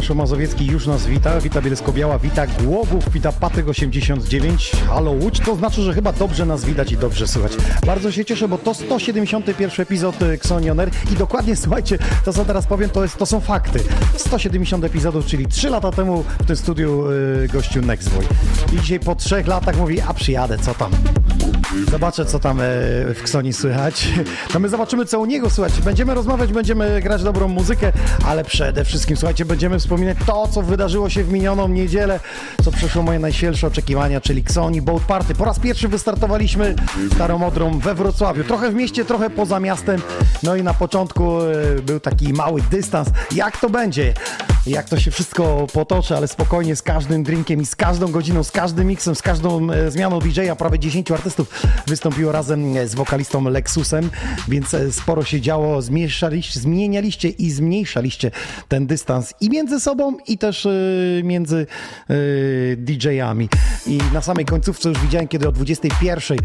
[0.00, 5.82] Tomasz Mazowiecki już nas wita, wita Bielsko-Biała, wita Głogów, wita Patyk89, halo Łódź, to znaczy,
[5.82, 7.52] że chyba dobrze nas widać i dobrze słychać.
[7.86, 12.66] Bardzo się cieszę, bo to 171 epizod y, Xonioner i dokładnie, słuchajcie, to co teraz
[12.66, 13.80] powiem, to, jest, to są fakty.
[14.16, 18.24] 170 epizodów, czyli 3 lata temu w tym studiu y, gościu Nextboy.
[18.72, 20.90] I dzisiaj po 3 latach mówi, a przyjadę, co tam?
[21.90, 22.64] Zobaczę, co tam e,
[23.14, 24.08] w Ksoni słychać.
[24.54, 25.80] No my zobaczymy, co u niego słychać.
[25.80, 27.92] Będziemy rozmawiać, będziemy grać dobrą muzykę,
[28.26, 32.20] ale przede wszystkim, słuchajcie, będziemy wspominać to, co wydarzyło się w minioną niedzielę,
[32.64, 35.34] co przeszło moje najświętsze oczekiwania, czyli Ksoni Boat Party.
[35.34, 36.74] Po raz pierwszy wystartowaliśmy
[37.14, 38.44] Starą Odrą we Wrocławiu.
[38.44, 40.00] Trochę w mieście, trochę poza miastem.
[40.42, 43.08] No i na początku e, był taki mały dystans.
[43.34, 44.14] Jak to będzie?
[44.66, 48.50] Jak to się wszystko potoczy, ale spokojnie, z każdym drinkiem i z każdą godziną, z
[48.50, 50.56] każdym miksem, z każdą e, zmianą DJ-a.
[50.56, 54.10] Prawie 10 artystów wystąpiło razem e, z wokalistą Lexusem,
[54.48, 55.82] więc e, sporo się działo.
[55.82, 58.30] Zmieszaliście, zmienialiście i zmniejszaliście
[58.68, 60.68] ten dystans i między sobą, i też
[61.24, 61.66] między
[62.76, 63.48] DJ-ami.
[63.86, 66.38] I na samej końcówce już widziałem, kiedy o 21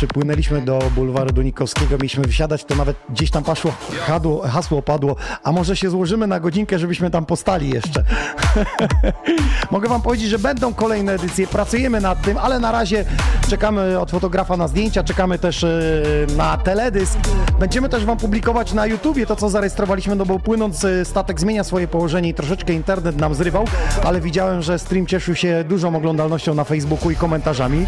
[0.00, 3.72] przypłynęliśmy do bulwaru Dunikowskiego, mieliśmy wysiadać, to nawet gdzieś tam paszło,
[4.06, 8.04] hadło, hasło padło, a może się złożymy na godzinkę, żebyśmy tam postali jeszcze.
[9.70, 13.04] Mogę wam powiedzieć, że będą kolejne edycje, pracujemy nad tym, ale na razie
[13.48, 15.68] czekamy od fotografa na zdjęcia, czekamy też e,
[16.36, 17.18] na teledysk.
[17.58, 21.64] Będziemy też wam publikować na YouTubie to, co zarejestrowaliśmy, no bo płynąc e, statek zmienia
[21.64, 23.64] swoje położenie i troszeczkę internet nam zrywał,
[24.04, 27.86] ale widziałem, że stream cieszył się dużą oglądalnością na Facebooku i komentarzami,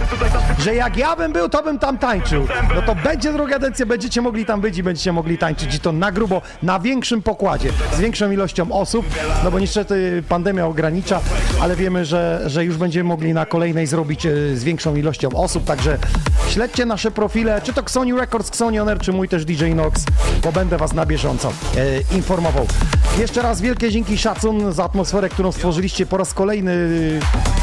[0.58, 2.46] że jak ja bym był, to bym tam tańczył.
[2.74, 5.92] No to będzie druga edycja, będziecie mogli tam być i będziecie mogli tańczyć i to
[5.92, 9.06] na grubo, na większym pokładzie, z większą ilością osób,
[9.44, 11.20] no bo niestety pandemia ogranicza,
[11.60, 15.64] ale wiemy, że, że już będziemy mogli na kolejnej zrobić e, z większą ilością osób,
[15.64, 15.98] także
[16.48, 20.04] śledźcie nasze profile, czy to Xoni Records, Xoni Oner, czy mój też DJ Nox,
[20.44, 22.66] bo będę was na bieżąco e, informował.
[23.18, 26.72] Jeszcze raz wielkie dzięki, szacun za atmosferę, którą stworzyliście po raz kolejny.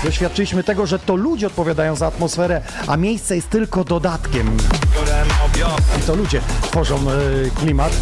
[0.04, 4.29] e, Doświadczyliśmy tego, że to ludzie odpowiadają za atmosferę, a miejsce jest tylko dodatkiem.
[6.00, 7.94] I to ludzie tworzą e, klimat.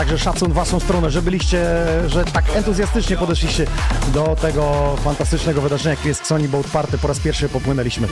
[0.00, 1.64] Także szacun w waszą stronę, że byliście,
[2.06, 3.66] że tak entuzjastycznie podeszliście
[4.14, 6.98] do tego fantastycznego wydarzenia, jakim jest Sony Boat Party.
[6.98, 8.08] Po raz pierwszy popłynęliśmy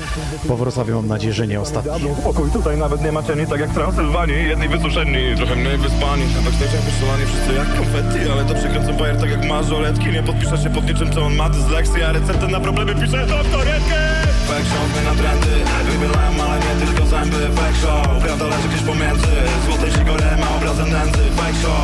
[0.49, 2.15] po Wrocławiu, mam nadzieję, że nie ostatni.
[2.21, 4.49] Spokój, tutaj nawet nie ma cieni, tak jak w Transylwanii.
[4.49, 6.23] Jedni wysuszeni, trochę mniej wyspani.
[6.23, 10.59] Na backstage'ach wyszczulani wszyscy jak konfetti Ale to przykręcą bajer tak jak mażoletki Nie podpisze
[10.59, 14.65] się pod niczym, co on ma dysleksję A receptę na problemy pisze doktor Edgar Fake
[14.65, 15.55] show, na trendy.
[15.91, 17.41] Wybielają, ale nie tylko zęby.
[17.57, 19.33] Fake show, prawda leży gdzieś pomiędzy.
[19.67, 21.25] Złotej sigorem, a obrazem nędzy.
[21.37, 21.78] Fake show,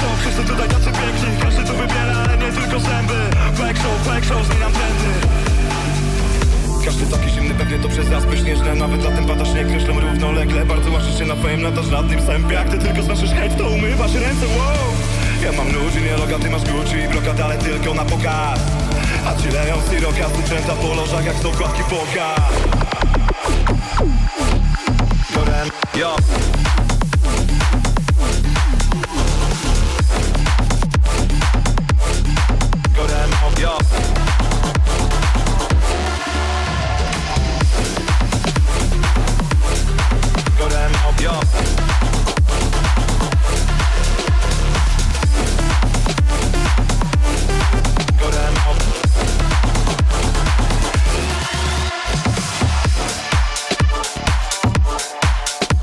[0.00, 1.42] show, wszyscy tutaj tacy piękni.
[1.42, 3.18] Każdy tu wybiera, ale nie tylko zęby.
[4.04, 5.10] Fake show, zmieniam trendy.
[6.84, 10.66] Każdy taki zimny, pewnie to przez raz śnieżne Nawet za tym padasz nie kreślą równolegle.
[10.66, 13.68] Bardzo łaszysz się na fame, latasz nad nim sępie Jak ty tylko znaszysz hejt, to
[13.68, 14.88] umywasz ręce, wow!
[15.42, 18.60] Ja mam ludzi, nie loga, ty masz Gucci i blokad, ale tylko na pokaz.
[19.26, 22.34] A ci leją siroka, stuczęta po lożach jak są kładki poka
[25.94, 26.16] yo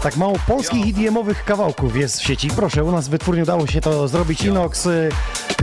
[0.02, 2.50] Tak mało polskich idiomowych kawałków jest w sieci.
[2.50, 4.42] Proszę, u nas w wytwórni udało się to zrobić.
[4.42, 5.10] Inox y,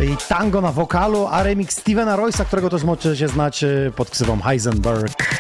[0.03, 4.41] i tango na wokalu, a remix Stevena Royce'a, którego też możecie znać y, pod ksywą
[4.41, 5.39] Heisenberg.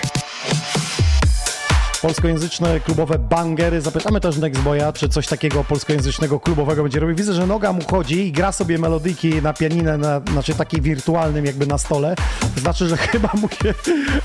[2.03, 3.81] Polskojęzyczne klubowe bangery.
[3.81, 7.17] Zapytamy też Nextboya, czy coś takiego polskojęzycznego klubowego będzie robił.
[7.17, 11.45] Widzę, że noga mu chodzi i gra sobie melodyjki na pianinę, na, znaczy takiej wirtualnym
[11.45, 12.15] jakby na stole.
[12.56, 13.75] Znaczy, że chyba mu się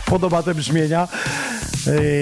[0.06, 1.08] podoba te brzmienia.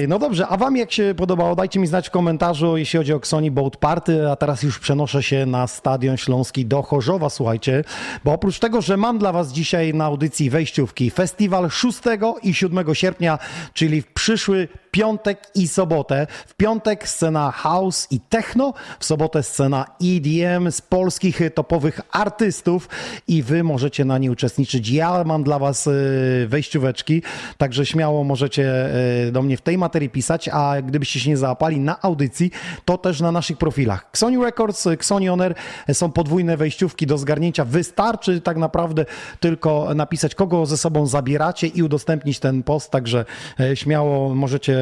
[0.07, 1.55] No dobrze, a wam jak się podobało?
[1.55, 5.23] Dajcie mi znać w komentarzu, jeśli chodzi o Xoni Boat Party, a teraz już przenoszę
[5.23, 7.83] się na Stadion Śląski do Chorzowa, słuchajcie,
[8.23, 11.99] bo oprócz tego, że mam dla was dzisiaj na audycji wejściówki festiwal 6
[12.43, 13.39] i 7 sierpnia,
[13.73, 16.27] czyli w przyszły piątek i sobotę.
[16.47, 22.89] W piątek scena house i techno, w sobotę scena EDM z polskich topowych artystów
[23.27, 24.89] i wy możecie na nie uczestniczyć.
[24.89, 27.21] Ja mam dla was y, wejścióweczki,
[27.57, 28.89] także śmiało możecie
[29.27, 32.51] y, do mnie w tej materii pisać, a gdybyście się nie załapali na audycji,
[32.85, 34.05] to też na naszych profilach.
[34.09, 35.55] Xoni Records, Xoni Oner
[35.93, 37.65] są podwójne wejściówki do zgarnięcia.
[37.65, 39.05] Wystarczy tak naprawdę
[39.39, 43.25] tylko napisać, kogo ze sobą zabieracie i udostępnić ten post, także
[43.59, 44.80] e, śmiało możecie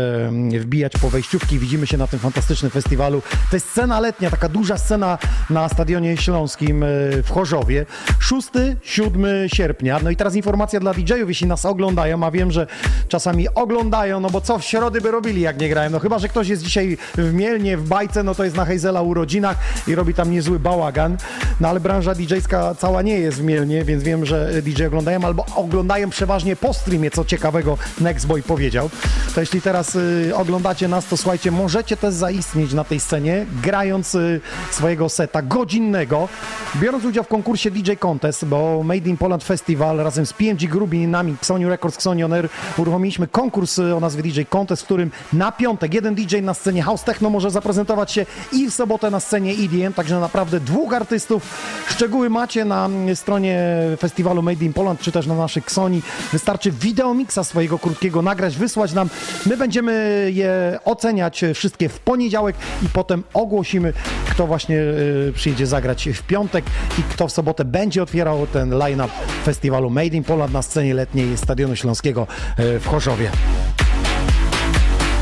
[0.60, 1.60] wbijać po wejściówki.
[1.60, 3.22] Widzimy się na tym fantastycznym festiwalu.
[3.50, 5.18] To jest scena letnia, taka duża scena
[5.50, 6.88] na Stadionie Śląskim e,
[7.24, 7.86] w Chorzowie.
[8.32, 10.00] 6-7 sierpnia.
[10.04, 12.68] No i teraz informacja dla DJ-ów, jeśli nas oglądają, a wiem, że
[13.08, 15.90] czasami oglądają, no bo co w środy by robili, jak nie grają?
[15.90, 19.02] No chyba, że ktoś jest dzisiaj w Mielnie, w Bajce, no to jest na Hejzela
[19.02, 21.18] urodzinach i robi tam niezły bałagan.
[21.60, 25.46] No ale branża DJ-ska cała nie jest w Mielnie, więc wiem, że DJ oglądają albo
[25.56, 28.90] oglądają przeważnie po streamie, co ciekawego Nextboy powiedział.
[29.36, 34.16] To jeśli teraz y, oglądacie nas, to słuchajcie, możecie też zaistnieć na tej scenie, grając
[34.16, 34.42] y,
[34.72, 36.28] swojego seta godzinnego,
[36.76, 41.36] biorąc udział w konkursie DJ Contest, bo Made in Poland Festival razem z PMG Grubinami,
[41.42, 45.52] Sony Records, Sony On Air uruchomiliśmy konkurs y, o nazwie DJ Contest, w którym na
[45.52, 49.52] piątek jeden DJ na scenie House Techno może zaprezentować się i w sobotę na scenie
[49.52, 51.44] EDM, także naprawdę dwóch artystów.
[51.90, 53.60] Szczegóły macie na stronie
[54.00, 56.02] festiwalu Made in Poland, czy też na naszych Sony.
[56.32, 59.10] Wystarczy wideomiksa swojego krótkiego nagrać, wysłać nam.
[59.46, 59.79] My będziemy
[60.28, 62.56] je oceniać wszystkie w poniedziałek
[62.86, 63.94] i potem ogłosimy,
[64.30, 64.82] kto właśnie
[65.30, 66.66] e, przyjedzie zagrać w piątek
[67.00, 69.14] i kto w sobotę będzie otwierał ten line-up
[69.46, 73.32] festiwalu Made in Poland na scenie letniej Stadionu Śląskiego e, w Chorzowie.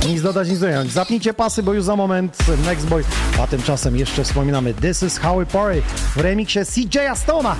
[0.08, 0.92] Nic dodać, nic ująć.
[0.92, 3.04] Zapnijcie pasy, bo już za moment Next Boy.
[3.42, 5.82] A tymczasem jeszcze wspominamy This is How We Party
[6.16, 7.56] w remiksie CJ Stona.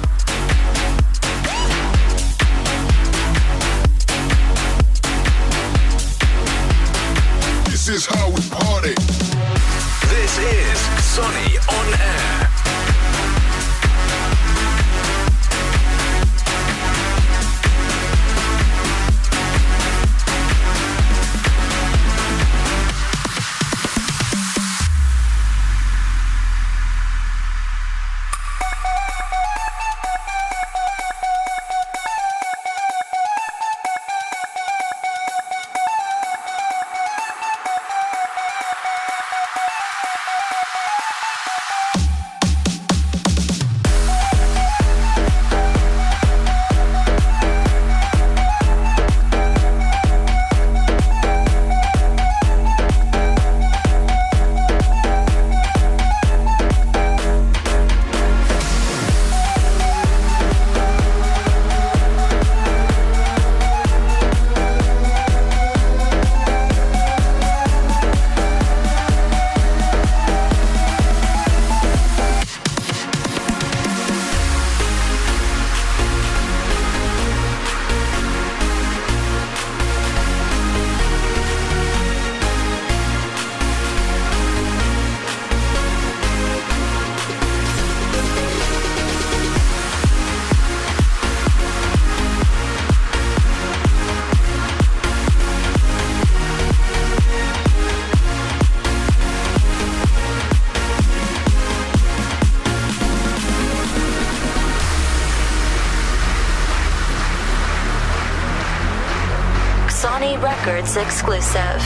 [110.18, 111.82] Sony Records exclusive.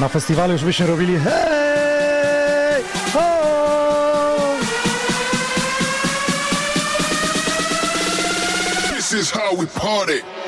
[0.00, 2.84] Na festiwalu już byśmy robili hej!
[3.12, 3.30] Ho!
[8.96, 10.39] This is how we party.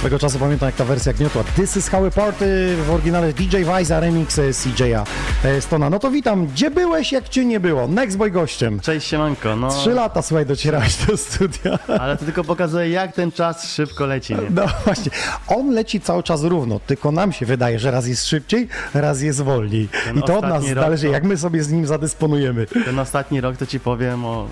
[0.00, 1.44] Swego czasu pamiętam jak ta wersja gniotła.
[1.56, 5.04] This is how we party w oryginale DJ Vice, a remix e, CJ'a
[5.44, 5.90] e, Stona.
[5.90, 6.46] No to witam.
[6.46, 7.88] Gdzie byłeś, jak cię nie było?
[7.88, 8.80] Next Boy gościem.
[8.80, 11.78] Cześć siemanko, no Trzy lata, słuchaj, docierałeś do studia.
[12.00, 14.50] ale to tylko pokazuje jak ten czas szybko leci, nie?
[14.50, 15.12] No właśnie,
[15.48, 19.40] on leci cały czas równo, tylko nam się wydaje, że raz jest szybciej, raz jest
[19.42, 19.88] wolniej.
[20.04, 22.66] Ten I to od nas zależy, to- jak my sobie z nim zadysponujemy.
[22.84, 24.48] Ten ostatni rok to ci powiem o...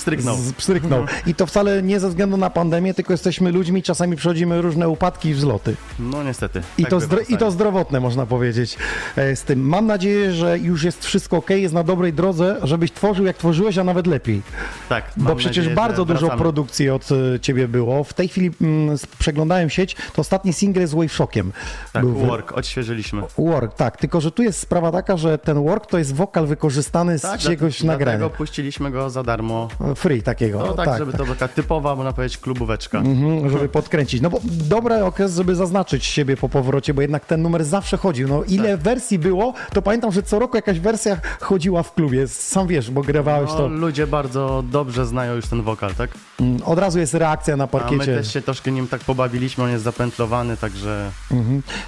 [0.00, 0.36] Stryknął.
[0.36, 1.04] Z- Pstryknął.
[1.26, 5.28] I to wcale nie ze względu na pandemię, tylko jesteśmy ludźmi, czasami przechodzimy różne upadki
[5.28, 5.76] i wzloty.
[5.98, 6.62] No niestety.
[6.78, 8.76] I, tak to, zdro- I to zdrowotne, można powiedzieć,
[9.16, 9.68] e, z tym.
[9.68, 13.78] Mam nadzieję, że już jest wszystko ok, jest na dobrej drodze, żebyś tworzył jak tworzyłeś,
[13.78, 14.42] a nawet lepiej.
[14.88, 16.42] Tak, Bo przecież nadzieję, bardzo dużo wracamy.
[16.42, 18.04] produkcji od e, ciebie było.
[18.04, 21.52] W tej chwili mm, s- przeglądałem sieć, to ostatni single z Wave Shockiem.
[21.92, 23.22] Tak, był work, odświeżyliśmy.
[23.38, 23.96] Work, tak.
[23.96, 27.40] Tylko, że tu jest sprawa taka, że ten work to jest wokal wykorzystany z Tak,
[27.40, 28.18] czegoś nagrania.
[28.18, 29.68] Dlatego puściliśmy go za darmo.
[29.94, 30.58] Free takiego.
[30.66, 32.98] No tak, żeby to była taka typowa, można powiedzieć, klubóweczka.
[32.98, 34.20] Mhm, żeby podkręcić.
[34.20, 38.28] No bo dobry okres, żeby zaznaczyć siebie po powrocie, bo jednak ten numer zawsze chodził.
[38.28, 38.80] No ile Tak.
[38.80, 42.28] wersji było, to pamiętam, że co roku jakaś wersja chodziła w klubie.
[42.28, 43.68] Sam wiesz, bo grywałeś No, to.
[43.68, 46.10] ludzie bardzo dobrze znają już ten wokal, tak?
[46.40, 48.04] Mm, Od razu jest reakcja na A my parkiecie.
[48.16, 51.10] też się troszkę nim tak pobawiliśmy, on jest zapętlowany, także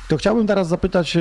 [0.08, 1.20] To chciałbym teraz zapytać y,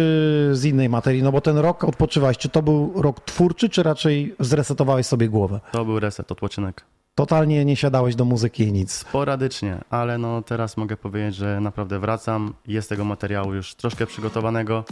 [0.51, 2.37] z innej materii, no bo ten rok odpoczywałeś.
[2.37, 5.59] Czy to był rok twórczy, czy raczej zresetowałeś sobie głowę?
[5.71, 6.27] to był reset,
[6.67, 6.91] odpoczynek.
[7.15, 8.91] Totalnie nie siadałeś do muzyki i nic.
[8.91, 12.53] Sporadycznie, ale no teraz mogę powiedzieć, że naprawdę wracam.
[12.67, 14.83] Jest tego materiału już troszkę przygotowanego.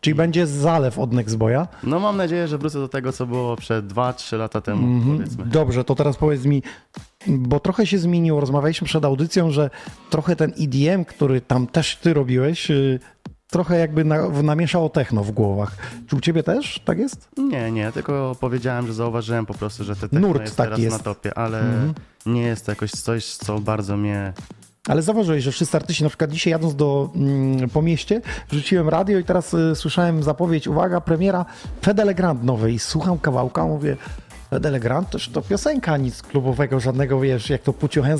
[0.00, 1.66] Czyli będzie zalew od Nextboya.
[1.82, 5.16] No mam nadzieję, że wrócę do tego, co było przed 2-3 lata temu, Mhm.
[5.16, 5.44] powiedzmy.
[5.46, 6.62] Dobrze, to teraz powiedz mi,
[7.26, 9.70] bo trochę się zmieniło, rozmawialiśmy przed audycją, że
[10.10, 13.00] trochę ten EDM, który tam też ty robiłeś, y,
[13.54, 15.76] trochę jakby na, namieszało techno w głowach.
[16.08, 17.28] Czy u ciebie też tak jest?
[17.36, 20.80] Nie, nie, tylko powiedziałem, że zauważyłem po prostu, że te techno Nurt jest taki teraz
[20.80, 20.96] jest.
[20.98, 21.94] na topie, ale Mhm.
[22.26, 24.32] nie jest to jakoś coś, co bardzo mnie...
[24.88, 28.20] Ale zauważyłeś, że wszyscy artyści, na przykład dzisiaj jadąc do, mm, po mieście,
[28.50, 31.44] wrzuciłem radio i teraz y, słyszałem zapowiedź, uwaga, premiera
[31.82, 32.78] Fedele Grand nowej.
[32.78, 33.96] Słucham kawałka, mówię,
[34.60, 37.74] Telegram też to piosenka, nic klubowego, żadnego, wiesz, jak to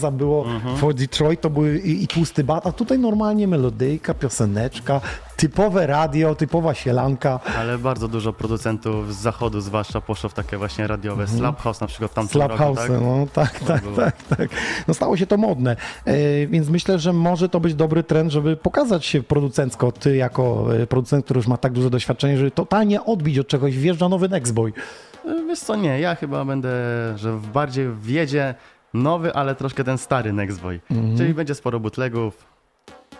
[0.08, 0.76] Up było Mhm.
[0.76, 5.00] for Detroit, to były i, i tłusty bat, a tutaj normalnie melodyjka, pioseneczka,
[5.36, 7.40] typowe radio, typowa sielanka.
[7.58, 11.28] Ale bardzo dużo producentów z zachodu zwłaszcza poszło w takie właśnie radiowe.
[11.28, 12.90] Slap House na przykład tamtym Slap House, tak?
[12.90, 14.48] no tak, tak, tak, tak.
[14.88, 18.56] No stało się to modne, e, więc myślę, że może to być dobry trend, żeby
[18.56, 23.04] pokazać się producencko, ty jako e, producent, który już ma tak duże doświadczenie, żeby totalnie
[23.04, 24.72] odbić od czegoś, wjeżdża nowy Nextboy.
[25.48, 26.70] Wiesz co, nie, ja chyba będę,
[27.16, 28.54] że w bardziej wjedzie
[28.94, 30.80] nowy, ale troszkę ten stary Nextboy.
[30.90, 31.16] Mhm.
[31.16, 32.46] Czyli będzie sporo bootlegów,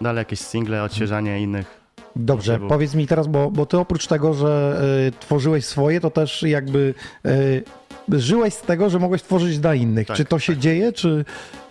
[0.01, 1.85] dalej jakieś single, odświeżanie innych.
[2.17, 6.43] Dobrze, powiedz mi teraz, bo, bo ty oprócz tego, że y, tworzyłeś swoje, to też
[6.43, 6.95] jakby
[7.27, 7.65] y,
[8.09, 10.07] żyłeś z tego, że mogłeś tworzyć dla innych.
[10.07, 11.25] Tak, czy to się dzieje, czy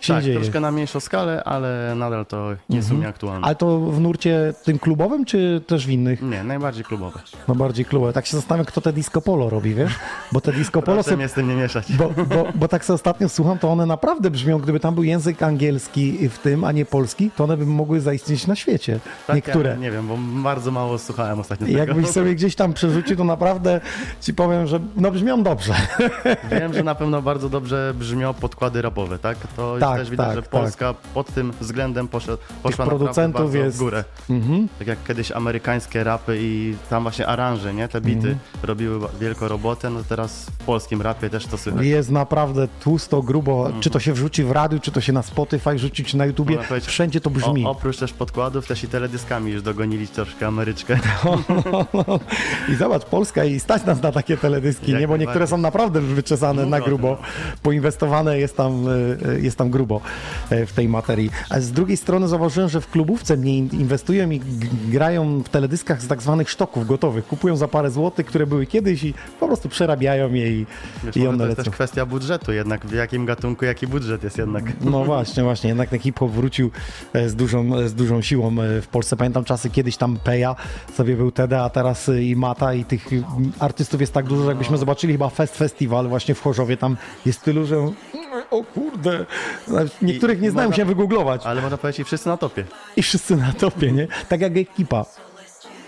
[0.04, 0.36] się tak, dzieje?
[0.36, 3.46] troszkę na mniejszą skalę, ale nadal to nie jest u mnie aktualne.
[3.46, 6.22] Ale to w nurcie tym klubowym, czy też w innych?
[6.22, 7.20] Nie, najbardziej klubowe.
[7.48, 8.12] No bardziej klubowe.
[8.12, 9.92] Tak się zastanawiam, kto te disco polo robi, wiesz?
[10.32, 11.02] Bo te disco polo...
[11.02, 11.92] Proszę mnie z tym nie mieszać.
[11.92, 15.42] Bo, bo, bo tak sobie ostatnio słucham, to one naprawdę brzmią, gdyby tam był język
[15.42, 19.00] angielski w tym, a nie polski, to one by mogły zaistnieć na świecie.
[19.26, 19.70] Tak, Niektóre.
[19.70, 21.78] Ja nie wiem, bo bardzo mało słuchałem ostatnio tego.
[21.78, 23.80] Jakbyś sobie gdzieś tam przerzucił, to naprawdę
[24.20, 25.74] ci powiem, że no brzmią dobrze.
[26.50, 29.38] Wiem, że na pewno bardzo dobrze brzmią podkłady rapowe, tak?
[29.56, 33.76] To już Tak, też widać, tak, że Polska pod tym względem poszła, poszła producentów jest-
[33.76, 34.04] w górę.
[34.78, 37.88] Tak jak kiedyś amerykańskie rapy i tam właśnie aranże, nie?
[37.88, 41.86] Te bity robiły ba- wielką robotę, no teraz w polskim rapie też to słychać.
[41.86, 43.64] Jest naprawdę tłusto, grubo.
[43.64, 43.82] Mhm.
[43.82, 46.58] Czy to się wrzuci w radiu, czy to się na Spotify rzuci, czy na YouTubie.
[46.82, 47.66] Wszędzie to brzmi.
[47.66, 50.98] O, oprócz też podkładów, też i teledyskami już dogonili troszkę Ameryczkę.
[52.72, 55.08] I zobacz, Polska i stać nas na takie teledyski, Jak nie?
[55.08, 57.18] Bo niektóre są naprawdę wyczesane No na tak, grubo.
[57.62, 59.83] Poinwestowane jest tam, e, jest tam grubo
[60.50, 61.30] e, w tej materii.
[61.50, 64.40] A z drugiej strony zauważyłem, że w klubówce mniej in- inwestują i
[64.88, 67.26] grają w teledyskach z tak zwanych sztoków gotowych.
[67.26, 70.66] Kupują za parę złotych, które były kiedyś i po prostu przerabiają je i,
[71.04, 71.70] Wiesz, i one to jest lecą.
[71.70, 74.64] też kwestia budżetu jednak, w jakim gatunku, jaki budżet jest jednak.
[74.80, 75.68] No właśnie, właśnie.
[75.68, 76.70] Jednak ten hip-hop wrócił
[77.12, 79.16] e, z dużą, z dużą siłą e, w Polsce.
[79.16, 80.56] Pamiętam czasy kiedyś tam Peja
[80.96, 83.08] sobie był Teda, a teraz e, i Mata i tych
[83.58, 87.42] artystów jest tak dużo, że jakbyśmy zobaczyli chyba Fest Festival właśnie w Chorzowie, tam jest
[87.42, 87.76] tylu, że
[88.50, 89.26] o kurde,
[90.02, 92.64] niektórych nie znają można- się wygooglować Ale można powiedzieć, wszyscy na topie.
[92.96, 94.06] i wszyscy na topie, nie?
[94.28, 95.04] Tak jak ekipa.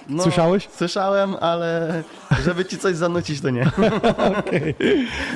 [0.09, 0.69] No, Słyszałeś?
[0.77, 2.03] Słyszałem, ale
[2.45, 3.71] żeby ci coś zanucić, to nie.
[4.39, 4.75] Okej.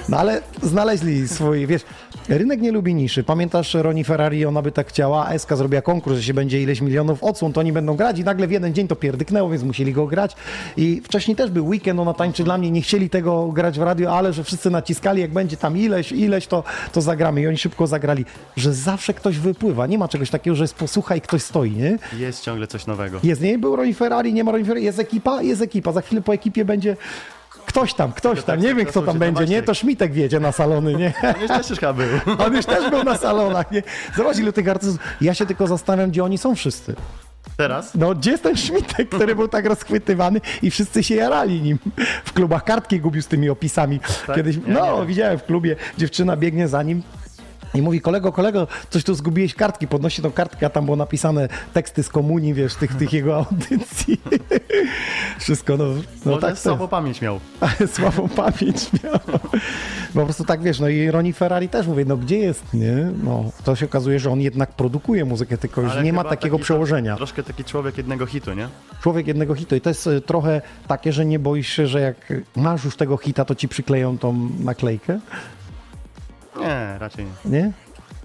[0.08, 1.82] No ale znaleźli swój, wiesz,
[2.28, 3.24] rynek nie lubi niszy.
[3.24, 6.80] Pamiętasz Roni Ferrari, ona by tak chciała, a SK zrobiła konkurs, że się będzie ileś
[6.80, 9.92] milionów odsłon, to oni będą grać i nagle w jeden dzień to pierdyknęło, więc musieli
[9.92, 10.36] go grać.
[10.76, 14.16] I wcześniej też był weekend, ona tańczy dla mnie, nie chcieli tego grać w radio,
[14.16, 17.40] ale że wszyscy naciskali, jak będzie tam ileś, ileś, to, to zagramy.
[17.40, 18.24] I oni szybko zagrali,
[18.56, 19.86] że zawsze ktoś wypływa.
[19.86, 21.98] Nie ma czegoś takiego, że jest posłuchaj i ktoś stoi, nie?
[22.18, 23.20] Jest ciągle coś nowego.
[23.22, 23.58] Jest, nie?
[23.58, 25.92] Był Roni Ferrari, nie ma Roni Ferrari, jest ekipa, jest ekipa.
[25.92, 26.96] Za chwilę po ekipie będzie
[27.70, 29.62] ktoś tam, ktoś tam, tak nie wiem kto tam będzie, to nie?
[29.62, 31.12] To Szmitek wjedzie na salony, nie?
[31.34, 32.06] On już też chyba był.
[32.46, 33.82] On już też był na salonach, nie?
[34.16, 34.98] Zobacz ile tych artystów.
[35.20, 36.94] Ja się tylko zastanawiam, gdzie oni są wszyscy.
[37.56, 37.94] Teraz?
[37.94, 41.78] No, gdzie jest ten Szmitek, który był tak rozchwytywany i wszyscy się jarali nim.
[42.24, 44.00] W klubach kartki gubił z tymi opisami.
[44.26, 44.36] Tak?
[44.36, 47.02] Kiedyś, Ja no, widziałem w klubie, dziewczyna biegnie za nim.
[47.74, 51.48] I mówi, kolego, kolego, coś tu zgubiłeś kartki, podnosi tą kartkę, a tam było napisane
[51.72, 54.20] teksty z komunii, wiesz, tych, tych jego audycji.
[55.38, 57.40] Wszystko, no, no Może tak słabą pamięć miał.
[57.94, 59.18] Słabą pamięć miał.
[60.14, 63.12] Po prostu tak, wiesz, no i Roni Ferrari też mówi, no gdzie jest, nie?
[63.24, 66.64] No, to się okazuje, że on jednak produkuje muzykę, tylko już nie ma takiego taki
[66.64, 67.16] przełożenia.
[67.16, 68.68] Troszkę taki człowiek jednego hitu, nie?
[69.02, 69.76] Człowiek jednego hitu.
[69.76, 73.16] I to jest y, trochę takie, że nie boisz się, że jak masz już tego
[73.16, 75.20] hita, to ci przykleją tą naklejkę,
[76.60, 77.50] Nie, raczej nie.
[77.50, 77.72] nie?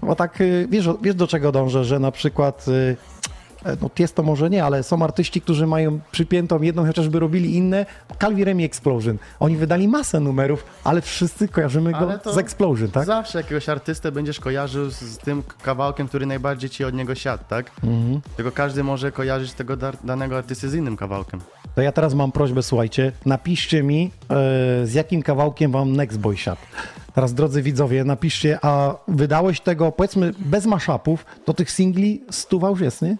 [0.02, 2.96] Bo tak, y, wiesz, wiesz do czego dążę, że na przykład, y,
[3.64, 7.56] e, no jest to może nie, ale są artyści, którzy mają przypiętą jedną, chociażby robili
[7.56, 7.86] inne,
[8.20, 9.18] Calvi Remi Explosion.
[9.40, 13.04] Oni wydali masę numerów, ale wszyscy kojarzymy go Ale z Explosion, tak?
[13.06, 17.70] Zawsze jakiegoś artystę będziesz kojarzył z, tym kawałkiem, który najbardziej ci od niego siadł, tak?
[17.84, 18.20] Mhm.
[18.36, 21.40] Tylko każdy może kojarzyć tego danego artysty z innym kawałkiem.
[21.74, 26.36] To ja teraz mam prośbę, słuchajcie, napiszcie mi, e, z jakim kawałkiem wam Next Boy
[26.36, 26.60] siadł.
[27.16, 32.80] Teraz, drodzy widzowie, napiszcie, a wydałeś tego, powiedzmy, bez maszapów, to tych singli stuwa już
[32.80, 33.16] jest, nie?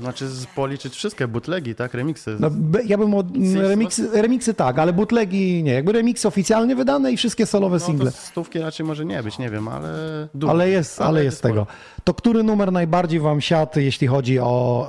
[0.00, 1.94] Znaczy policzyć wszystkie bootlegi, tak?
[1.94, 2.36] Remixy.
[2.40, 2.50] No,
[2.84, 5.72] ja bym od, remiksy, remiksy tak, ale bootleggi nie.
[5.72, 8.10] Jakby remiksy oficjalnie wydane i wszystkie solowe no, single.
[8.10, 9.88] stówki raczej może nie być, nie wiem, ale...
[10.34, 10.50] Dużo.
[10.50, 11.54] Ale jest, ale jest sporo.
[11.54, 11.66] tego.
[12.04, 14.88] To który numer najbardziej wam siadł, jeśli chodzi o,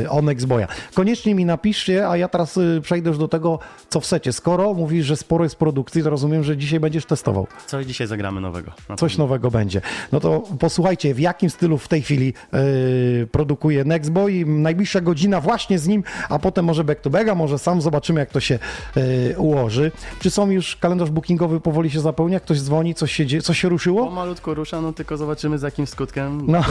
[0.00, 0.66] yy, o Nextboya?
[0.94, 4.32] Koniecznie mi napiszcie, a ja teraz yy, przejdę już do tego, co w secie.
[4.32, 7.46] Skoro mówisz, że sporo jest produkcji, to rozumiem, że dzisiaj będziesz testował.
[7.66, 8.72] Coś dzisiaj zagramy nowego.
[8.98, 9.80] Coś nowego będzie.
[10.12, 14.16] No to posłuchajcie, w jakim stylu w tej chwili yy, produkuje Nextboy.
[14.16, 17.82] Boy, najbliższa godzina właśnie z nim, a potem może back to back, a może sam
[17.82, 18.58] zobaczymy, jak to się
[18.96, 19.92] e, ułoży.
[20.20, 22.40] Czy są już kalendarz bookingowy powoli się zapełnia?
[22.40, 24.04] Ktoś dzwoni, coś się, dzieje, coś się ruszyło?
[24.04, 26.35] Pomalutko rusza, no tylko zobaczymy z jakim skutkiem.
[26.46, 26.64] No.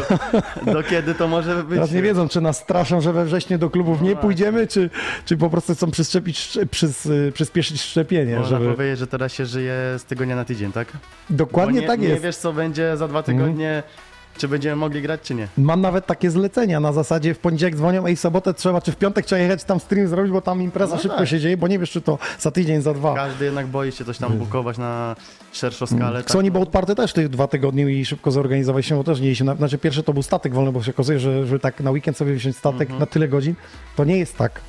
[0.66, 1.76] Do, do kiedy to może być.
[1.76, 4.90] Teraz nie wiedzą, czy nas straszą, że we wrześniu do klubów nie pójdziemy, czy,
[5.26, 8.40] czy po prostu chcą przyczepić, przys, przyspieszyć szczepienie.
[8.40, 8.72] Można Żeby...
[8.72, 10.88] powiedzieć, że teraz się żyje z tygodnia na tydzień, tak?
[11.30, 12.16] Dokładnie nie, tak nie jest.
[12.16, 12.30] Mhm.
[12.30, 13.84] wiesz, co będzie za dwa tygodnie,
[14.38, 15.48] czy będziemy mogli grać, czy nie.
[15.58, 18.96] Mam nawet takie zlecenia na zasadzie w poniedziałek dzwonią, ej w sobotę trzeba, czy w
[18.96, 21.28] piątek trzeba jechać tam stream zrobić, bo tam impreza No szybko tak.
[21.28, 23.16] się dzieje, bo nie wiesz, czy to za tydzień, za dwa.
[23.16, 25.16] Każdy jednak boi się coś tam bukować na
[25.54, 26.24] szerszą skalę.
[26.24, 26.32] tak?
[26.32, 29.56] Sony był odparty też tych dwa tygodnie i szybko zorganizować się, bo też nie na-
[29.56, 32.34] Znaczy pierwszy to był statek wolny, bo się okazuje, że, że tak na weekend sobie
[32.34, 33.00] wziąć statek Mhm.
[33.00, 33.56] na tyle godzin,
[33.96, 34.62] to nie jest tak.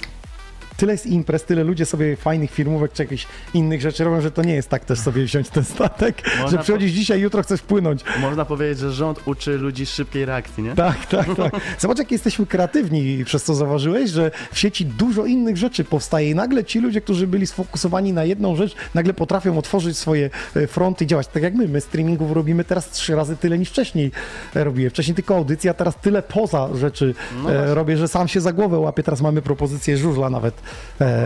[0.77, 4.43] Tyle jest imprez, tyle ludzie sobie fajnych firmówek czy jakichś innych rzeczy robią, że to
[4.43, 7.63] nie jest tak też sobie wziąć ten statek, Można że po- przychodzisz dzisiaj, jutro chcesz
[7.63, 8.01] płynąć.
[8.21, 10.75] Można powiedzieć, że rząd uczy ludzi szybkiej reakcji, nie?
[10.75, 11.53] Tak, tak, tak.
[11.79, 16.35] Zobacz, jak jesteśmy kreatywni, przez co zauważyłeś, że w sieci dużo innych rzeczy powstaje i
[16.35, 21.05] nagle ci ludzie, którzy byli sfokusowani na jedną rzecz, nagle potrafią otworzyć swoje e, fronty
[21.05, 21.27] i działać.
[21.27, 24.11] Tak jak my, my streamingów robimy teraz trzy razy tyle niż wcześniej
[24.55, 24.91] robiłem.
[24.91, 27.15] Wcześniej tylko audycja, teraz tyle poza rzeczy
[27.49, 29.03] e, robię, że sam się za głowę łapię.
[29.03, 30.66] Teraz mamy propozycję żużla nawet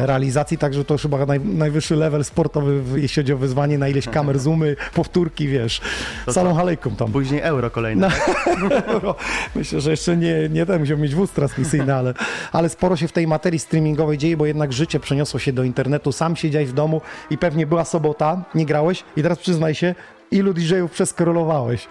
[0.06, 4.08] realizacji, także to już chyba naj, najwyższy level sportowy, jeśli chodzi o wyzwanie, na ileś
[4.08, 5.80] kamer, zoomy, powtórki, wiesz,
[6.30, 7.12] salą halejką tam.
[7.12, 8.10] Później euro kolejne.
[9.02, 9.14] No,
[9.54, 12.14] Myślę, że jeszcze nie, nie ten musiał mieć wóz transmisyjny, ale,
[12.52, 16.12] ale sporo się w tej materii streamingowej dzieje, bo jednak życie przeniosło się do internetu.
[16.12, 17.00] Sam siedziałeś w domu
[17.30, 19.94] i pewnie była sobota, nie grałeś i teraz przyznaj się,
[20.30, 21.88] ilu DJ-ów przeskrolowałeś.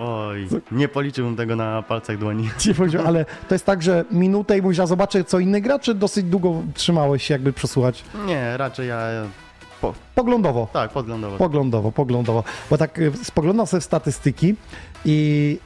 [0.00, 2.50] Oj, nie policzyłbym tego na palcach dłoni.
[3.06, 6.24] Ale to jest tak, że minutę i mówisz, a zobaczę co inny gra, czy dosyć
[6.24, 8.04] długo trzymałeś się jakby przesłuchać?
[8.26, 8.98] Nie, raczej ja...
[9.80, 10.68] Po, Poglądowo.
[10.72, 11.36] tak, podglądowo.
[11.36, 12.44] Poglądowo, poglądowo.
[12.70, 14.54] Bo tak y, spoglądam sobie w statystyki
[15.04, 15.58] i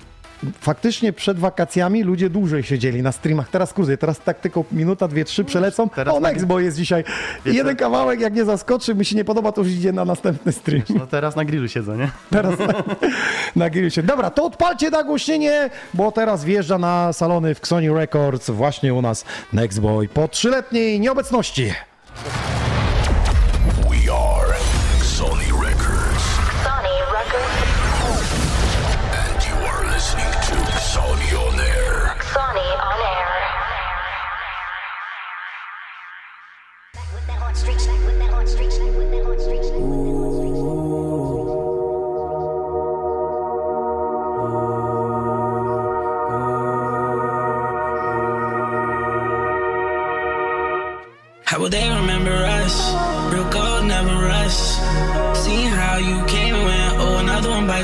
[0.61, 3.49] faktycznie przed wakacjami ludzie dłużej siedzieli na streamach.
[3.49, 5.89] Teraz krócej, teraz tak tylko minuta, dwie, trzy przelecą.
[5.89, 7.05] Teraz o, Next, bo jest dzisiaj
[7.45, 10.53] Wiesz jeden kawałek, jak nie zaskoczy, mi się nie podoba, to już idzie na następny
[10.53, 10.83] stream.
[10.89, 12.11] No teraz na grillu siedzę, nie?
[12.31, 12.67] Teraz na,
[13.65, 14.03] na grillu się.
[14.03, 19.25] Dobra, to odpalcie nagłośnienie, bo teraz wjeżdża na salony w Xoni Records właśnie u nas
[19.53, 21.73] Next Boy po trzyletniej nieobecności.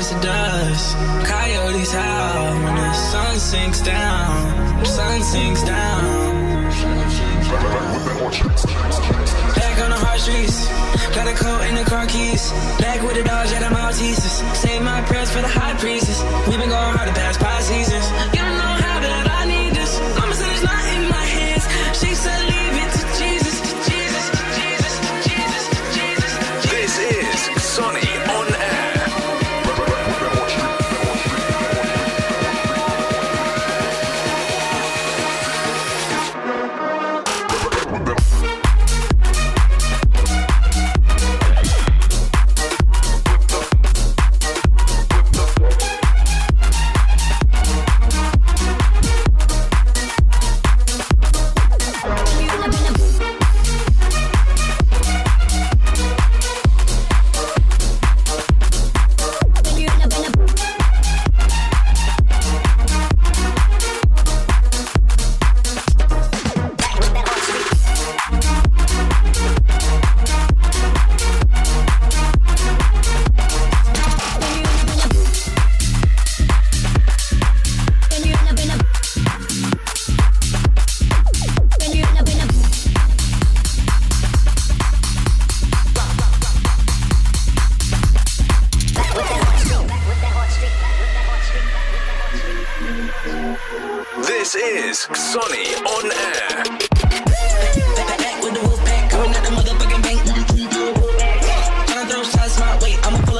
[0.01, 0.95] Bites the dust.
[1.27, 4.85] Coyotes howl when the sun sinks down.
[4.85, 6.31] Sun sinks down.
[9.55, 10.67] Back on the hard streets,
[11.15, 12.51] got a coat and the car keys.
[12.79, 14.55] Back with the dogs, yeah, the Maltesers.
[14.55, 16.23] Say my prayers for the high priests.
[16.47, 17.39] We've been going hard the past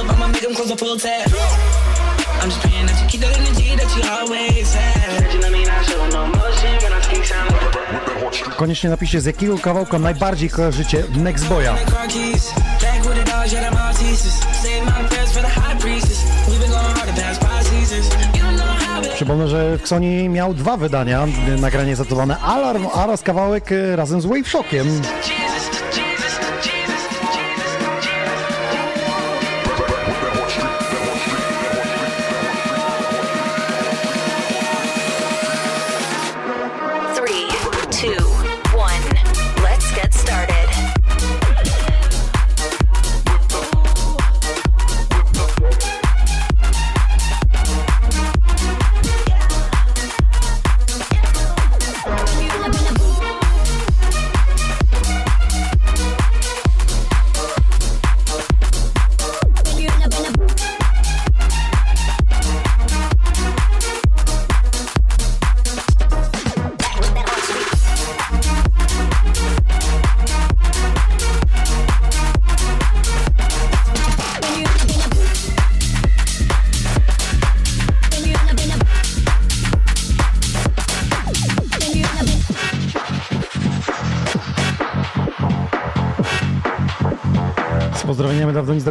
[0.02, 1.28] up, I'ma make 'em close a full tab.
[2.40, 4.76] I'm just praying that you keep that energy that you always.
[8.56, 11.76] Koniecznie napiszcie, z jakiego kawałka najbardziej kojarzycie Next Boya.
[19.32, 21.26] Przypomnę, że w Xoni miał dwa wydania,
[21.60, 24.86] nagranie zatytułowane Alarm oraz kawałek y, razem z Wave Shockiem.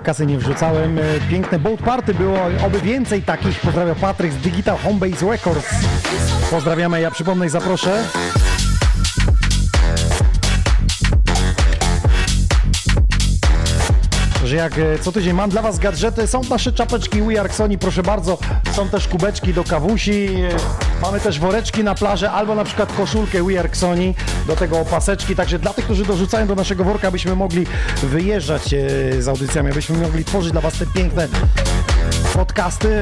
[0.04, 1.00] Kasy nie wrzucałem.
[1.00, 3.60] E, Piękne boat party było, oby więcej takich.
[3.60, 5.70] Pozdrawiam Patryk z Digital Homebase Records.
[6.52, 8.04] Pozdrawiamy, ja przypomnę i zaproszę.
[14.52, 17.78] że jak e, co tydzień mam dla Was gadżety, są nasze czapeczki We Are Sony,
[17.78, 18.38] proszę bardzo,
[18.72, 23.44] są też kubeczki do kawusi, e, mamy też woreczki na plażę, albo na przykład koszulkę
[23.44, 24.14] We Are Sony,
[24.48, 27.66] do tego opaseczki, także dla tych, którzy dorzucają do naszego worka, abyśmy mogli
[28.04, 28.78] wyjeżdżać e,
[29.22, 31.28] z audycjami, abyśmy mogli tworzyć dla Was te piękne
[32.34, 33.02] podcasty.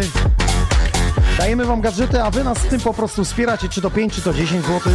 [1.38, 4.22] Dajemy Wam gadżety, a Wy nas z tym po prostu wspieracie, czy to 5, czy
[4.22, 4.94] to 10 zł.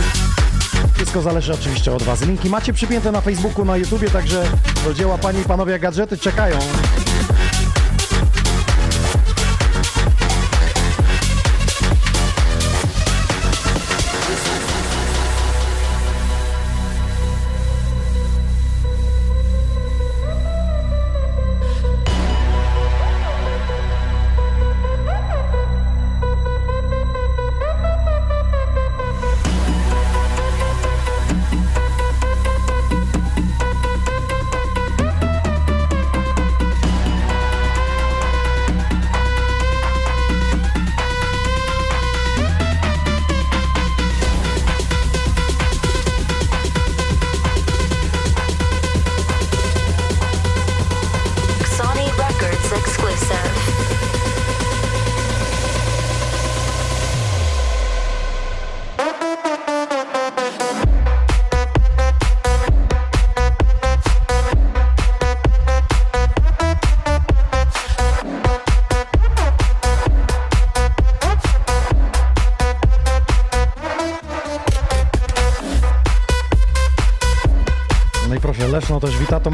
[0.95, 2.23] Wszystko zależy oczywiście od Was.
[2.23, 4.45] Linki macie przypięte na Facebooku, na YouTubie, także
[4.85, 6.59] do dzieła Panie i Panowie, gadżety czekają.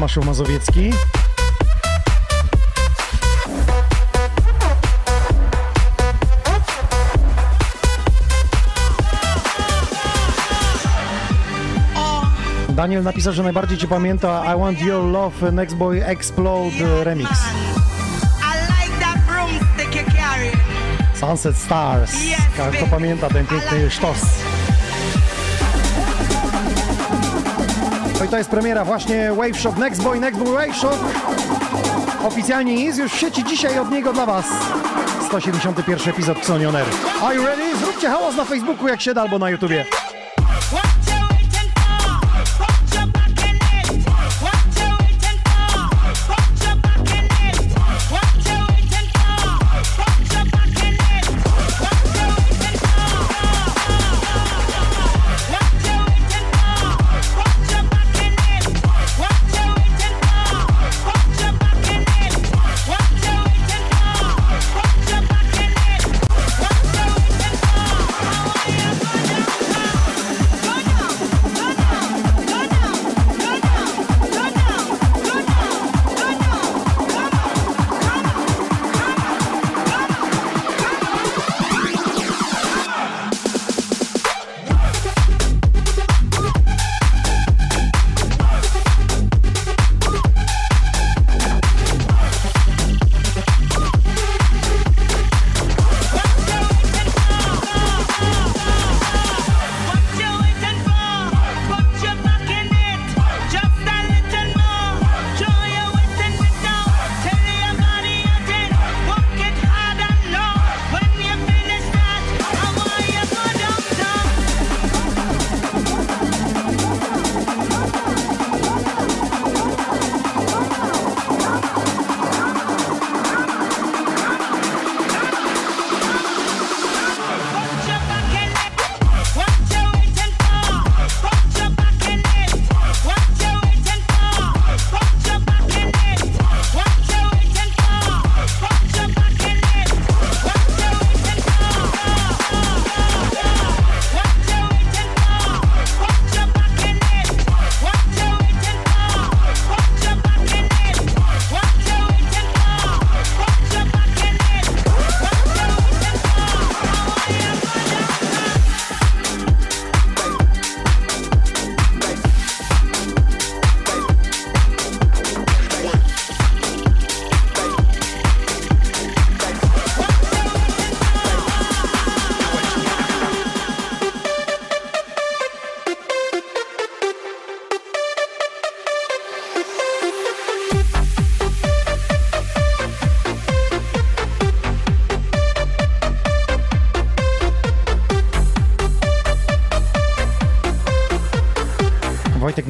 [0.01, 0.91] Tomaszu Mazowiecki.
[12.69, 17.29] Daniel napisał, że najbardziej Cię pamięta I Want Your Love Next Boy Explode Remix.
[21.19, 22.11] Sunset Stars.
[22.77, 24.40] Kto pamięta ten piękny sztos.
[28.21, 30.97] No i to jest premiera właśnie Wave Shop Next Boy, Next Boy Wave Shop.
[32.23, 34.45] Oficjalnie jest już w sieci dzisiaj od niego dla Was.
[35.25, 36.85] 171 epizod Xonioner.
[37.23, 37.77] Are you ready?
[37.77, 39.85] Zróbcie hałas na Facebooku jak się da albo na YouTubie.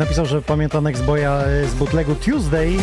[0.01, 2.77] Napisał, że pamięta Nextboya e, z bootlegu Tuesday.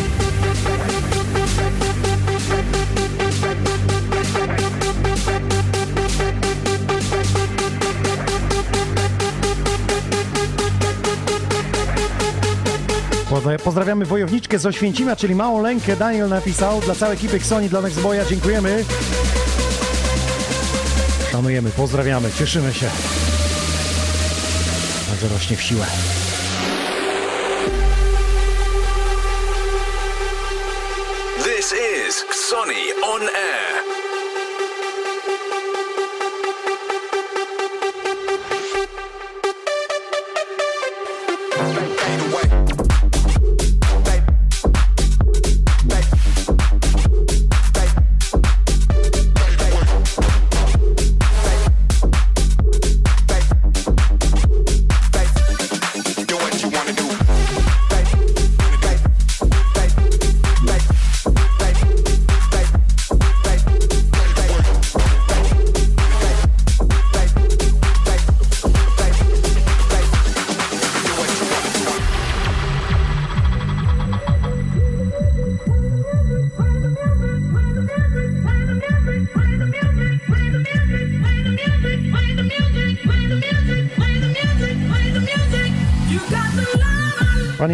[13.63, 15.95] Pozdrawiamy wojowniczkę z Oświęcimia, czyli Małą Lękę.
[15.95, 18.25] Daniel napisał dla całej ekipy Sony, dla Nextboya.
[18.29, 18.85] Dziękujemy.
[21.31, 22.89] Szanujemy, pozdrawiamy, cieszymy się.
[25.21, 25.85] Że rośnie w siłę.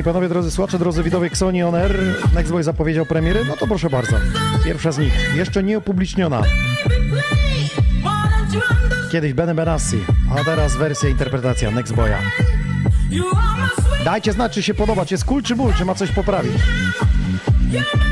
[0.06, 2.00] Panowie, drodzy słuchacze, drodzy widowie Xoni On Air,
[2.34, 4.16] Nextboy zapowiedział premiery, no to proszę bardzo.
[4.64, 6.42] Pierwsza z nich, jeszcze nie upubliczniona.
[9.12, 9.98] Kiedyś Bene Benassi,
[10.32, 12.18] a teraz wersja, interpretacja Nextboya.
[14.06, 16.62] Dajcie znać, czy się podoba, czy jest cool, czy ból, czy ma coś poprawić.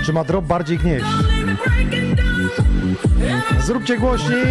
[0.06, 1.06] Czy ma drop bardziej gnieść.
[3.66, 4.46] Zróbcie głośniej,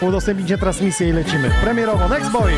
[0.00, 1.50] udostępnijcie transmisję i lecimy.
[1.62, 2.52] Premierowo, Nextboy!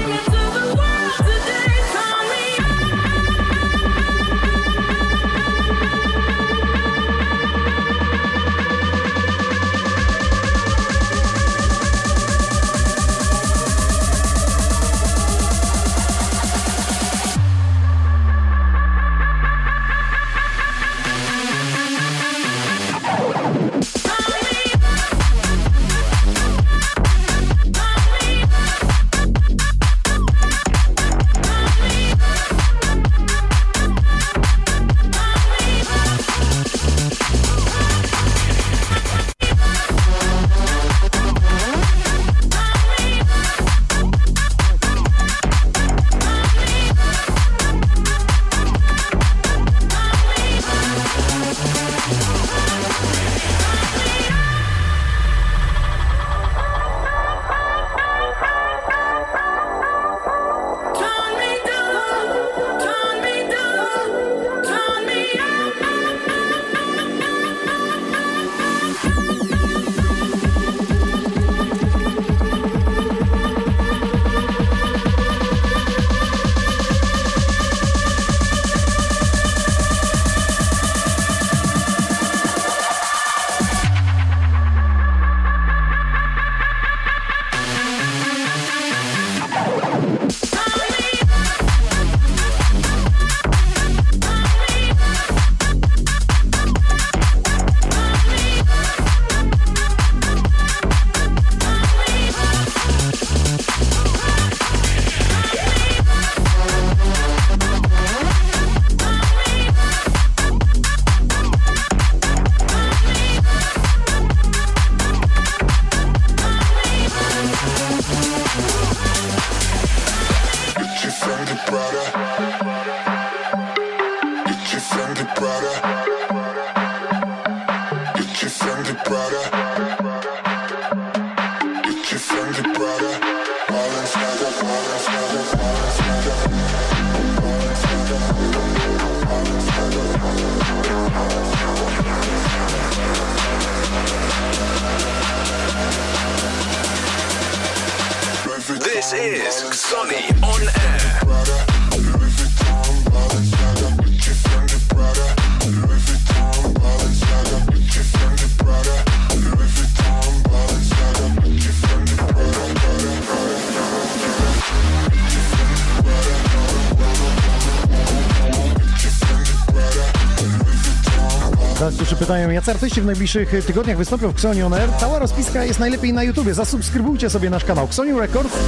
[172.09, 174.91] Którzy pytają, jacy artyści w najbliższych e, tygodniach wystąpią w Xoni On Air.
[174.99, 176.55] Cała rozpiska jest najlepiej na YouTubie.
[176.55, 178.59] Zasubskrybujcie sobie nasz kanał Xoni Records.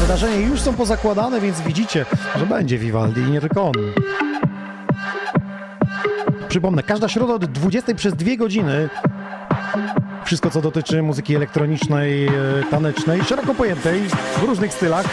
[0.00, 2.06] Wydarzenia już są pozakładane, więc widzicie,
[2.38, 3.72] że będzie Vivaldi i nie tylko on.
[6.48, 8.88] Przypomnę, każda środa od 20 przez 2 godziny
[10.24, 12.30] wszystko, co dotyczy muzyki elektronicznej, e,
[12.70, 14.00] tanecznej, szeroko pojętej,
[14.36, 15.06] w różnych stylach,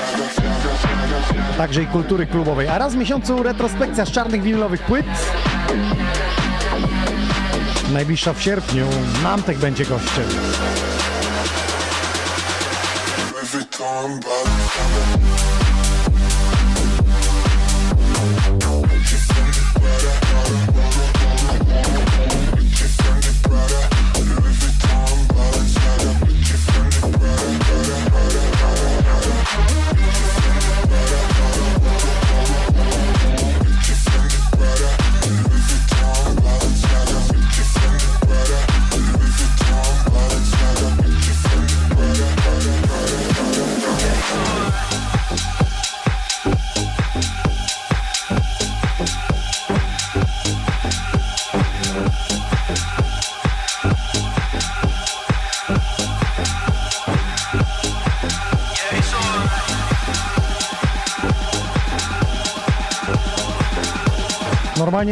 [1.58, 2.68] także i kultury klubowej.
[2.68, 5.06] A raz w miesiącu retrospekcja z czarnych winylowych płyt.
[7.94, 8.88] Najbliższa w sierpniu.
[9.24, 10.26] Namtek będzie gościem.
[13.34, 14.20] Louis Vuitton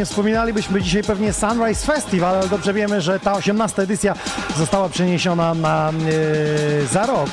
[0.04, 4.14] Normalnie wspominalibyśmy dzisiaj pewnie Sunrise Festival, ale dobrze wiemy, że ta 18 edycja
[4.58, 7.30] została przeniesiona na e, za rok.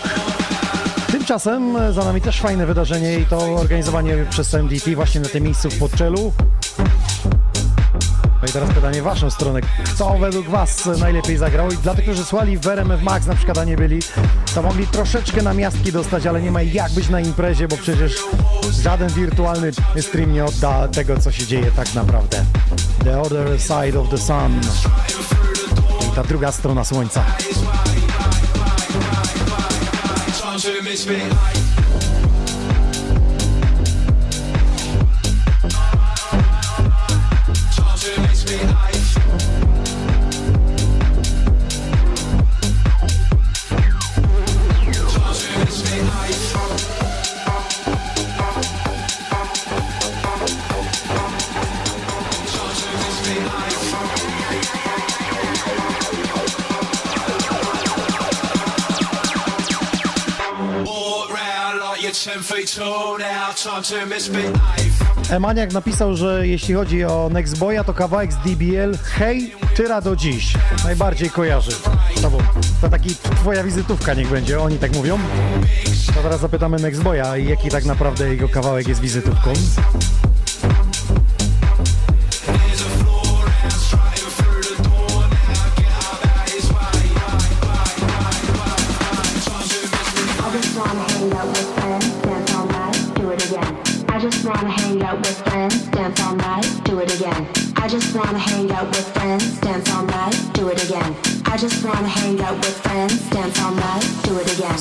[1.11, 5.69] Tymczasem za nami też fajne wydarzenie i to organizowanie przez MDT właśnie na tym miejscu
[5.69, 6.33] w Podczelu.
[8.51, 9.61] I teraz pytanie w waszą stronę.
[9.95, 11.71] Kto według was najlepiej zagrał?
[11.71, 13.99] I dla tych, którzy słuchali w RMF Max na przykład, a nie byli,
[14.55, 18.15] to mogli troszeczkę na miastki dostać, ale nie ma jak być na imprezie, bo przecież
[18.81, 19.71] żaden wirtualny
[20.01, 22.45] stream nie odda tego, co się dzieje tak naprawdę.
[23.03, 24.61] The other side of the sun.
[26.07, 27.23] I ta druga strona słońca.
[65.29, 70.15] Emaniak napisał, że jeśli chodzi o Next Boya, to kawałek z DBL Hej, tyra do
[70.15, 70.53] dziś.
[70.83, 71.71] Najbardziej kojarzy
[72.21, 72.37] tobą.
[72.81, 75.19] To taki twoja wizytówka niech będzie, oni tak mówią.
[76.15, 79.53] To teraz zapytamy Next Boya, jaki tak naprawdę jego kawałek jest wizytówką.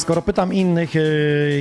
[0.01, 1.01] Skoro pytam innych, e,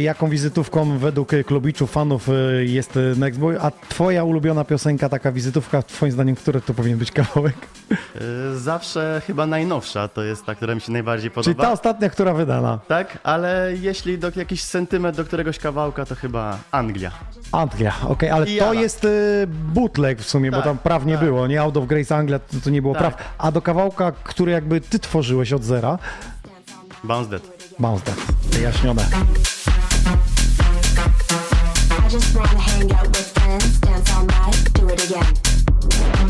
[0.01, 2.33] jaką wizytówką według e, klubiczów, fanów e,
[2.65, 6.97] jest e, Next Boy, a twoja ulubiona piosenka, taka wizytówka, twoim zdaniem, który to powinien
[6.99, 7.53] być kawałek?
[7.91, 11.63] Y, Zawsze chyba najnowsza to jest ta, która mi się najbardziej Czyli podoba.
[11.63, 12.79] ta ostatnia, która wydana.
[12.87, 17.11] Tak, ale jeśli do jakiś sentyment do któregoś kawałka, to chyba Anglia.
[17.51, 18.81] Anglia, okej, ale I to Jana.
[18.81, 19.07] jest
[19.73, 21.23] bootleg w sumie, bo Tak, tam praw nie tak.
[21.25, 21.61] było, nie?
[21.61, 23.01] Out of Grace Anglia to, to nie było Tak.
[23.01, 23.33] praw.
[23.37, 25.97] A do kawałka, który jakby ty tworzyłeś od zera,
[27.03, 27.58] Bounce Dead.
[27.79, 28.15] That,
[28.51, 29.07] wyjaśnione.
[31.91, 36.28] I just wanna hang out with friends, dance all night, do it again.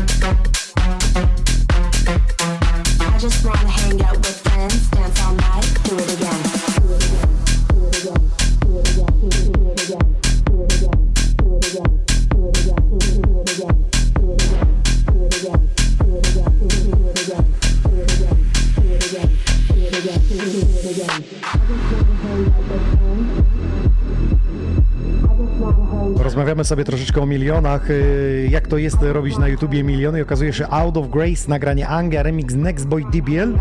[26.70, 30.68] Sobie troszeczkę o milionach, y, jak to jest robić na YouTubie miliony i okazuje się,
[30.68, 33.58] Out of Grace, nagranie Anglia, remix Next Boy DBL,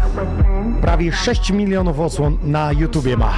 [0.82, 3.38] prawie 6 milionów odsłon na YouTubie ma.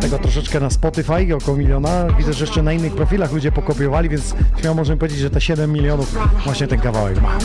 [0.00, 2.06] Tego troszeczkę na Spotify, około miliona.
[2.18, 5.72] Widzę, że jeszcze na innych profilach ludzie pokopiowali, więc śmiało możemy powiedzieć, że te 7
[5.72, 7.38] milionów właśnie ten kawałek ma.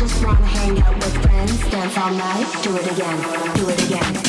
[0.00, 3.16] Just wanna hang out with friends, dance all night, do it again,
[3.56, 4.25] do it again,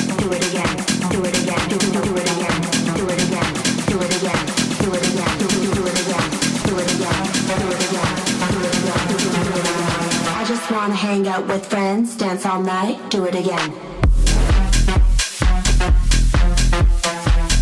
[10.88, 11.98] do, do it again.
[12.06, 13.74] I just all night, do it again.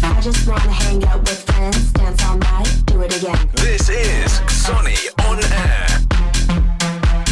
[0.04, 3.50] I just wanna hang out with friends, dance all night, do it again.
[3.56, 4.98] This is Sonny
[5.28, 5.88] on air.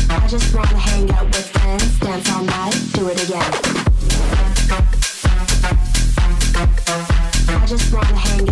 [0.10, 3.54] I just wanna hang out with friends, dance all night, do it again.
[7.62, 8.43] I just wanna hang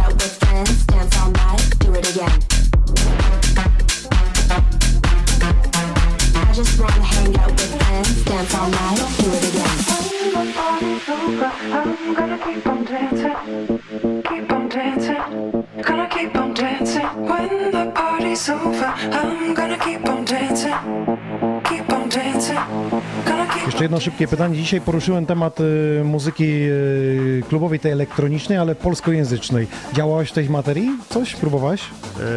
[23.65, 24.55] Jeszcze jedno szybkie pytanie.
[24.57, 29.67] Dzisiaj poruszyłem temat y, muzyki y, klubowej, tej elektronicznej, ale polskojęzycznej.
[29.93, 30.89] Działałeś w tej materii?
[31.09, 31.35] Coś?
[31.35, 31.81] Próbowałeś?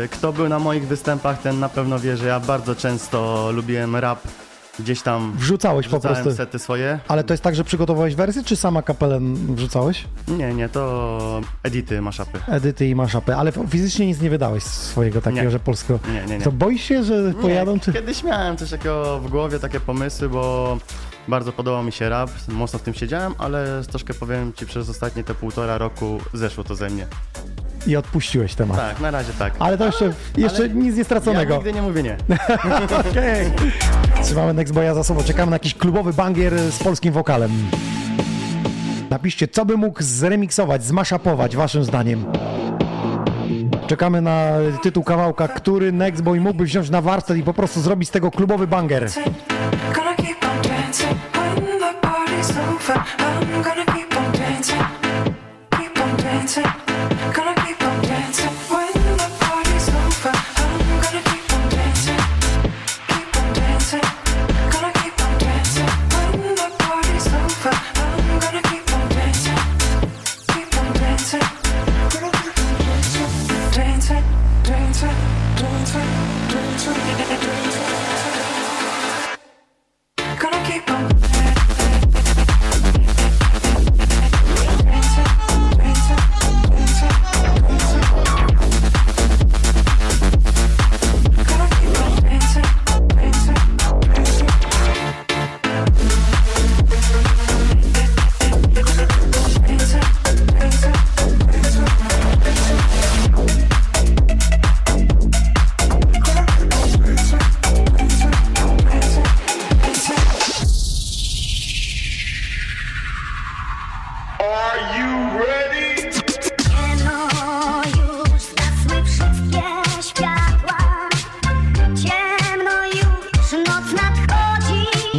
[0.05, 3.97] Y, Kto był na moich występach, ten na pewno wie, że ja bardzo często lubiłem
[3.97, 4.19] rap.
[4.79, 6.33] Gdzieś tam Wrzucałeś po prostu.
[6.35, 6.99] sety swoje.
[7.09, 10.05] Ale to jest tak, że przygotowałeś wersję, czy sama kapelę wrzucałeś?
[10.29, 12.39] Nie, nie, to edity, maszapy.
[12.49, 15.51] Edyty i maszapy, ale fizycznie nic nie wydałeś swojego takiego, Nie.
[15.51, 15.99] że polsko.
[16.13, 16.45] Nie, nie, nie.
[16.45, 17.75] To boisz się, że pojadą?
[17.75, 17.93] Nie, Czy...
[17.93, 20.79] kiedyś miałem coś takiego w głowie, takie pomysły, bo
[21.29, 25.25] bardzo podobał mi się rap, mocno w tym siedziałem, ale troszkę powiem Ci, przez ostatnie
[25.25, 27.07] te półtora roku zeszło to ze mnie.
[27.87, 28.77] I odpuściłeś temat.
[28.77, 29.55] Tak, na razie tak.
[29.59, 31.53] Ale to jeszcze, jeszcze ale nic nie straconego.
[31.53, 32.17] Ja nigdy nie mówię nie.
[33.11, 33.51] Okej.
[34.23, 35.23] Trzymamy Nextboya za sobą.
[35.23, 37.51] Czekamy na jakiś klubowy bangier z polskim wokalem.
[39.11, 42.25] Napiszcie, co by mógł zremiksować, zmaszapować, waszym zdaniem.
[43.87, 44.51] Czekamy na
[44.83, 48.67] tytuł kawałka, który Nextboy mógłby wziąć na warsztat i po prostu zrobić z tego klubowy
[48.67, 49.09] banger.
[49.95, 51.35] Gonna keep on dancing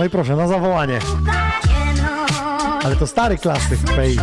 [0.05, 0.99] No i proszę, na zawołanie.
[2.83, 4.17] Ale to stary klasyk, Pej.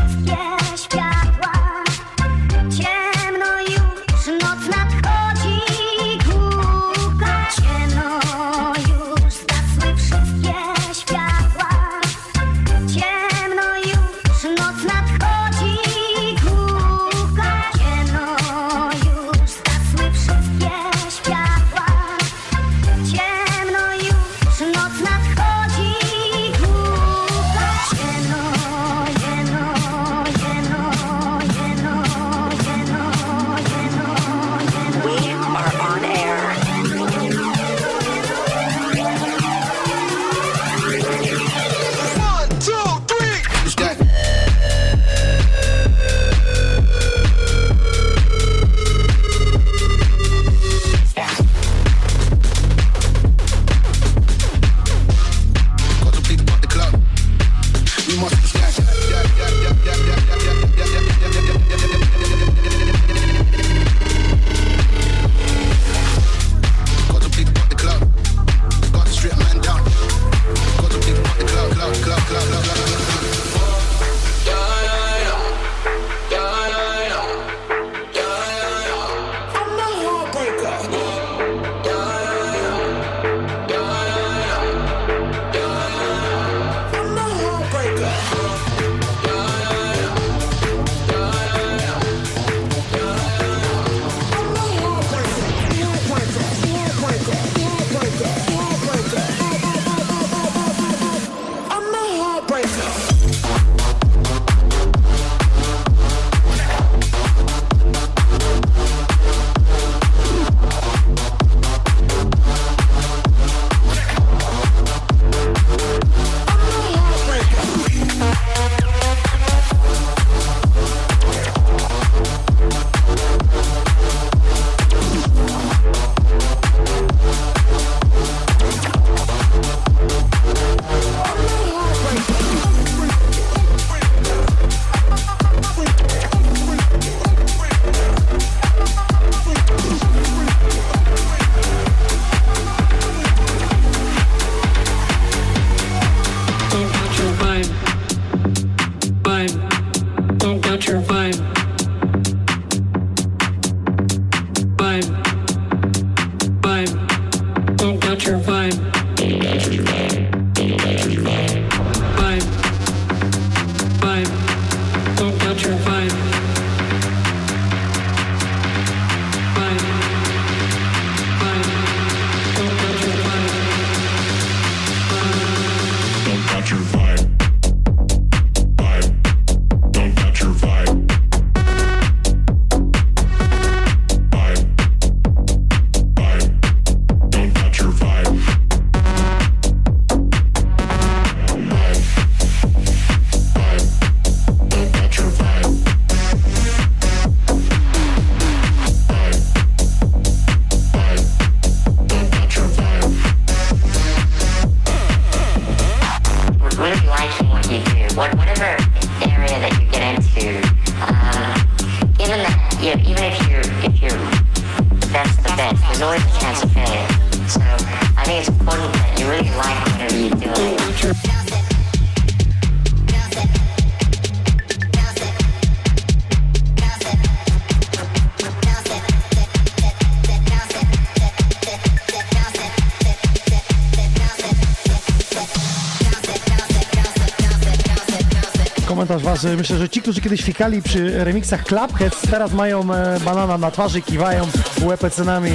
[239.08, 243.70] Komentarz myślę, że ci, którzy kiedyś fikali przy remixach Clubheads, teraz mają e, banana na
[243.70, 244.46] twarzy, kiwają
[244.82, 245.50] łepecenami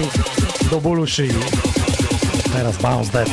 [0.72, 1.30] do bólu szyi.
[2.54, 3.30] Teraz Bounce Dead.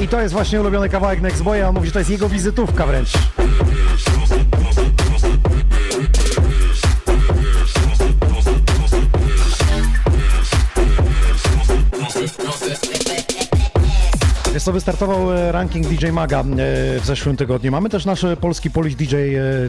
[0.00, 3.12] I to jest właśnie ulubiony kawałek Nextboya, on mówi, że to jest jego wizytówka wręcz.
[14.54, 16.44] Wiesz co, wystartował e, ranking DJ Maga e,
[17.00, 17.72] w zeszłym tygodniu.
[17.72, 19.16] Mamy też nasz e, polski Polish DJ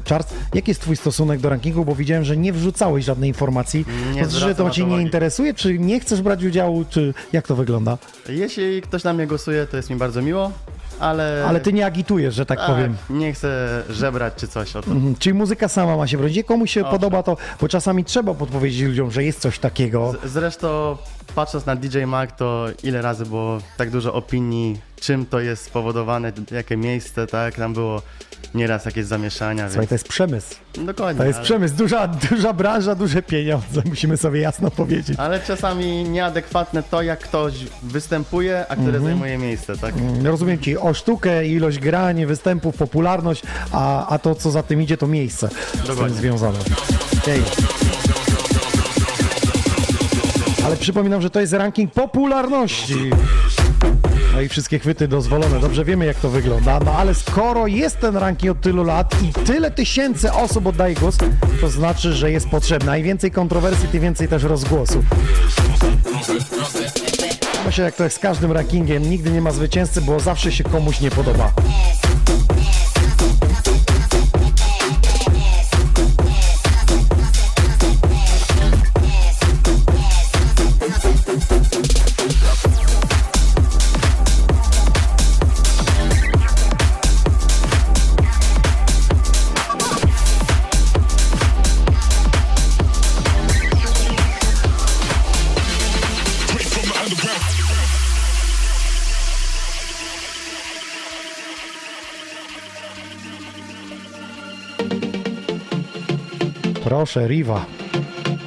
[0.09, 0.33] Charts.
[0.53, 1.85] Jaki jest twój stosunek do rankingu?
[1.85, 3.85] Bo widziałem, że nie wrzucałeś żadnej informacji.
[4.13, 7.47] Nie to, że to cię to nie interesuje, czy nie chcesz brać udziału, czy jak
[7.47, 7.97] to wygląda?
[8.29, 10.51] Jeśli ktoś na mnie głosuje, to jest mi bardzo miło,
[10.99, 11.45] ale...
[11.47, 12.95] Ale ty nie agitujesz, że tak powiem.
[13.09, 14.91] Nie chcę żebrać czy coś o to.
[14.91, 15.15] Mhm.
[15.19, 16.37] Czyli muzyka sama ma się bronić.
[16.37, 20.13] Jak komuś się podoba to, bo czasami trzeba podpowiedzieć ludziom, że jest coś takiego.
[20.23, 20.97] Z- Zresztą
[21.35, 26.31] patrząc na DJ Mag, to ile razy było tak dużo opinii, czym to jest spowodowane,
[26.51, 27.55] jakie miejsce, tak?
[27.55, 28.01] Tam było
[28.53, 29.89] nieraz jakieś zamieszania, Słuchaj, więc...
[29.89, 30.55] to jest przemysł.
[30.73, 31.19] Dokładnie.
[31.19, 35.17] To jest ale- przemysł, duża, duża branża, duże pieniądze, musimy sobie jasno powiedzieć.
[35.19, 39.03] Ale czasami nieadekwatne to, jak ktoś występuje, a które Mhm.
[39.03, 39.95] zajmuje miejsce, tak?
[39.97, 44.81] Mm, Rozumiem ci, o sztukę, ilość grań, występów, popularność, a, a to co za tym
[44.81, 46.17] idzie to miejsce z tym Dokładnie.
[46.17, 46.59] związane.
[50.65, 53.09] Ale przypominam, że to jest ranking popularności.
[54.33, 55.59] No i wszystkie chwyty dozwolone.
[55.59, 56.79] Dobrze wiemy, jak to wygląda.
[56.85, 61.17] No ale skoro jest ten ranking od tylu lat i tyle tysięcy osób oddaje głos,
[61.61, 62.85] to znaczy, że jest potrzebny.
[62.85, 65.03] Najwięcej kontrowersji, tym więcej też rozgłosu.
[67.65, 69.09] Myślę, jak to jest z każdym rankingiem.
[69.09, 71.51] Nigdy nie ma zwycięzcy, bo zawsze się komuś nie podoba.
[107.05, 107.65] Proszę, Riva.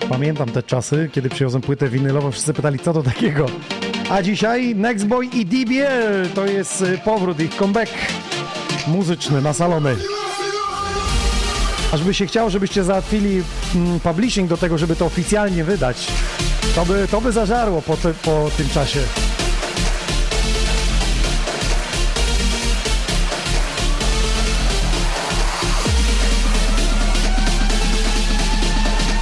[0.08, 3.46] Pamiętam te czasy, kiedy przywiozłem płytę winylową, wszyscy pytali, co to takiego.
[4.10, 7.92] A dzisiaj Nextboy i DBL to jest y, powrót, ich comeback
[8.86, 9.96] muzyczny na salony.
[11.92, 13.42] Aż by się chciało, żebyście załatwili
[13.74, 16.06] mm, publishing do tego, żeby to oficjalnie wydać.
[16.74, 19.00] To by, to by zażarło po, po tym czasie.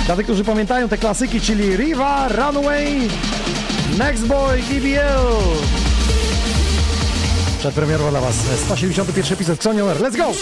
[0.07, 3.09] Dla tych, którzy pamiętają te klasyki, czyli Riva, Runaway,
[3.99, 5.37] Next Boy, DBL.
[7.59, 8.35] Przedpremierowo dla Was
[8.65, 9.97] 171 epizod Sonior.
[9.97, 10.33] Let's go!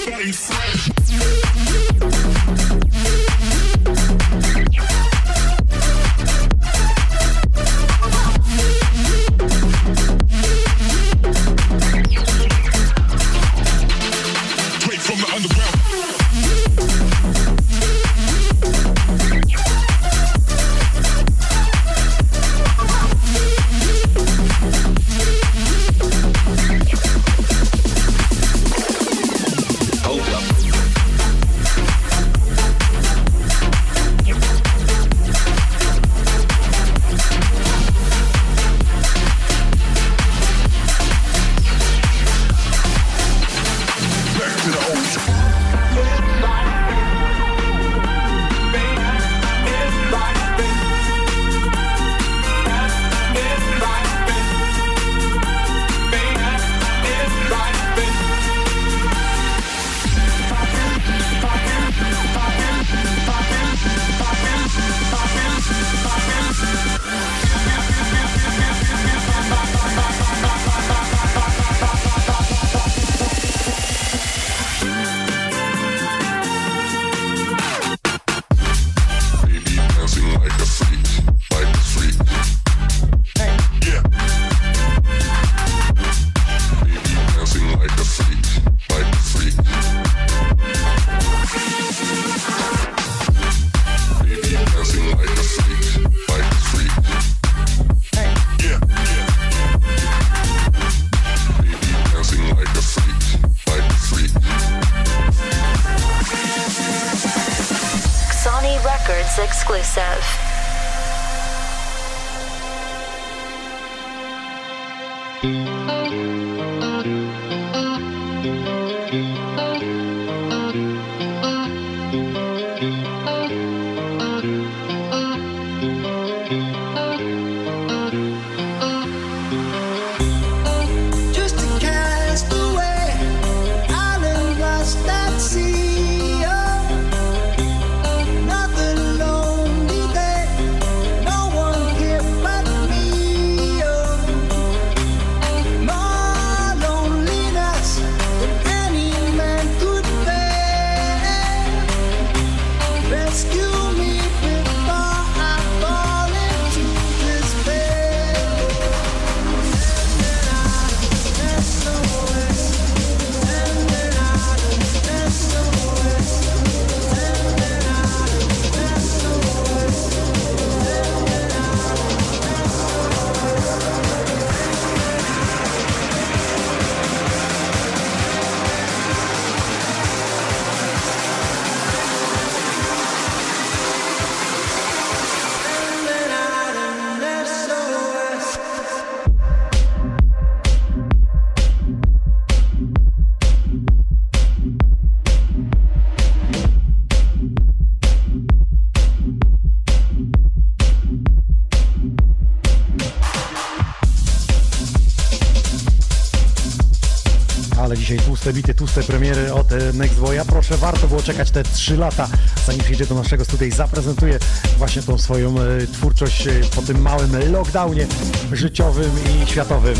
[208.95, 210.45] Tłuste premiery od Next Boya.
[210.45, 212.29] Proszę, warto było czekać te 3 lata,
[212.67, 214.39] zanim przyjdzie do naszego studia i zaprezentuje
[214.79, 218.07] właśnie tą swoją e, twórczość e, po tym małym lockdownie
[218.53, 219.11] życiowym
[219.43, 219.97] i światowym.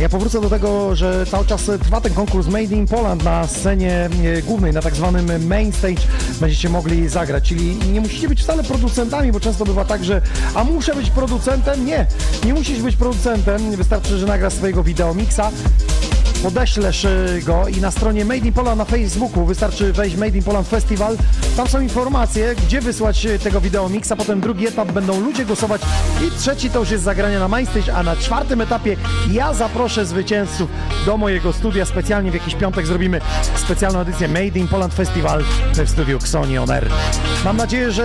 [0.00, 4.08] Ja powrócę do tego, że cały czas trwa ten konkurs Made in Poland na scenie
[4.24, 6.02] e, głównej, na tak zwanym main stage
[6.40, 10.22] będziecie mogli zagrać, czyli nie musicie być wcale producentami, bo często bywa tak, że
[10.54, 11.86] a muszę być producentem?
[11.86, 12.06] Nie,
[12.44, 15.50] nie musisz być producentem, wystarczy, że nagrasz swojego wideomixa,
[16.42, 20.42] podeślesz y, go i na stronie Made in Poland na Facebooku wystarczy wejść Made in
[20.42, 21.16] Poland Festival.
[21.56, 24.12] Tam są informacje, gdzie wysłać y, tego wideomixa.
[24.18, 25.82] Potem drugi etap będą ludzie głosować
[26.26, 28.96] i trzeci to już jest zagranie na Mainstage, a na czwartym etapie
[29.30, 30.70] ja zaproszę zwycięzców
[31.06, 31.84] do mojego studia.
[31.84, 33.20] Specjalnie w jakiś piątek zrobimy
[33.62, 35.44] specjalną edycję Made in Poland Festival
[35.74, 36.88] w studiu Xoni On Air.
[37.44, 38.04] Mam nadzieję, że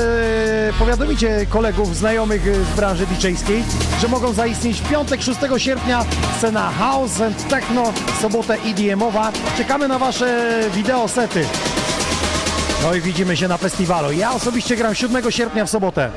[0.80, 2.42] powiadomicie kolegów, znajomych
[2.74, 3.64] z branży DJ-skiej,
[4.02, 6.06] że mogą zaistnieć w piątek 6 sierpnia
[6.38, 9.32] scena House and Techno, sobotę EDM-owa.
[9.58, 11.46] Czekamy na wasze wideosety.
[12.84, 14.12] No i widzimy się na festiwalu.
[14.12, 16.12] Ja osobiście gram 7 sierpnia w sobotę.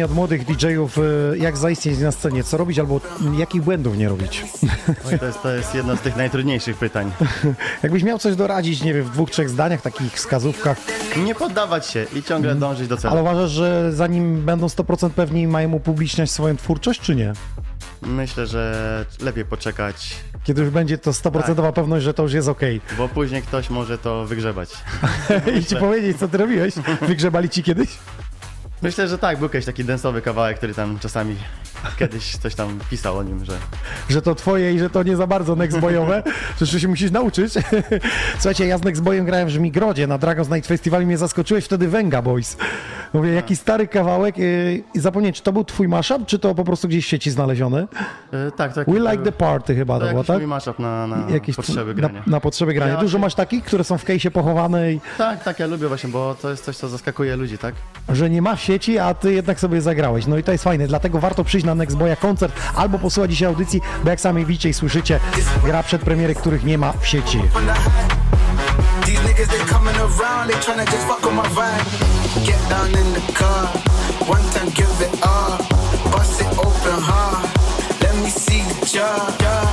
[0.00, 3.00] Pytanie od młodych DJ-ów, y, jak zaistnieć na scenie, co robić albo
[3.38, 4.44] jakich błędów nie robić.
[5.12, 7.12] Oj, to, jest, to jest jedno z tych najtrudniejszych pytań.
[7.82, 10.78] Jakbyś miał coś doradzić, nie wiem, w dwóch, trzech zdaniach, takich wskazówkach,
[11.16, 13.12] Nie poddawać się i ciągle dążyć do celu.
[13.12, 17.32] ale uważasz, że zanim będą 100% pewni, mają upubliczniać swoją twórczość, czy nie?
[18.02, 22.80] Myślę, że lepiej poczekać, Kiedy już będzie to 100% pewność, że to już jest okej.
[22.98, 24.70] bo później ktoś może to wygrzebać.
[25.60, 26.74] I ci powiedzieć, co ty robiłeś?
[27.08, 27.88] Wygrzebali ci kiedyś?
[28.82, 31.36] Myślę, że tak, był kiedyś taki densowy kawałek, który tam czasami
[31.98, 33.52] kiedyś coś tam pisał o nim, że
[34.08, 36.22] Że to twoje i że to nie za bardzo nextboyowe,
[36.60, 37.54] jeszcze się musisz nauczyć.
[38.34, 41.88] Słuchajcie, ja z nextboyem grałem w Żmigrodzie na Dragon's Night Festival i mnie zaskoczyłeś wtedy
[41.88, 42.56] Venga Boys.
[43.12, 44.38] Mówię, jaki stary kawałek.
[44.38, 47.30] Y, I zapomniałem, czy to był twój mashup, czy to po prostu gdzieś w sieci
[47.30, 47.86] znaleziony?
[48.32, 48.90] E, tak, tak.
[48.90, 50.38] We Like the Party chyba to, to było, tak?
[50.38, 52.22] mój mashup na, na potrzeby grania.
[52.26, 52.96] Na, potrzeby grania.
[52.96, 55.00] Dużo masz takich, które są w kejsie pochowane i...
[55.18, 57.74] Tak, tak, ja lubię właśnie, bo to jest coś, co zaskakuje ludzi, tak?
[58.08, 60.26] Że nie ma sieci, a ty jednak sobie zagrałeś.
[60.26, 63.48] No i to jest fajne, dlatego warto przyjść na Next Boya koncert albo posłuchać dzisiaj
[63.48, 65.20] audycji, bo jak sami widzicie i słyszycie,
[65.64, 67.40] gra przed premiery, których nie ma w sieci.
[69.06, 72.19] These niggas, they coming around, they tryna just fuck on my vibe.
[72.44, 73.66] Get down in the car,
[74.26, 75.58] one time give it up.
[76.12, 77.44] Bust it open hard,
[78.00, 79.69] let me see the jar.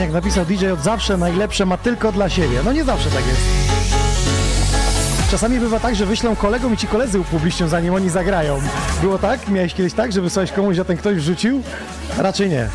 [0.00, 2.60] jak napisał DJ od zawsze najlepsze ma tylko dla siebie.
[2.64, 3.40] No nie zawsze tak jest.
[5.30, 8.60] Czasami bywa tak, że wyślą kolegom i ci koledzy upublicznią, zanim oni zagrają.
[9.00, 9.48] Było tak?
[9.48, 11.62] Miałeś kiedyś tak, że wysłałeś komuś, a ten ktoś wrzucił?
[12.18, 12.68] Raczej nie.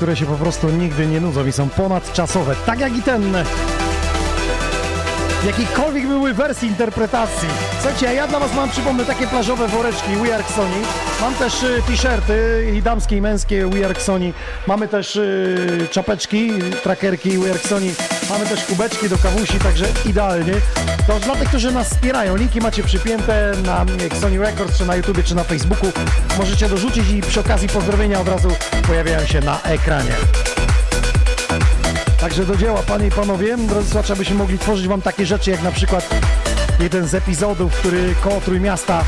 [0.00, 3.34] Które się po prostu nigdy nie nudzą i są ponadczasowe, tak jak i ten.
[5.46, 7.48] Jakiejkolwiek były wersji interpretacji.
[7.80, 10.76] Słuchajcie, ja dla Was mam, przypomnę, takie plażowe woreczki We Are Sony.
[11.20, 14.32] Mam też y, t-shirty i damskie i męskie We Are Sony.
[14.66, 17.94] Mamy też y, czapeczki, trackerki We Are Sony.
[18.30, 20.52] Mamy też kubeczki do kawusi, także idealnie.
[21.06, 23.86] To dla tych, którzy nas wspierają, linki macie przypięte na
[24.20, 25.92] Sony Records, czy na YouTubie, czy na Facebooku.
[26.38, 28.48] Możecie dorzucić i przy okazji pozdrowienia od razu
[28.90, 30.12] pojawiają się na ekranie.
[32.20, 33.56] Także do dzieła, panie i panowie.
[33.56, 36.08] Drodzy słuchacze, abyśmy mogli tworzyć wam takie rzeczy, jak na przykład
[36.80, 39.04] jeden z epizodów, który koło Trójmiasta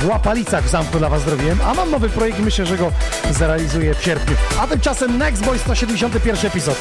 [0.00, 2.92] w Łapalicach w zamku dla was zrobiłem, a mam nowy projekt myślę, że go
[3.30, 4.36] zrealizuję w sierpniu.
[4.60, 6.76] A tymczasem Next Boy 171 epizod.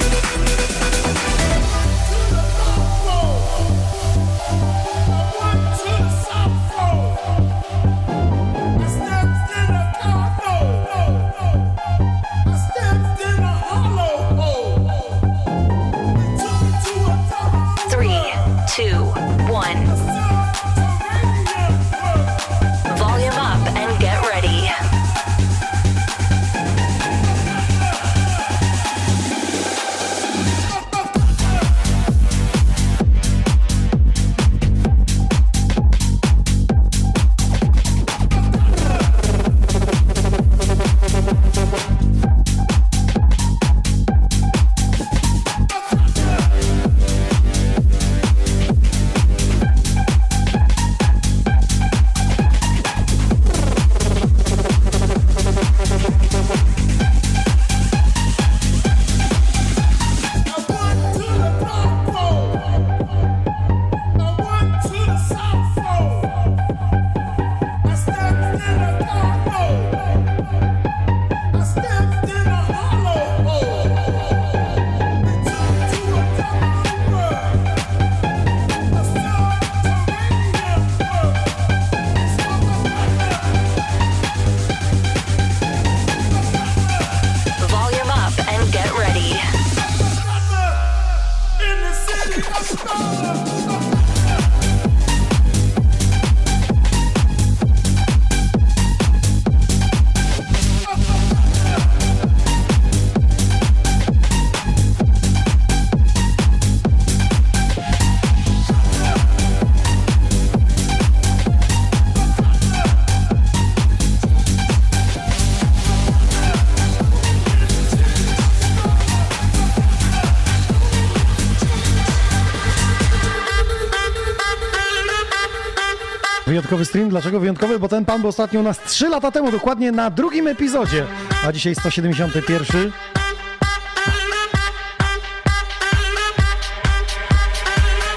[126.73, 127.09] Wyjątkowy stream.
[127.09, 127.79] Dlaczego wyjątkowy?
[127.79, 131.05] Bo ten pan był ostatnio u nas 3 lata temu, dokładnie na drugim epizodzie,
[131.47, 132.91] a dzisiaj 171.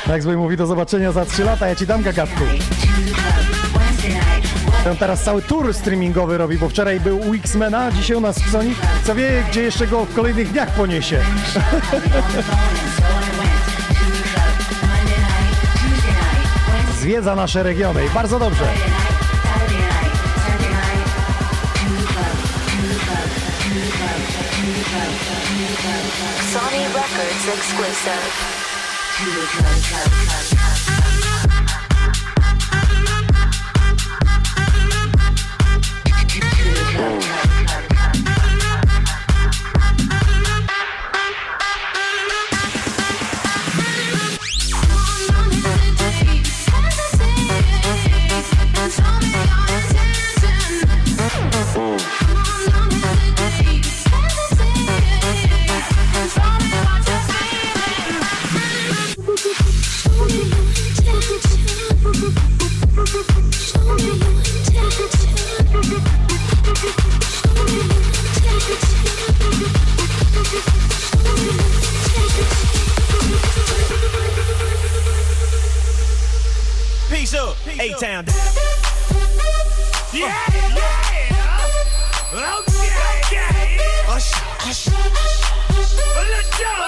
[0.07, 2.45] Nextboy mówi do zobaczenia za 3 lata, ja ci dam gagatku.
[4.85, 8.51] Ten teraz cały tour streamingowy robi, bo wczoraj był u X-Mena, dzisiaj u nas w
[8.51, 8.75] Sony.
[9.05, 11.21] Co wie, gdzie jeszcze go w kolejnych dniach poniesie.
[17.07, 18.65] Zwiedza nasze regiony i bardzo dobrze.
[26.53, 28.57] Sony Records exclusive.
[84.67, 85.97] Hush, hush.
[86.17, 86.86] Let's go.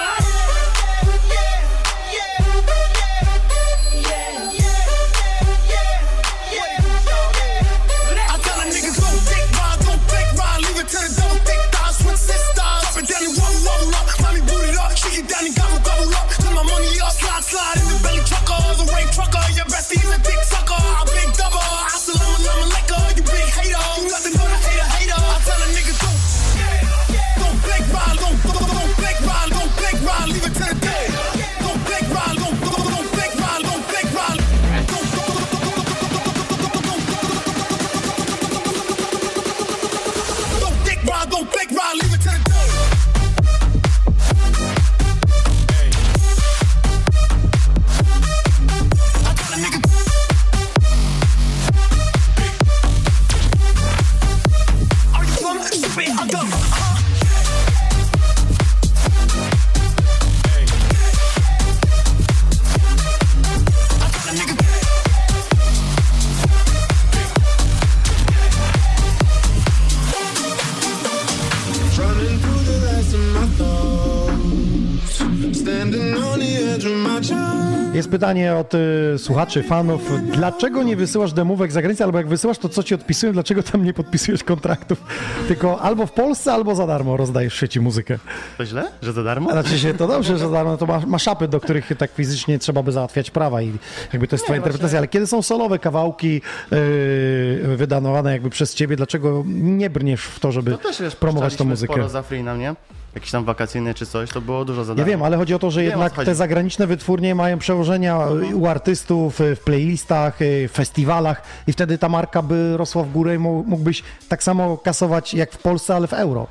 [78.19, 80.01] Pytanie od y, słuchaczy, fanów,
[80.31, 83.83] dlaczego nie wysyłasz demówek za granicę, albo jak wysyłasz, to co ci odpisują, dlaczego tam
[83.83, 85.03] nie podpisujesz kontraktów?
[85.47, 88.19] Tylko albo w Polsce, albo za darmo rozdajesz w sieci muzykę.
[88.57, 88.91] To źle?
[89.01, 89.51] Że za darmo?
[89.51, 92.59] Znaczy się to dobrze, że za darmo, to ma, ma szapy, do których tak fizycznie
[92.59, 93.71] trzeba by załatwiać prawa i
[94.13, 96.41] jakby to jest twoja interpretacja, ale kiedy są solowe kawałki
[96.71, 101.55] yy, wydanowane jakby przez ciebie, dlaczego nie brniesz w to, żeby To też wiesz, promować
[101.55, 101.93] tą muzykę?
[101.93, 102.75] sporo za free na mnie.
[103.15, 105.71] Jakiś tam wakacyjny czy coś, to było dużo za Ja wiem, ale chodzi o to,
[105.71, 108.19] że Wiem, jednak te zagraniczne wytwórnie mają przełożenia
[108.53, 113.11] u artystów y, w playlistach, y, w festiwalach i wtedy ta marka by rosła w
[113.11, 116.47] górę i mógł- mógłbyś tak samo kasować jak w Polsce, ale w euro.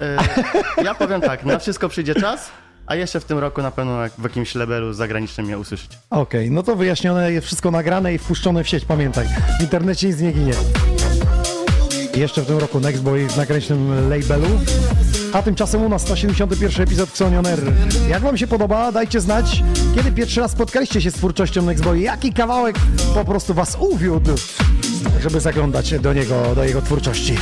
[0.00, 0.16] E,
[0.84, 2.50] ja powiem tak, na wszystko przyjdzie czas,
[2.86, 5.96] a jeszcze w tym roku na pewno w jakimś labelu zagranicznym mnie usłyszycie.
[6.10, 9.26] Okej, no to wyjaśnione, jest wszystko nagrane i wpuszczone w sieć, pamiętaj.
[9.58, 10.52] W internecie nic nie ginie.
[12.14, 14.46] Jeszcze w tym roku Nextboy w zagranicznym labelu.
[15.32, 17.44] A tymczasem u nas 171 epizod Xonion.
[18.08, 19.62] Jak wam się podoba, dajcie znać,
[19.94, 22.00] kiedy pierwszy raz spotkaliście się z twórczością Nextboy.
[22.00, 22.76] Jaki kawałek
[23.14, 24.34] po prostu was uwiódł,
[25.20, 27.34] żeby zaglądać do niego, do jego twórczości.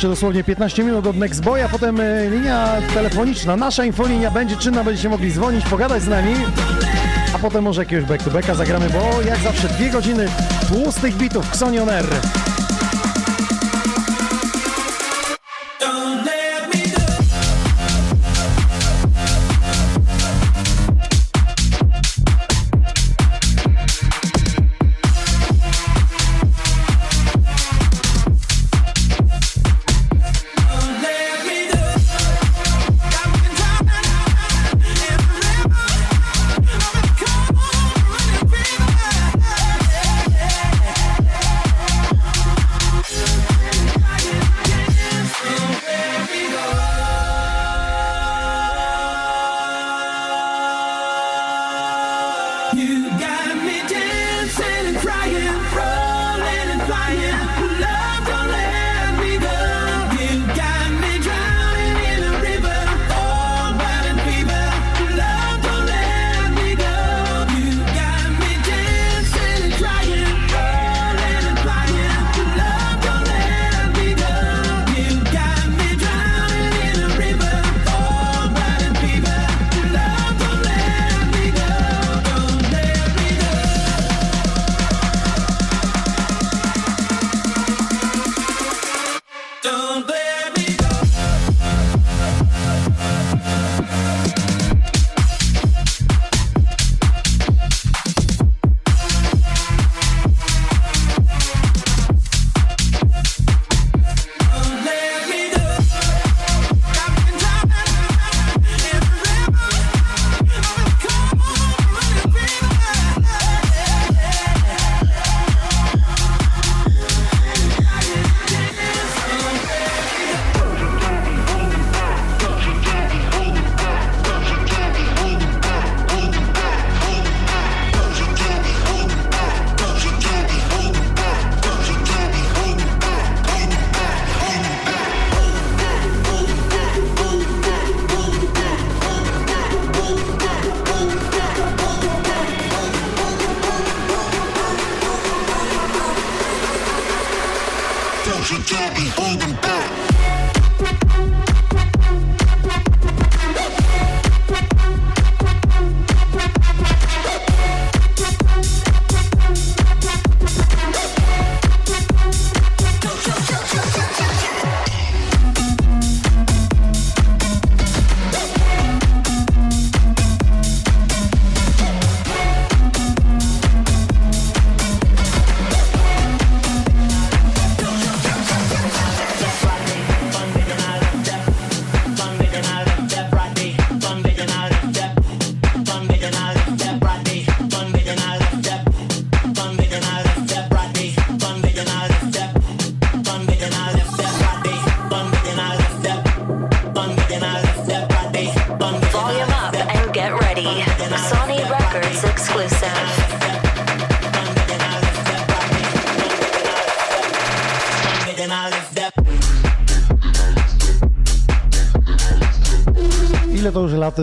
[0.00, 5.08] Jeszcze dosłownie 15 minut od Nextboya, potem e, linia telefoniczna, nasza infolinia będzie czynna, będziecie
[5.08, 6.34] mogli dzwonić, pogadać z nami,
[7.34, 10.28] a potem może jakiegoś back-to-backa zagramy, bo jak zawsze dwie godziny
[10.68, 12.06] tłustych bitów Xonion Air.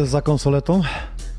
[0.07, 0.81] Za konsoletą?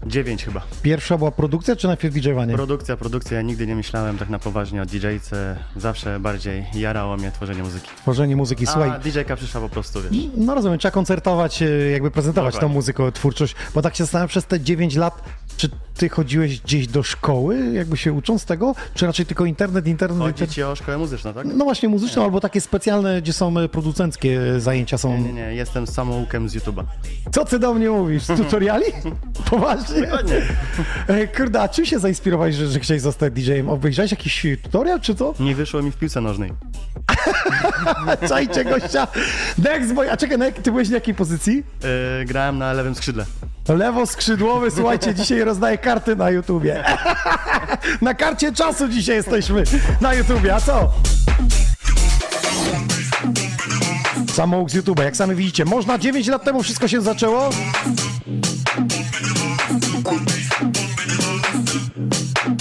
[0.07, 0.62] Dziewięć chyba.
[0.82, 2.55] Pierwsza była produkcja, czy najpierw DJ-owanie?
[2.55, 3.36] Produkcja, produkcja.
[3.36, 5.57] Ja nigdy nie myślałem tak na poważnie o DJ-ce.
[5.77, 7.89] Zawsze bardziej jarało mnie tworzenie muzyki.
[7.97, 8.90] Tworzenie muzyki, słuchaj.
[8.90, 10.23] A DJ-ka przyszła po prostu, wiesz.
[10.36, 12.74] No rozumiem, trzeba koncertować, e, jakby prezentować tą Dokładnie.
[12.74, 15.23] muzykę, twórczość, bo tak się zastanawiam przez te 9 lat,
[15.59, 20.18] czy ty chodziłeś gdzieś do szkoły, jakby się ucząc tego, czy raczej tylko internet, internet,
[20.18, 20.55] Chodzi internet?
[20.55, 21.47] ci o szkołę muzyczną, tak?
[21.55, 25.18] No właśnie muzyczną, albo takie specjalne, gdzie są e, producenckie e, zajęcia są.
[25.18, 25.55] Nie, nie, nie.
[25.55, 26.85] Jestem samoukiem z YouTube'a.
[27.32, 28.22] Co ty do mnie mówisz?
[28.22, 28.85] Z tutoriali?
[29.51, 30.01] Poważnie?
[30.02, 30.43] Dokładnie.
[31.06, 33.68] E, Kurde, a czym się zainspirowałeś, że, że chciałeś zostać DJ-em?
[33.68, 35.35] Obejrzałeś jakiś tutorial, czy co?
[35.40, 36.52] Nie wyszło mi w piłce nożnej.
[38.28, 39.09] Czajcie gościa.
[39.59, 41.55] Next boy, a czekaj, na jak, ty byłeś na jakiej pozycji?
[42.18, 43.24] Yy, grałem na lewym skrzydle.
[43.69, 46.85] Lewo skrzydłowy, słuchajcie, dzisiaj rozdaję karty na YouTubie.
[48.03, 49.65] na karcie czasu dzisiaj jesteśmy
[50.01, 50.90] na YouTubie, a co?
[54.32, 57.51] Samouk z YouTube'a, jak sami widzicie, można 9 lat temu wszystko się zaczęło.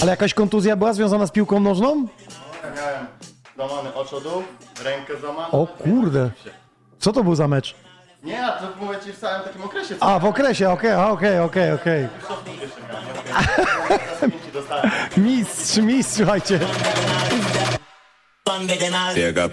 [0.02, 2.06] Ale jakaś kontuzja była związana z piłką nożną?
[2.76, 3.06] Miałem
[3.56, 4.42] złamany oczodu,
[4.84, 5.50] rękę złamaną.
[5.50, 6.30] O kurde.
[6.98, 7.87] Co to był za mecz?
[8.22, 9.96] Nie, a to mówię ci w całym takim okresie.
[9.96, 12.08] co A, w okresie, okej, okej, okej, okej.
[15.16, 16.60] Mistrz, mistrz, słuchajcie.
[19.14, 19.48] Biega.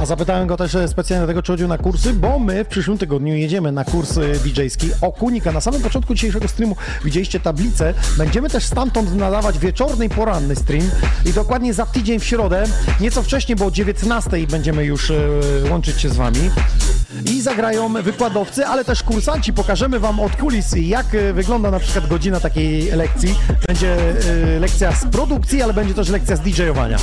[0.00, 2.98] A zapytałem go też e, specjalnie dlatego, czy chodził na kursy, bo my w przyszłym
[2.98, 5.52] tygodniu jedziemy na kurs DJ-ski Okunika.
[5.52, 7.94] Na samym początku dzisiejszego streamu widzieliście tablicę.
[8.18, 10.90] Będziemy też stamtąd nadawać wieczorny i poranny stream.
[11.26, 12.64] I dokładnie za tydzień w środę,
[13.00, 15.14] nieco wcześniej, bo o 19 będziemy już e,
[15.70, 16.50] łączyć się z wami.
[17.24, 19.52] I zagrają wykładowcy, ale też kursanci.
[19.52, 23.34] Pokażemy wam od kulis, jak e, wygląda na przykład godzina takiej lekcji.
[23.68, 23.96] Będzie
[24.60, 26.96] lekcja z produkcji, ale będzie też lekcja z DJ-owania.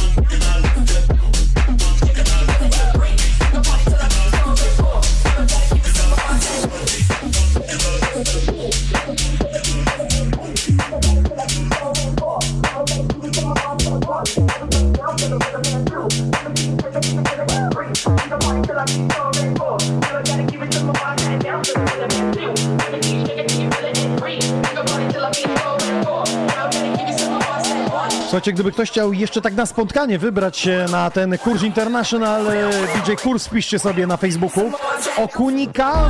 [28.21, 32.69] Słuchajcie, gdyby ktoś chciał jeszcze tak na spotkanie wybrać się na ten kurs International e,
[33.05, 34.71] DJ Kurs, wpiszcie sobie na Facebooku.
[35.17, 36.09] Okunika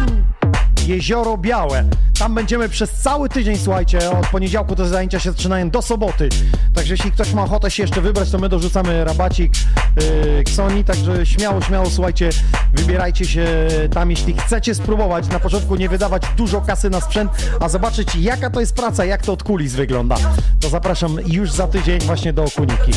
[0.87, 1.83] Jezioro Białe.
[2.19, 6.29] Tam będziemy przez cały tydzień, słuchajcie, od poniedziałku te zajęcia się zaczynają do soboty.
[6.73, 9.53] Także jeśli ktoś ma ochotę się jeszcze wybrać, to my dorzucamy rabacik
[9.95, 12.29] yy, Xoni, także śmiało, śmiało, słuchajcie,
[12.73, 13.47] wybierajcie się
[13.93, 15.27] tam, jeśli chcecie spróbować.
[15.27, 19.21] Na początku nie wydawać dużo kasy na sprzęt, a zobaczyć jaka to jest praca, jak
[19.21, 20.15] to od kulis wygląda.
[20.59, 22.91] To zapraszam już za tydzień właśnie do Okuniki.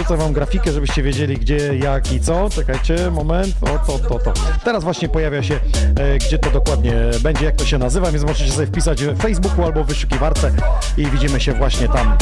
[0.00, 2.50] Wrzucę wam grafikę, żebyście wiedzieli gdzie, jak i co.
[2.50, 3.54] Czekajcie, moment.
[3.60, 4.32] O, to, to, to.
[4.64, 5.54] Teraz właśnie pojawia się,
[6.00, 9.64] e, gdzie to dokładnie będzie, jak to się nazywa, więc możecie sobie wpisać w Facebooku
[9.64, 10.52] albo w wyszukiwarce
[10.96, 12.16] i widzimy się właśnie tam.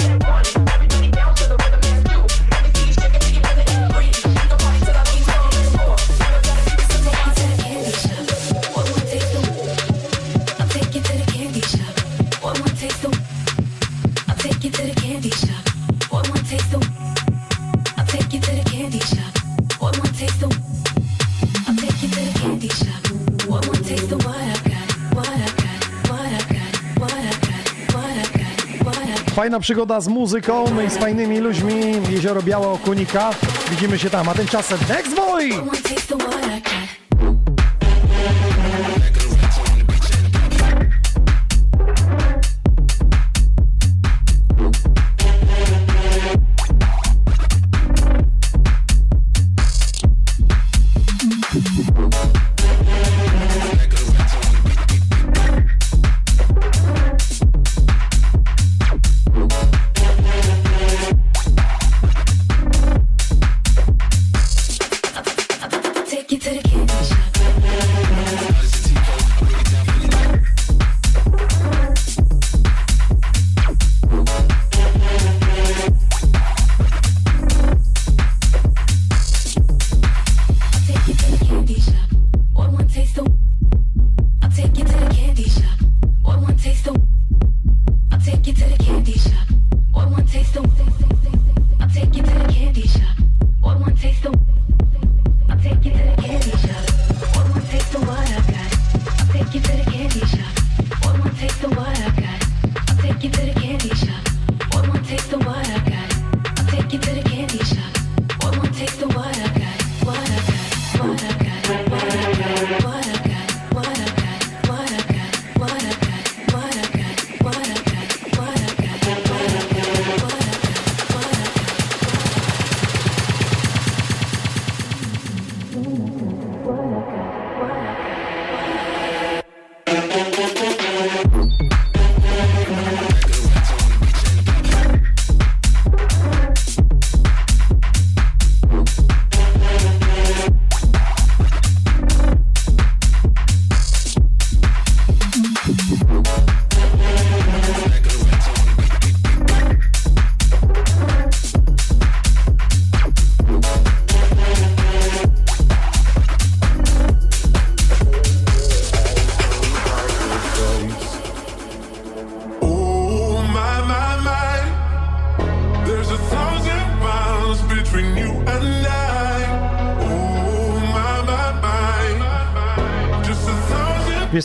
[29.38, 31.74] Fajna przygoda z muzyką i z fajnymi ludźmi.
[32.10, 33.30] Jezioro Białe Okunika.
[33.70, 34.28] Widzimy się tam.
[34.28, 35.50] A tymczasem Next Boy!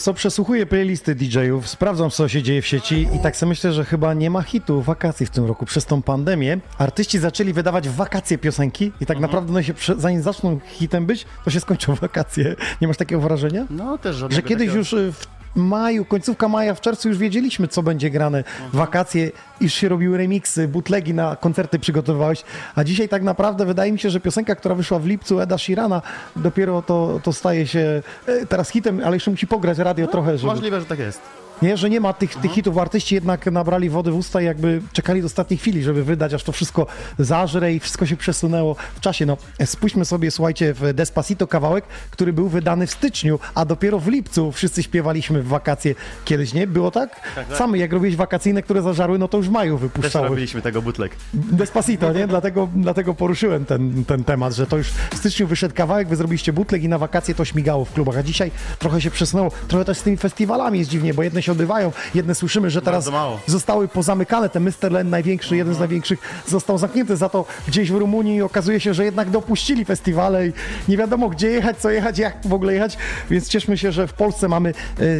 [0.03, 3.85] Co, przesłuchuję playlisty DJ-ów, sprawdzam co się dzieje w sieci i tak sobie myślę, że
[3.85, 6.57] chyba nie ma hitu wakacji w tym roku przez tą pandemię.
[6.77, 11.51] Artyści zaczęli wydawać wakacje piosenki i tak naprawdę no się, zanim zaczną hitem być, to
[11.51, 12.55] się skończą wakacje.
[12.81, 13.65] Nie masz takiego wrażenia?
[13.69, 17.67] No też Że kiedyś takiego- już y, w maju, końcówka maja, w czerwcu już wiedzieliśmy,
[17.67, 18.43] co będzie grane
[18.73, 19.31] wakacje,
[19.61, 22.43] iż się robiły remiksy, bootlegi na koncerty przygotowywałeś,
[22.75, 26.01] a dzisiaj tak naprawdę wydaje mi się, że piosenka, która wyszła w lipcu Eda Shirana,
[26.35, 30.53] dopiero to, to staje się e, teraz hitem, ale jeszcze musi pograć radio trochę, żeby...
[30.53, 31.42] Możliwe, że tak jest.
[31.61, 34.81] Nie, że nie ma tych, tych hitów, artyści jednak nabrali wody w usta i jakby
[34.93, 36.87] czekali do ostatniej chwili, żeby wydać, aż to wszystko
[37.19, 39.25] zażre i wszystko się przesunęło w czasie.
[39.25, 44.07] No, spójrzmy sobie, słuchajcie, w Despacito kawałek, który był wydany w styczniu, a dopiero w
[44.07, 46.67] lipcu wszyscy śpiewaliśmy w wakacje kiedyś, nie?
[46.67, 47.33] Było tak?
[47.35, 47.57] Tak, tak.
[47.57, 50.29] Same, jak robiłeś wakacyjne, które zażarły, no to już w maju Też wypuszczałeś.
[50.29, 51.15] robiliśmy tego bootleg.
[51.33, 52.27] Despacito, nie?
[52.27, 56.53] Dlatego, dlatego poruszyłem ten, ten temat, że to już w styczniu wyszedł kawałek, wy zrobiliście
[56.53, 59.51] butlek i na wakacje to śmigało w klubach, a dzisiaj trochę się przesunęło.
[59.67, 63.09] Trochę też z tymi festiwalami jest dziwnie, bo jedne się odbywają, jedne słyszymy, że teraz
[63.47, 64.49] zostały pozamykane.
[64.49, 64.73] Ten.
[64.89, 69.05] Len, największy, jeden z największych, został zamknięty za to gdzieś w Rumunii okazuje się, że
[69.05, 70.53] jednak dopuścili festiwale i
[70.87, 72.97] nie wiadomo gdzie jechać, co jechać, jak w ogóle jechać,
[73.29, 74.73] więc cieszmy się, że w Polsce mamy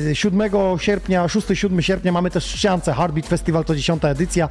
[0.10, 0.42] e, 7
[0.78, 4.50] sierpnia, 6-7 sierpnia mamy też Trzciance, Heartbeat Festival to 10 edycja,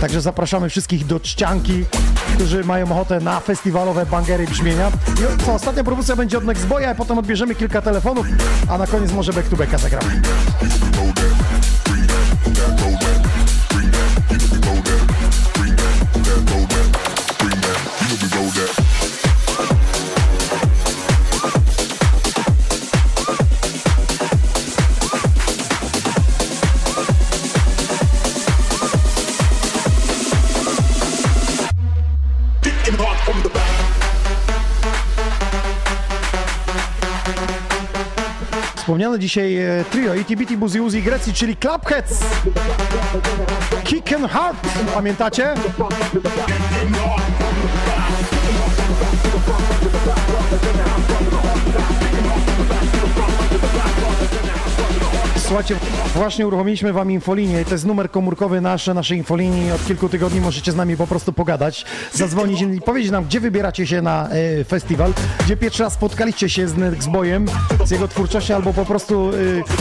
[0.00, 1.84] także zapraszamy wszystkich do Trzcianki,
[2.34, 4.92] którzy mają ochotę na festiwalowe bangery brzmienia.
[5.40, 8.26] I co, ostatnia propozycja będzie od Nextboya, a potem odbierzemy kilka telefonów,
[8.68, 10.22] a na koniec może back to backa zagramy.
[11.14, 13.23] that, bring that.
[38.84, 42.20] Wspomniane dzisiaj e, trio ETBT Buzi Uzi Grecji, czyli Clubheads.
[43.84, 44.56] Kick and Heart,
[44.94, 45.54] pamiętacie?
[55.54, 55.76] Słuchajcie,
[56.14, 57.64] właśnie uruchomiliśmy wam infolinię.
[57.64, 59.72] To jest numer komórkowy nasz, naszej infolinii.
[59.72, 63.86] Od kilku tygodni możecie z nami po prostu pogadać, zadzwonić i powiedzieć nam, gdzie wybieracie
[63.86, 65.12] się na e, festiwal,
[65.44, 67.46] gdzie pierwszy raz spotkaliście się z Nextboyem,
[67.84, 69.30] z jego twórczością, albo po prostu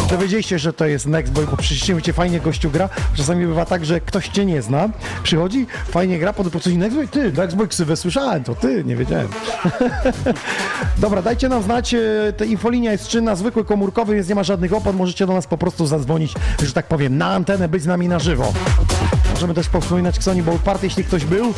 [0.07, 2.89] e, dowiedzieliście, że to jest Nextboy, bo przyjdziecie, mówicie, fajnie gościu gra.
[3.15, 4.89] Czasami bywa tak, że ktoś cię nie zna,
[5.23, 9.27] przychodzi, fajnie gra, potem po coś Nextboy, ty, Nextboy ksywę słyszałem, to ty, nie wiedziałem.
[10.97, 11.99] Dobra, dajcie nam znać, e,
[12.37, 15.62] ta infolinia jest czynna, zwykły komórkowy, więc nie ma żadnych opłat, możecie do nas po
[15.63, 16.33] prostu zadzwonić,
[16.63, 18.53] że tak powiem, na antenę, być z nami na żywo.
[19.33, 21.53] Możemy też powspominać Ksoni, bo party, jeśli ktoś był.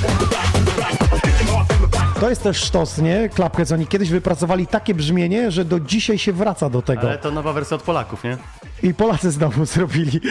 [2.20, 3.30] To jest też sztos, nie?
[3.30, 7.02] Klapkę, co oni kiedyś wypracowali takie brzmienie, że do dzisiaj się wraca do tego.
[7.02, 8.38] Ale to nowa wersja od Polaków, nie?
[8.84, 10.22] I Polacy znowu zrobili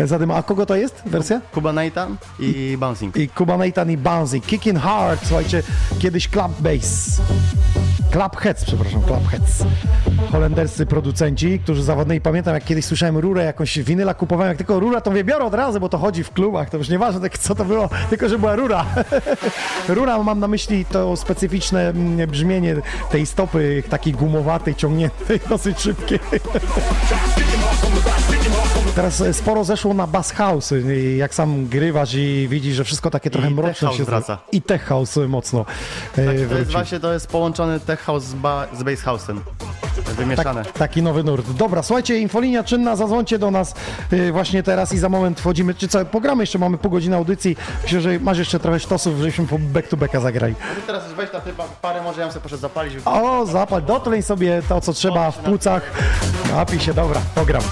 [0.00, 0.30] zatem.
[0.30, 1.40] A kogo to jest wersja?
[1.52, 3.16] Kuba Nathan i Bouncing.
[3.16, 4.40] I Kuba Nathan i Bouncy.
[4.40, 5.62] Kicking Hard, słuchajcie,
[5.98, 7.20] kiedyś Club Bass.
[8.16, 9.64] Club Heads, przepraszam, Club Heads.
[10.32, 12.20] Holenderscy producenci, którzy zawodni.
[12.20, 15.54] Pamiętam, jak kiedyś słyszałem rurę, jakąś winyla kupowałem, jak tylko rura, to mówię, biorę od
[15.54, 18.38] razu, bo to chodzi w klubach, to już nieważne, tak, co to było, tylko, że
[18.38, 18.86] była rura.
[19.88, 22.76] rura, mam na myśli to specyficzne mm, brzmienie
[23.10, 26.18] tej stopy, takiej gumowatej, ciągniętej, dosyć szybkiej.
[28.96, 30.74] Teraz e, sporo zeszło na bass house,
[31.16, 34.38] jak sam grywasz i widzisz, że wszystko takie trochę I mroczne się wraca.
[34.52, 35.60] I tech house mocno
[36.18, 39.38] e, Tak, to jest właśnie to jest połączony tech house z, ba- z bass house'em.
[40.16, 40.64] Wymieszane.
[40.64, 41.50] Tak, taki nowy nurt.
[41.52, 43.74] Dobra, słuchajcie, infolinia czynna, zadzwońcie do nas
[44.12, 47.56] y, właśnie teraz i za moment wchodzimy, czy co, pogramy jeszcze, mamy pół godziny audycji.
[47.82, 50.54] Myślę, że masz jeszcze trochę sztosów, żebyśmy po back to backa zagrali.
[50.86, 52.94] Teraz już weź na chyba parę, może ja bym sobie poszedł zapalić.
[53.04, 55.82] O, zapal, dotleń sobie to, co trzeba w płucach.
[56.50, 57.62] Napij się, dobra, pogram.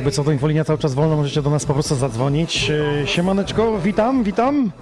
[0.00, 2.70] Jakby co, to infolinia cały czas wolna, możecie do nas po prostu zadzwonić.
[2.70, 4.72] Y, Siemaneczko, witam, witam.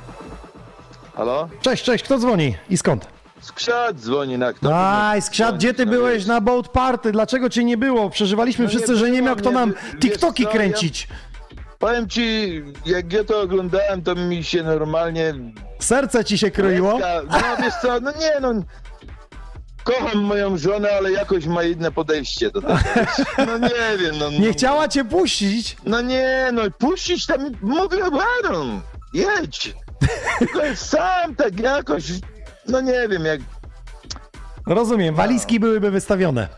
[1.14, 1.48] Halo?
[1.62, 3.06] Cześć, cześć, kto dzwoni i skąd?
[3.40, 4.70] Skrzat dzwoni na kto.
[5.08, 7.12] Aj, skrzat, gdzie ty byłeś na boat party?
[7.12, 8.10] Dlaczego cię nie było?
[8.10, 11.08] Przeżywaliśmy No wszyscy, nie że nie miał kto nam TikToki co, ja- kręcić.
[11.78, 15.34] Powiem ci, jak ja to oglądałem, to mi się normalnie...
[15.78, 16.92] Serce ci się kroiło?
[16.94, 18.54] Łezka- No wiesz co, no nie no...
[19.88, 22.78] Kocham moją żonę, ale jakoś ma inne podejście do tego.
[23.46, 24.30] No nie wiem, no...
[24.30, 25.76] Nie chciała cię puścić?
[25.86, 27.98] No nie, no puścić tam, mówię,
[28.44, 28.80] Aaron,
[29.14, 29.74] jedź.
[30.38, 32.04] Tylko sam tak jakoś,
[32.68, 33.40] no nie wiem, jak...
[34.66, 36.48] Rozumiem, walizki byłyby wystawione.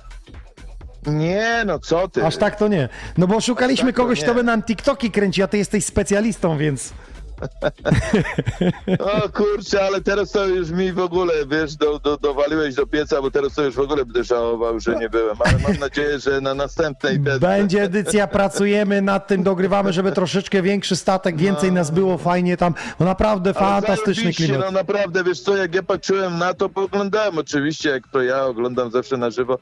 [1.06, 2.26] Nie, no co ty.
[2.26, 2.88] Aż tak to nie.
[3.18, 6.92] No bo szukaliśmy tak kogoś, kto by nam TikToki kręci, a ty jesteś specjalistą, więc...
[8.98, 13.22] O kurczę, ale teraz to już mi w ogóle, wiesz, do, do, dowaliłeś do pieca,
[13.22, 16.40] bo teraz to już w ogóle będę żałował, że nie byłem, ale mam nadzieję, że
[16.40, 17.46] na następnej będę.
[17.48, 22.74] Będzie edycja, pracujemy nad tym, dogrywamy, żeby troszeczkę większy statek, więcej nas było, fajnie tam.
[23.00, 24.60] No naprawdę fantastyczny klimat.
[24.60, 28.90] No naprawdę, wiesz co, jak ja patrzyłem na to, poglądałem oczywiście, jak to ja oglądam
[28.90, 29.58] zawsze na żywo.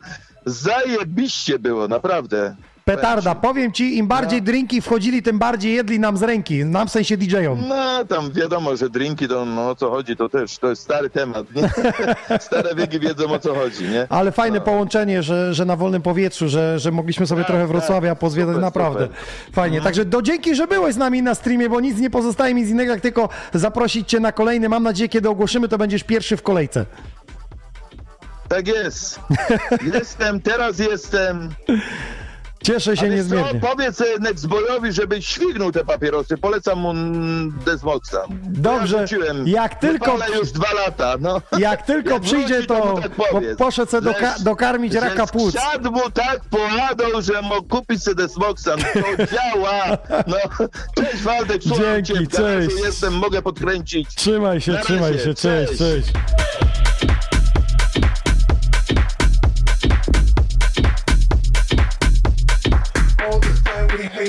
[0.47, 2.57] Zajebiście było, naprawdę.
[2.97, 4.09] Petarda, powiem ci, im No.
[4.09, 7.69] bardziej drinki wchodzili, tym bardziej jedli nam z ręki, nam w sensie DJ-om.
[7.69, 11.10] No, tam wiadomo, że drinki, to no, o co chodzi, to też, to jest stary
[11.10, 11.70] temat, nie?
[12.40, 14.06] Stare wieki wiedzą, o co chodzi, nie?
[14.10, 18.55] Ale fajne połączenie, że, że na wolnym powietrzu, że, że mogliśmy sobie trochę Wrocławia pozwiedzać,
[18.56, 19.05] Tak, Super, naprawdę.
[19.05, 19.19] super.
[19.19, 19.52] Mhm.
[19.52, 22.65] Fajnie, także do dzięki, że byłeś z nami na streamie, bo nic nie pozostaje mi
[22.66, 24.69] z innego, jak tylko zaprosić cię na kolejny.
[24.69, 26.86] Mam nadzieję, kiedy ogłoszymy, to będziesz pierwszy w kolejce.
[28.48, 29.20] Tak jest.
[29.94, 31.48] Jestem, teraz jestem.
[32.62, 33.60] Cieszę się wiesz co, niezmiernie.
[33.60, 36.39] powiedz e, Nexboyowi, żeby śwignął te papierosy.
[36.39, 36.93] Polecam mu
[37.66, 38.16] Desmoxa.
[38.43, 39.05] Dobrze,
[39.44, 41.40] Ja jak tylko- już dwa lata, no.
[41.59, 45.26] Jak tylko Jak przyjdzie, to mu tak powiedz, poszedł sobie że- doka- dokarmić że raka
[45.26, 45.55] płuc.
[45.55, 48.70] Siadł mu tak poładą, że mógł kupić sobie Desmoxa.
[48.76, 49.98] No, To działa.
[50.26, 50.36] No,
[50.97, 52.76] cześć Waldek, słucham Dzięki, cię, cześć.
[52.85, 54.14] jestem, mogę podkręcić.
[54.14, 55.39] Trzymaj się, trzymaj się, cześć,
[55.70, 55.78] cześć.
[55.78, 56.12] cześć.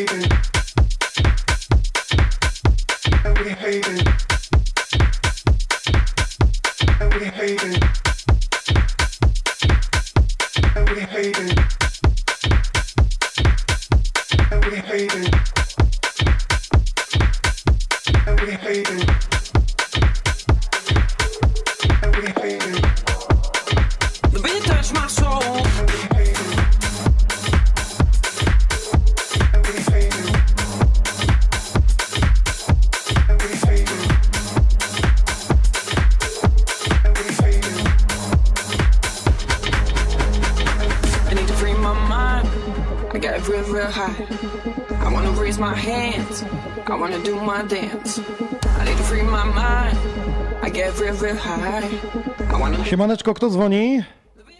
[0.05, 0.28] Time
[46.89, 48.21] I wanna do my dance.
[48.79, 49.97] I need to free my mind.
[50.63, 51.83] I get real, real high.
[52.53, 54.03] I wanna Siemaneczko, kto dzwoni?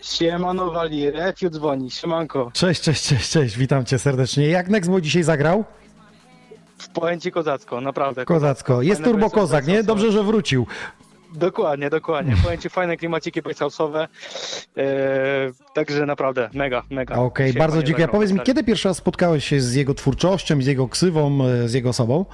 [0.01, 2.51] Siemano Wali, Refiu dzwoni, siemanko.
[2.53, 4.47] Cześć, cześć, cześć, cześć, witam cię serdecznie.
[4.47, 5.63] Jak Nexmo dzisiaj zagrał?
[6.93, 8.25] Powiem ci kozacko, naprawdę.
[8.25, 8.81] Kozacko.
[8.81, 9.73] Jest Turbo Kozak, nie?
[9.73, 9.85] backsource'owe.
[9.85, 10.67] Dobrze, że wrócił.
[11.33, 12.35] Dokładnie, dokładnie.
[12.43, 14.07] Powiem ci fajne klimaciki backshouse'owe.
[14.77, 14.85] Eee,
[15.73, 17.15] także naprawdę, mega, mega.
[17.15, 18.07] Okej, Dzisiaj bardzo dziękuję.
[18.07, 21.73] Powiedz mi, kiedy pierwszy raz spotkałeś się z jego twórczością, z jego ksywą, e, z
[21.73, 22.25] jego osobą?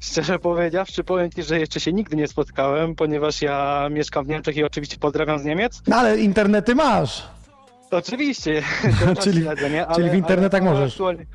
[0.00, 4.56] Szczerze powiedziawszy, powiem ci, że jeszcze się nigdy nie spotkałem, ponieważ ja mieszkam w Niemczech
[4.56, 5.82] i oczywiście pozdrawiam z Niemiec.
[5.86, 7.28] No ale internety masz.
[7.90, 8.62] Oczywiście.
[9.22, 9.86] Czyli- śledzę, nie?
[9.94, 10.92] czyli w internetach możesz.
[10.92, 11.26] aktualnie-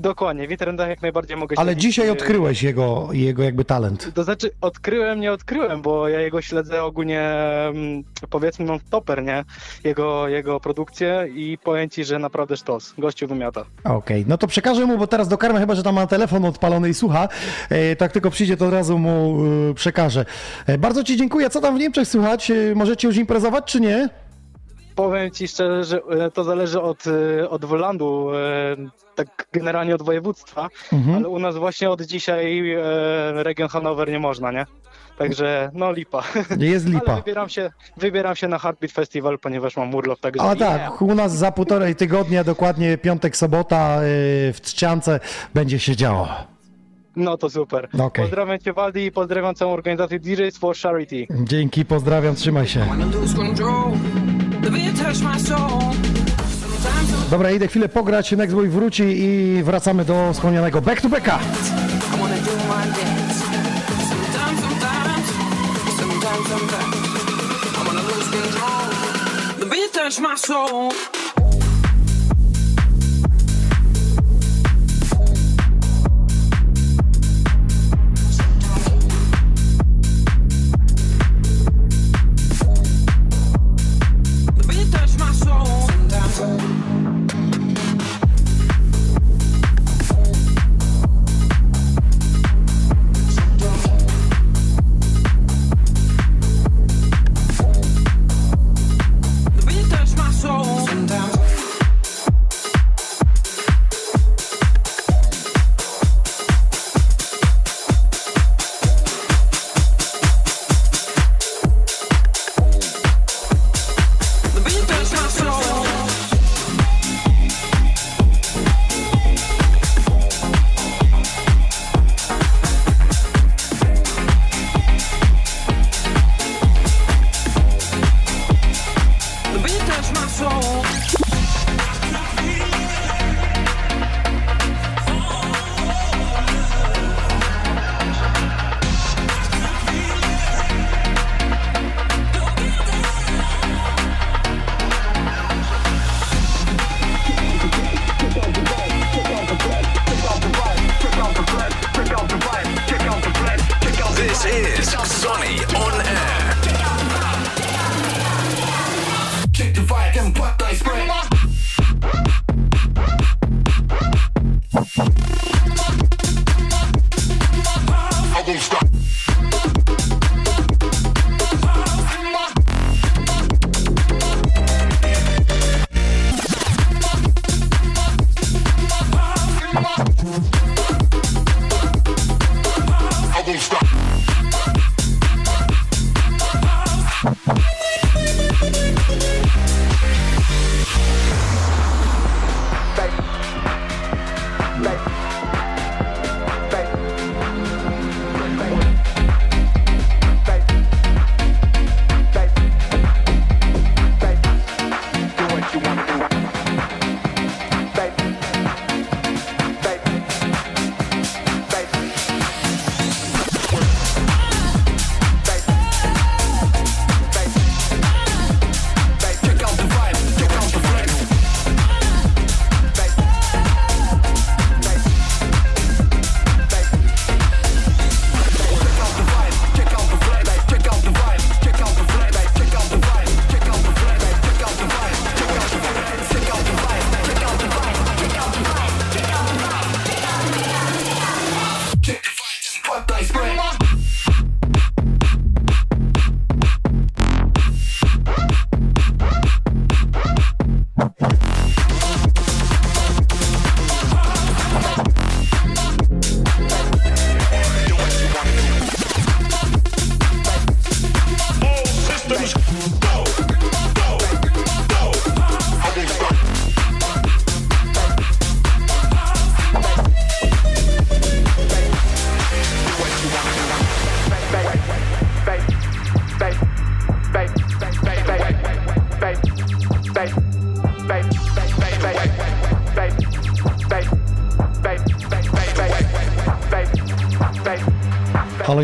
[0.00, 4.14] Dokładnie, w internetach jak najbardziej mogę Ale śledzić, dzisiaj e, odkryłeś jego, jego jakby talent.
[4.14, 7.22] To znaczy, odkryłem, nie odkryłem, bo ja jego śledzę ogólnie,
[7.68, 9.44] mm, powiedzmy, non toper, nie?
[9.84, 12.94] Jego, jego produkcję i powiem ci, że naprawdę sztos.
[12.98, 13.64] Gościu wymiata.
[13.84, 16.88] Okej, no to przekażę mu, bo teraz do karmy chyba, że tam ma telefon odpalony
[16.88, 17.28] i słucha.
[17.70, 20.24] E, tak tylko przyjdzie, to od razu mu e, przekażę.
[20.66, 21.50] E, bardzo Ci dziękuję.
[21.50, 22.50] Co tam w Niemczech słychać?
[22.50, 24.08] E, możecie już imprezować, czy nie?
[24.94, 26.00] Powiem ci szczerze, że
[26.30, 27.04] to zależy od,
[27.48, 28.30] od Wolandu,
[29.16, 31.16] tak generalnie od województwa, Mhm.
[31.16, 32.82] ale u nas właśnie od dzisiaj e,
[33.42, 34.66] region Hanower nie można, nie?
[35.18, 36.22] Także no lipa.
[36.58, 37.06] Jest lipa.
[37.12, 41.14] Ale wybieram się, wybieram się na Heartbeat Festival, ponieważ mam urlop, także A tak, u
[41.14, 44.02] nas za półtorej tygodnia, dokładnie piątek, sobota e,
[44.52, 45.20] w Trzciance
[45.54, 46.28] będzie się działo.
[47.16, 47.88] No to super.
[47.98, 48.24] Okej.
[48.24, 51.26] Pozdrawiam Cię Waldi i pozdrawiam całą organizację DJs for Charity.
[51.30, 52.86] Dzięki, pozdrawiam, trzymaj się.
[57.30, 61.38] Dobra, idę chwilę pograć, Nextboy wróci i wracamy do wspomnianego back to backa.
[69.60, 71.45] Do my dance.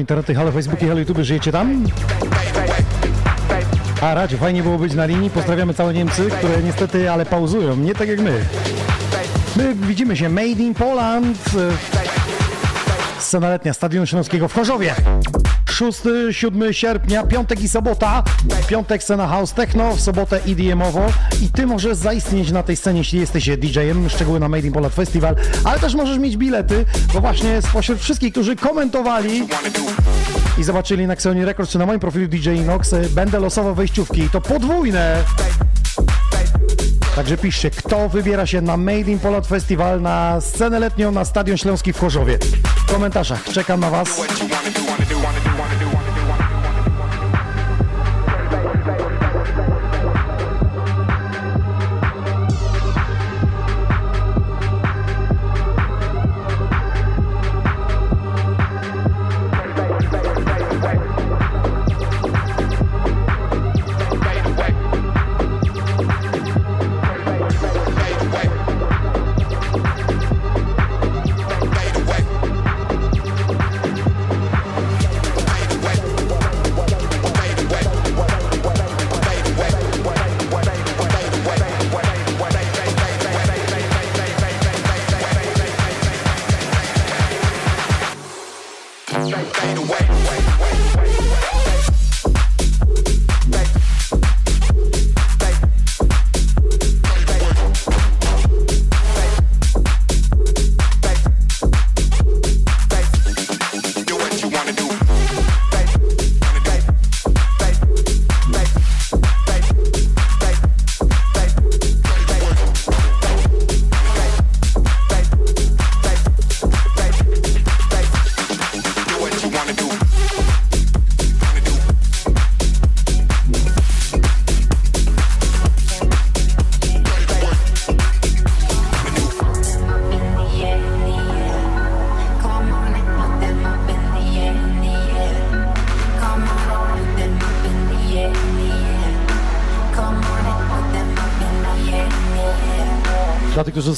[0.03, 1.85] Internety, halo Facebooki, halo YouTube, żyjecie tam?
[4.01, 5.31] A Radzie, fajnie było być na linii.
[5.31, 8.41] Pozdrawiamy całe Niemcy, które niestety, ale pauzują, nie tak jak my.
[9.57, 11.39] My widzimy się Made in Poland.
[13.19, 14.95] Scena letnia Stadionu Śląskiego w Chorzowie.
[15.73, 18.23] 6-7 sierpnia, piątek i sobota.
[18.69, 21.07] Piątek scena House Techno, w sobotę EDM-owo
[21.43, 24.95] i ty możesz zaistnieć na tej scenie, jeśli jesteś DJ-em, szczegóły na Made in Poland
[24.95, 26.85] Festival, ale też możesz mieć bilety,
[27.15, 29.49] bo właśnie spośród wszystkich, którzy komentowali
[30.59, 34.21] i zobaczyli na Xeoni Records czy na moim profilu DJ Inox, y, będę losował wejściówki
[34.21, 35.25] i to podwójne.
[37.17, 41.59] Także piszcie, kto wybiera się na Made in Poland Festival na scenę letnią na Stadion
[41.59, 42.39] Śląski w Chorzowie.
[42.77, 44.21] W komentarzach czekam na Was.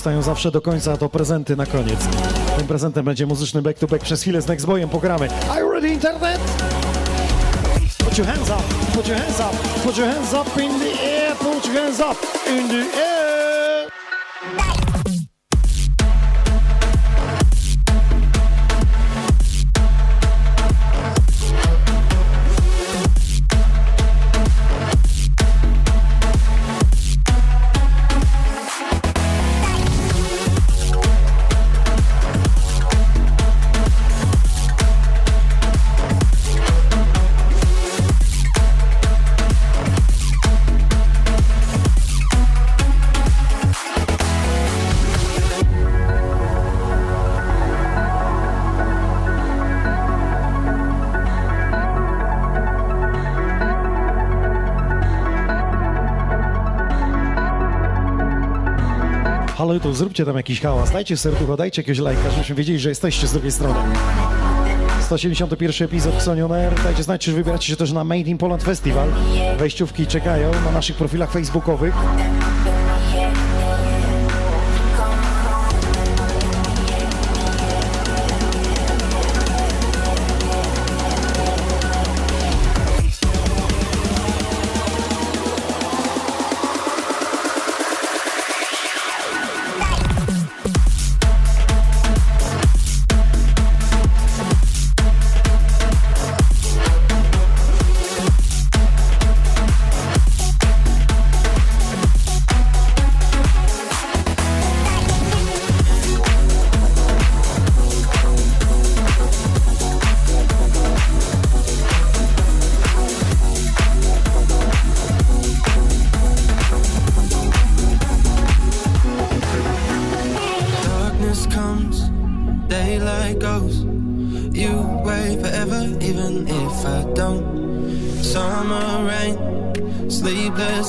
[0.05, 1.99] Zostają zawsze do końca, to prezenty na koniec.
[2.59, 4.03] Tym prezentem będzie muzyczny back to back.
[4.03, 5.29] Przez chwilę z Next Boyem pogramy.
[5.51, 6.41] Are you ready, internet?
[7.99, 11.37] Put your hands up, put your hands up, put your hands up in the air,
[11.37, 12.17] put your hands up
[12.49, 13.14] in the air.
[59.75, 63.27] Halo YouTube, zróbcie tam jakiś hałas, dajcie serducho, dajcie jakiegoś lajka, żebyśmy wiedzieli, że jesteście
[63.27, 63.81] z drugiej strony.
[65.01, 66.83] 171 epizod Xonion Air.
[66.85, 69.09] Dajcie znać, czy wybieracie się też na Made in Poland Festival.
[69.59, 71.95] Wejściówki czekają na naszych profilach facebookowych.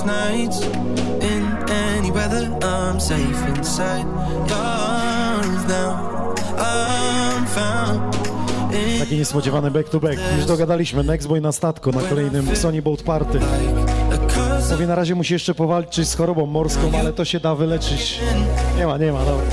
[0.05, 0.61] Nights.
[1.21, 4.05] In any weather, I'm safe inside.
[4.49, 8.15] Yours now, I'm found.
[8.73, 10.17] In Takie niespodziewane back to back.
[10.37, 13.39] Już dogadaliśmy, Nextboy na statku, na kolejnym Sony Boat Party.
[14.71, 18.19] Mówię, na razie musi jeszcze powalczyć z chorobą morską, ale to się da wyleczyć.
[18.77, 19.45] Nie ma, nie ma, dobra.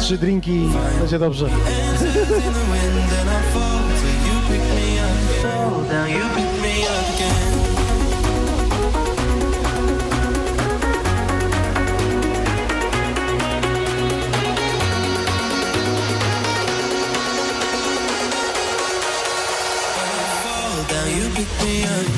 [0.00, 0.68] Trzy drinki i
[1.00, 1.48] będzie dobrze.
[21.66, 22.15] You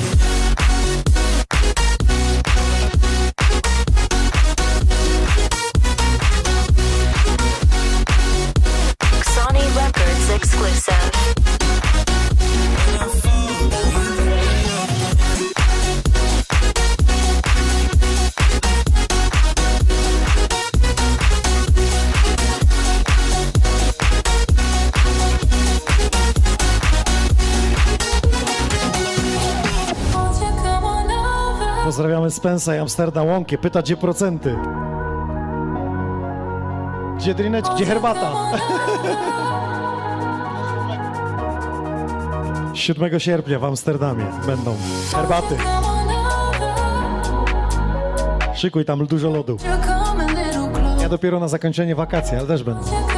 [32.39, 33.57] Spensa i Amsterdam Łąkie.
[33.57, 34.55] Pyta, gdzie procenty?
[37.17, 38.31] Gdzie drineczki, gdzie herbata?
[42.73, 44.75] 7 sierpnia w Amsterdamie będą
[45.11, 45.57] herbaty.
[48.55, 49.57] Szykuj tam dużo lodu.
[51.01, 53.08] Ja dopiero na zakończenie wakacji, ale też będę.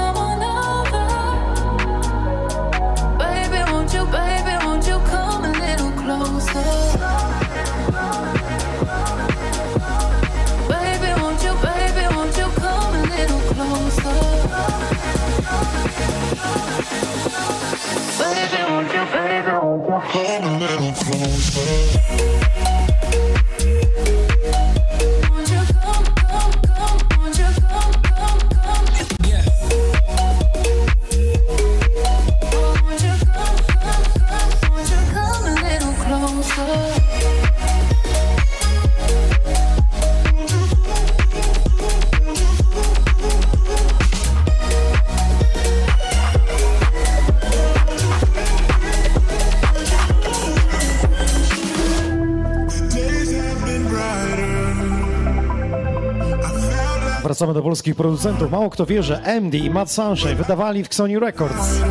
[57.82, 58.52] Polskich producentów.
[58.52, 61.82] Mało kto wie, że MD i Matt Sunshine wydawali w Sony Records.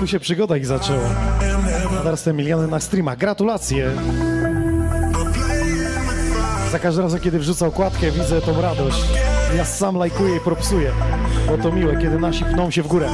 [0.00, 1.08] Tu się przygoda ich zaczęła.
[2.24, 3.18] Te miliony na streamach.
[3.18, 3.90] Gratulacje!
[6.72, 9.04] Za każdym razem, kiedy wrzucę okładkę, widzę tą radość.
[9.56, 10.92] Ja sam lajkuję i propsuję.
[11.48, 13.08] Bo to miłe, kiedy nasi pną się w górę.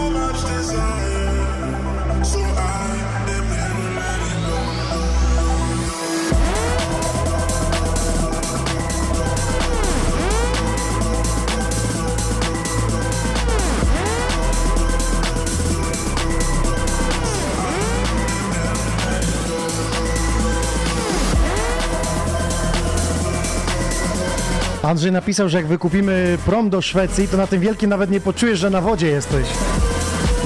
[24.93, 28.59] Andrzej napisał, że jak wykupimy prom do Szwecji, to na tym wielkim nawet nie poczujesz,
[28.59, 29.47] że na wodzie jesteś.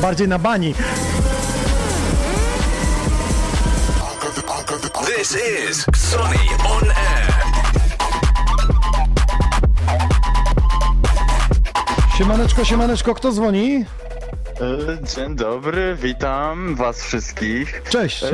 [0.02, 0.74] Bardziej na bani.
[5.06, 5.36] This
[5.70, 6.38] is Sonny
[6.76, 7.34] on Air.
[12.18, 13.84] Siemaneczko, siemaneczko, kto dzwoni?
[14.60, 17.82] E, Dzień dobry, witam was wszystkich.
[17.90, 18.22] Cześć.
[18.24, 18.30] E,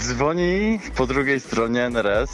[0.00, 2.30] Dzwoni po drugiej stronie NRS.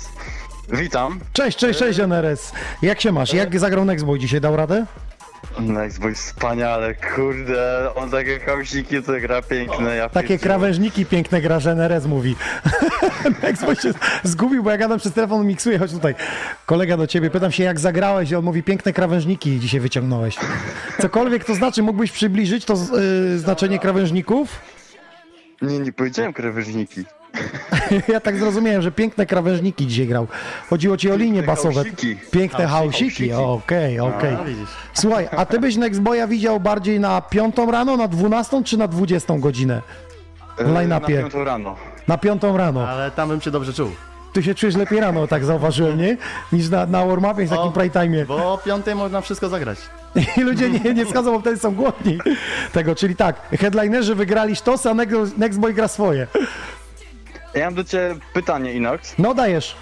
[0.72, 1.20] Witam.
[1.32, 2.52] Cześć, cześć, cześć NRS.
[2.82, 3.34] Jak się masz?
[3.34, 4.40] Jak zagrał Nextboy dzisiaj?
[4.40, 4.86] Dał radę?
[5.60, 11.72] Nextboy wspaniale, kurde, on takie kausiki, to gra piękne, ja Takie krawężniki piękne gra, że
[11.72, 12.36] NRS mówi.
[13.42, 13.90] Nextboy się
[14.24, 16.14] zgubił, bo ja gadam przez telefon, miksuję, chodź tutaj.
[16.66, 20.36] Kolega do ciebie, pytam się jak zagrałeś i on mówi piękne krawężniki dzisiaj wyciągnąłeś.
[21.00, 24.60] Cokolwiek to znaczy, mógłbyś przybliżyć to yy, znaczenie krawężników?
[25.62, 27.04] Nie, nie powiedziałem krawężniki.
[28.08, 30.26] Ja tak zrozumiałem, że piękne krawężniki dzisiaj grał.
[30.70, 31.74] Chodziło ci o linie basowe.
[31.74, 32.16] hausiki.
[32.30, 34.34] Piękne Hausiki, okej, okej.
[34.40, 34.68] A, widzisz.
[34.94, 39.40] Słuchaj, a ty byś Nextboya widział bardziej na piątą rano, na dwunastą czy na dwudziestą
[39.40, 39.82] godzinę?
[40.58, 41.14] W E, line-upie.
[41.16, 41.76] Na piątą rano.
[42.08, 42.88] Na piątą rano.
[42.88, 43.90] Ale tam bym się dobrze czuł.
[44.32, 46.16] Ty się czujesz lepiej rano, tak zauważyłem, nie?
[46.52, 48.24] Niż na, na warm-upie w takim prime time.
[48.24, 49.78] Bo o piątej można wszystko zagrać.
[50.36, 52.18] I ludzie nie, nie schodzą, bo wtedy są głodni
[52.72, 52.94] tego.
[52.94, 56.26] Czyli tak, headlinerzy wygrali sztos, a Next- Nextboy gra swoje.
[57.54, 59.14] Ja mam do ciebie pytanie, Inox.
[59.18, 59.76] No dajesz.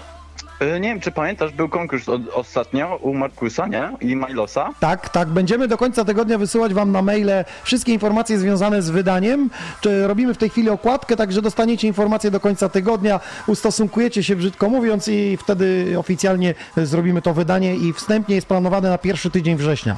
[0.59, 3.89] E, Nie wiem, czy pamiętasz, był konkurs od, ostatnio u Markusa, nie?
[4.01, 4.69] I Milosa.
[4.79, 5.27] Tak, tak.
[5.29, 9.49] Będziemy do końca tygodnia wysyłać Wam na maile wszystkie informacje związane z wydaniem.
[9.81, 14.69] Czy robimy w tej chwili okładkę, także dostaniecie informacje do końca tygodnia, ustosunkujecie się brzydko
[14.69, 19.97] mówiąc i wtedy oficjalnie zrobimy to wydanie i wstępnie jest planowane na pierwszy tydzień września.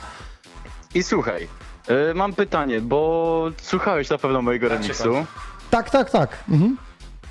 [0.96, 1.48] I słuchaj,
[1.88, 5.26] e, mam pytanie, bo słuchałeś na pewno mojego remiksu.
[5.70, 6.38] Tak, tak, tak.
[6.50, 6.78] Mhm.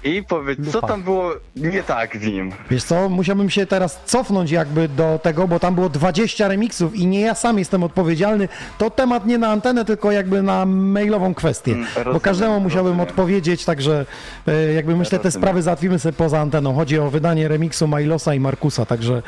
[0.05, 0.89] I powiedz, co Lupa.
[0.89, 2.53] tam było nie tak w nim?
[2.71, 7.07] Wiesz co, musiałbym się teraz cofnąć jakby do tego, bo tam było 20 remixów i
[7.07, 8.49] nie ja sam jestem odpowiedzialny.
[8.79, 11.73] To temat nie na antenę, tylko jakby na mailową kwestię.
[11.73, 14.07] Mm, bo rozumiem, każdemu musiałbym odpowiedzieć, także
[14.49, 15.43] e, jakby myślę, te Rozumiem.
[15.43, 16.75] sprawy załatwimy sobie poza anteną.
[16.75, 19.23] Chodzi o wydanie remiksu Mailosa i Markusa, także e,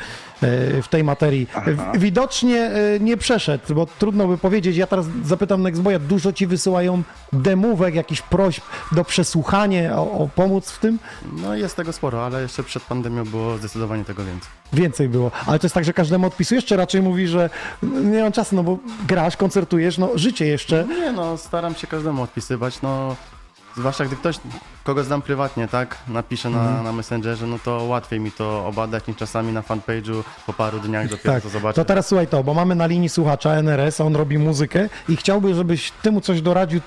[0.81, 1.47] w tej materii.
[1.67, 4.77] W- Widocznie e, nie przeszedł, bo trudno by powiedzieć.
[4.77, 10.29] Ja teraz zapytam Nextboya, dużo ci wysyłają demówek, jakichś prośb do przesłuchania, o, o
[10.63, 10.99] pomóc w tym?
[11.43, 14.49] No jest tego sporo, ale jeszcze przed pandemią było zdecydowanie tego więcej.
[14.73, 15.31] Więcej było.
[15.45, 17.49] Ale to jest tak, że każdemu odpisujesz, czy raczej mówi, że
[17.83, 18.77] nie mam czasu, no bo
[19.07, 20.85] grasz, koncertujesz, no życie jeszcze.
[20.89, 23.15] Nie no, staram się każdemu odpisywać, no
[23.77, 24.35] zwłaszcza gdy ktoś,
[24.83, 26.83] kogo znam prywatnie, tak, napisze na, Mhm.
[26.83, 31.07] na Messengerze, no to łatwiej mi to obadać niż czasami na fanpage'u po paru dniach
[31.09, 31.75] dopiero Tak, to zobaczę.
[31.75, 35.53] to teraz słuchaj to, bo mamy na linii słuchacza NRS, on robi muzykę i chciałby,
[35.55, 36.81] żebyś ty mu coś doradził,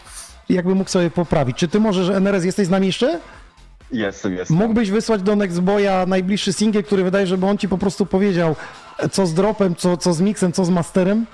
[0.48, 1.56] jakby mógł sobie poprawić.
[1.56, 3.20] Czy ty możesz, NRS, jesteś z nami jeszcze?
[3.92, 4.56] Jestem, jestem.
[4.56, 8.56] Mógłbyś wysłać do Nextboya najbliższy singiel, który wydaje, żeby on ci po prostu powiedział,
[9.12, 11.26] co z dropem, co, co z mixem, co z masterem?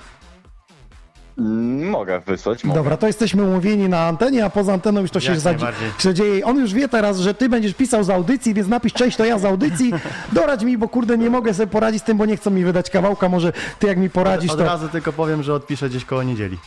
[1.37, 2.79] Mm, Mogę wysłać, mogę.
[2.79, 5.89] Dobra, to jesteśmy umówieni na antenie, a poza anteną już to się Jak zadzi- najbardziej.
[5.99, 6.45] się dzieje.
[6.45, 9.39] On już wie teraz, że ty będziesz pisał z audycji, więc napisz cześć, to ja
[9.39, 9.93] z audycji.
[10.31, 12.89] Doradź mi, bo kurde nie mogę sobie poradzić z tym, bo nie chcą mi wydać
[12.89, 14.63] kawałka, może ty jak mi poradzisz, Od to...
[14.65, 16.57] razu tylko powiem, że odpiszę gdzieś koło niedzieli.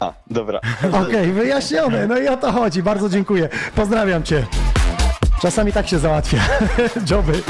[0.00, 0.60] A, dobra.
[0.92, 3.48] Okej, wyjaśnione, no i o to chodzi, bardzo dziękuję.
[3.74, 4.46] Pozdrawiam cię.
[5.42, 6.38] Czasami tak się załatwia.
[7.10, 7.42] Joby.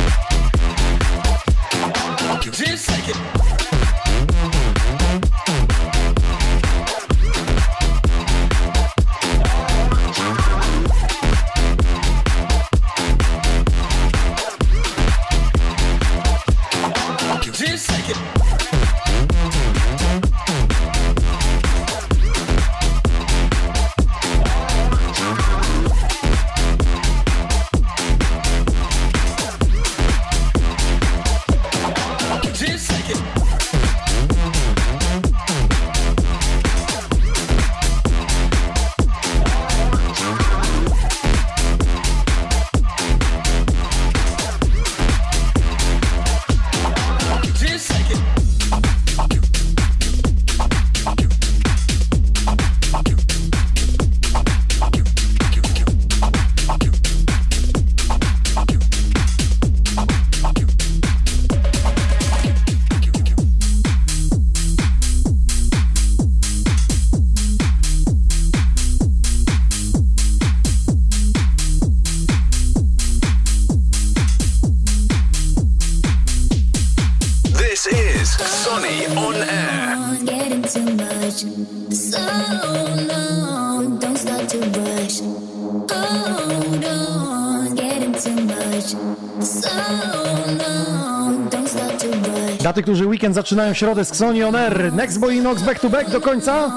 [93.21, 96.73] Weekend zaczynają środę z Xoni On Air, Next Boy Inox back to back do końca.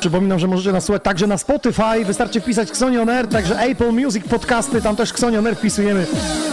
[0.00, 3.92] Przypominam, że możecie nas słuchać także na Spotify, wystarczy wpisać Xoni On Air, także Apple
[3.92, 6.06] Music, podcasty, tam też Xoni On Air wpisujemy.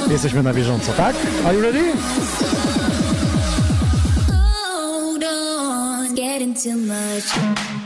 [0.09, 1.15] Jesteśmy na bieżąco, tak?
[1.45, 1.83] Are you ready?
[4.27, 6.15] Hold on.
[6.15, 7.78] Getting too much.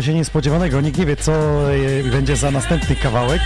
[0.00, 0.80] Spodziewa się niespodziewanego.
[0.80, 1.32] Nikt nie wie, co
[1.72, 3.40] e, będzie za następny kawałek.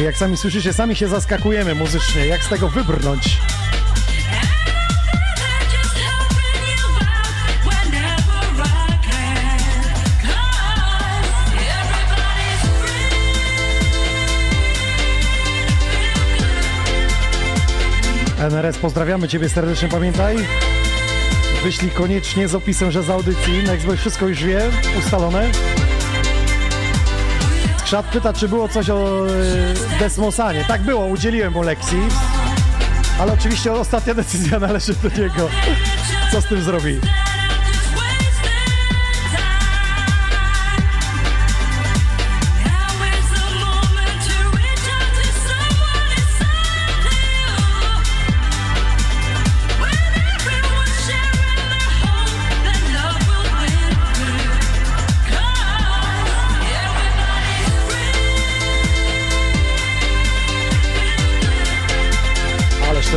[0.00, 2.26] Jak sami słyszycie, sami się zaskakujemy muzycznie.
[2.26, 3.38] Jak z tego wybrnąć?
[18.38, 20.36] NRS, pozdrawiamy Ciebie serdecznie, pamiętaj.
[21.62, 23.62] Wyślij koniecznie z opisem, że z audycji.
[23.66, 24.60] Nextboy wszystko już wie,
[24.98, 25.50] ustalone.
[27.88, 30.64] Skrzat pyta, czy było coś o e, Desmosanie.
[30.64, 31.98] Tak było, udzieliłem mu lekcji.
[33.20, 35.48] Ale oczywiście ostatnia decyzja należy do niego.
[36.32, 37.00] Co z tym zrobi?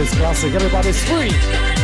[0.02, 0.54] is classic.
[0.54, 1.81] Everybody's free.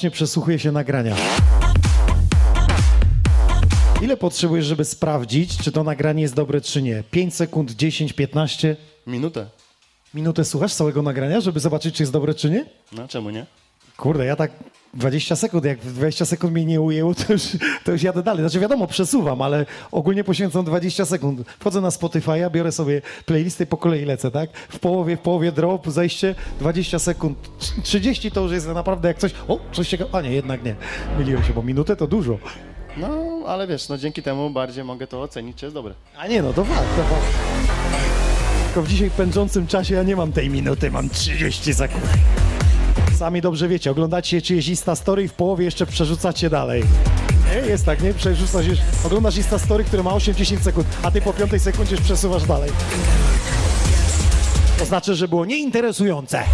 [0.00, 1.16] Właśnie przesłuchuje się nagrania.
[4.02, 7.02] Ile potrzebujesz, żeby sprawdzić, czy to nagranie jest dobre, czy nie?
[7.10, 8.76] 5 sekund, 10, 15?
[9.06, 9.46] Minutę.
[10.14, 12.64] Minutę słuchasz całego nagrania, żeby zobaczyć, czy jest dobre, czy nie?
[12.92, 13.46] No czemu nie?
[13.96, 14.52] Kurde, ja tak
[15.00, 17.42] 20 sekund, jak 20 sekund mnie nie ujęło, to już,
[17.84, 18.42] to już jadę dalej.
[18.42, 21.48] Znaczy wiadomo, przesuwam, ale ogólnie poświęcam 20 sekund.
[21.60, 24.50] Wchodzę na Spotify'a, biorę sobie playlisty po kolei lecę, tak?
[24.68, 27.50] W połowie, w połowie drop, zejście, 20 sekund.
[27.82, 30.18] 30 to już jest naprawdę jak coś, o, coś ciekawego.
[30.18, 30.74] A nie, jednak nie.
[31.18, 32.38] Myliłem się, bo minutę to dużo.
[32.96, 33.08] No,
[33.46, 35.94] ale wiesz, no dzięki temu bardziej mogę to ocenić, czy jest dobre.
[36.18, 37.26] A nie, no to fakt, to fakt.
[38.66, 42.04] Tylko w dzisiaj pędzącym czasie ja nie mam tej minuty, mam 30 sekund.
[43.20, 46.82] Sami dobrze wiecie, oglądacie czyjeś Insta Story i w połowie jeszcze przerzucacie dalej.
[47.50, 48.14] Nie, jest tak, nie?
[48.14, 48.66] Przerzucasz,
[49.04, 52.70] oglądasz Insta Story, które ma 8-10 sekund, a ty po piątej sekundzie już przesuwasz dalej.
[54.78, 56.44] To znaczy, że było nieinteresujące.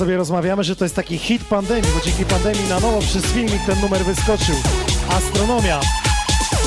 [0.00, 3.66] Sobie rozmawiamy, że to jest taki hit pandemii, bo dzięki pandemii na nowo przez filmik
[3.66, 4.54] ten numer wyskoczył.
[5.10, 5.80] Astronomia.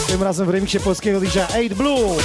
[0.07, 2.17] Tym razem w remiksie polskiego DJ 8 Blue.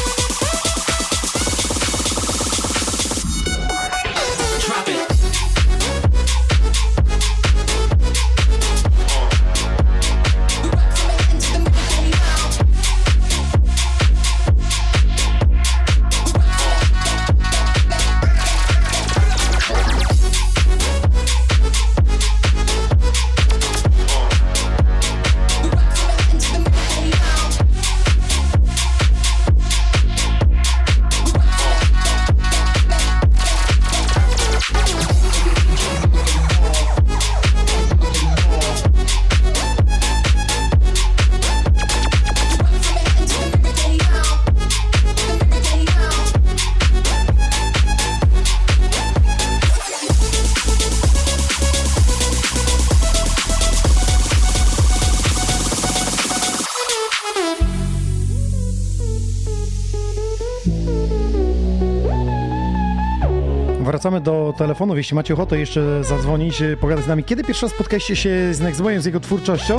[64.09, 64.97] Wracamy do telefonów.
[64.97, 67.25] Jeśli macie ochotę jeszcze zadzwonić, e, pogadać z nami.
[67.25, 69.77] Kiedy pierwszy raz spotkaliście się z Nextboyem, z jego twórczością?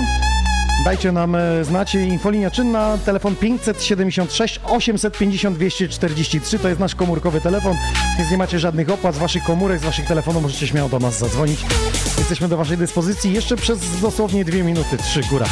[0.85, 1.95] Dajcie nam e, znać.
[1.95, 6.59] Infolinia czynna, telefon 576 850 243.
[6.59, 7.75] To jest nasz komórkowy telefon,
[8.17, 10.43] więc nie macie żadnych opłat z waszych komórek, z waszych telefonów.
[10.43, 11.59] Możecie śmiało do nas zadzwonić.
[12.17, 15.45] Jesteśmy do waszej dyspozycji jeszcze przez dosłownie dwie minuty, trzy góra.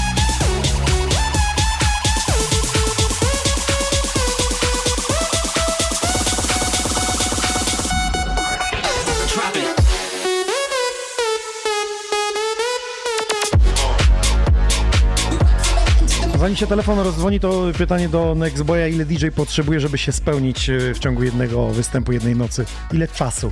[16.48, 20.94] Zanim się telefon rozdzwoni, to pytanie do Nextboya, ile DJ potrzebuje, żeby się spełnić e,
[20.94, 22.65] w ciągu jednego występu, jednej nocy?
[22.94, 23.52] Ile czasu?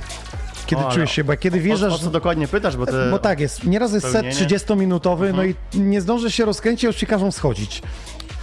[0.66, 1.92] Kiedy O, czujesz się, bo kiedy wjeżdżasz...
[1.92, 2.86] O, o co dokładnie pytasz, bo.
[3.10, 3.64] Bo tak jest.
[3.64, 7.82] Nieraz jest set spełnienie- 30-minutowy, no i nie zdążysz się rozkręcić, już ci każą schodzić.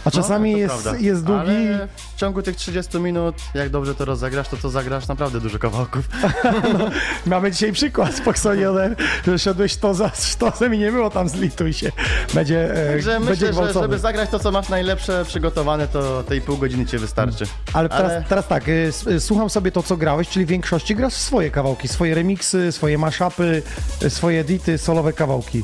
[0.06, 1.00] A czasami No, jest, prawda.
[1.00, 1.42] jest długi.
[1.42, 5.60] Ale w ciągu tych 30 minut, jak dobrze to rozegrasz, to to zagrasz naprawdę dużo
[5.60, 6.10] kawałków.
[7.26, 8.96] Mamy dzisiaj przykład z Poxonioner,
[9.28, 11.92] że szedłeś to za sztosem i nie było tam zlituj się.
[12.34, 16.42] Będzie, e, Także będzie myślę, że żeby zagrać to, co masz najlepsze przygotowane, to tej
[16.42, 17.46] pół godziny ci wystarczy.
[17.74, 21.14] Ale teraz, teraz tak, y, y, słucham sobie to, co grałeś, czyli w większości grasz
[21.14, 23.64] swoje kawałki, swoje remixy, swoje mashupy,
[24.04, 25.64] y, swoje edity, solowe kawałki.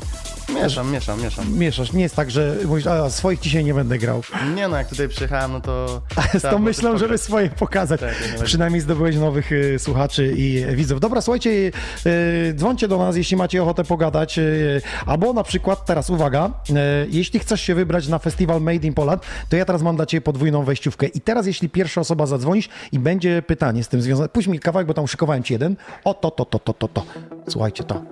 [0.54, 1.58] Mieszam, mieszam, mieszam.
[1.58, 4.22] Mieszasz, nie jest tak, że mówisz, a swoich dzisiaj nie będę grał.
[4.54, 6.02] Nie no, jak tutaj przyjechałem, no to...
[6.38, 8.00] Z tą myślą, żeby swoje pokazać.
[8.00, 8.14] Tak.
[8.44, 11.00] Przynajmniej zdobyłeś nowych y, słuchaczy i widzów.
[11.00, 14.38] Dobra, słuchajcie, y, dzwońcie do nas, jeśli macie ochotę pogadać.
[14.38, 16.72] Y, albo na przykład, teraz uwaga, y,
[17.10, 20.20] jeśli chcesz się wybrać na festiwal Made in Poland, to ja teraz mam dla ciebie
[20.20, 21.06] podwójną wejściówkę.
[21.06, 24.86] I teraz, jeśli pierwsza osoba zadzwonisz i będzie pytanie z tym związane, puść mi kawałek,
[24.86, 25.76] bo tam szykowałem ci jeden.
[26.04, 27.02] O, to, to, to, to, to, to.
[27.48, 28.02] Słuchajcie to.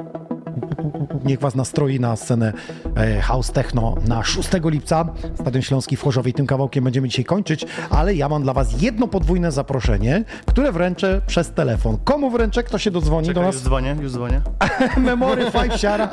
[1.25, 2.53] Niech Was nastroi na scenę
[2.97, 5.05] e, House Techno na 6 lipca.
[5.41, 6.33] Stadion Śląski w Chorzowie.
[6.33, 11.21] Tym kawałkiem będziemy dzisiaj kończyć, ale ja mam dla Was jedno podwójne zaproszenie, które wręczę
[11.27, 11.99] przez telefon.
[12.05, 12.63] Komu wręczę?
[12.63, 13.55] Kto się dodzwoni Czekaj, do nas?
[13.55, 14.41] już dzwonię, już dzwonię.
[14.97, 16.11] Memory Five Siara.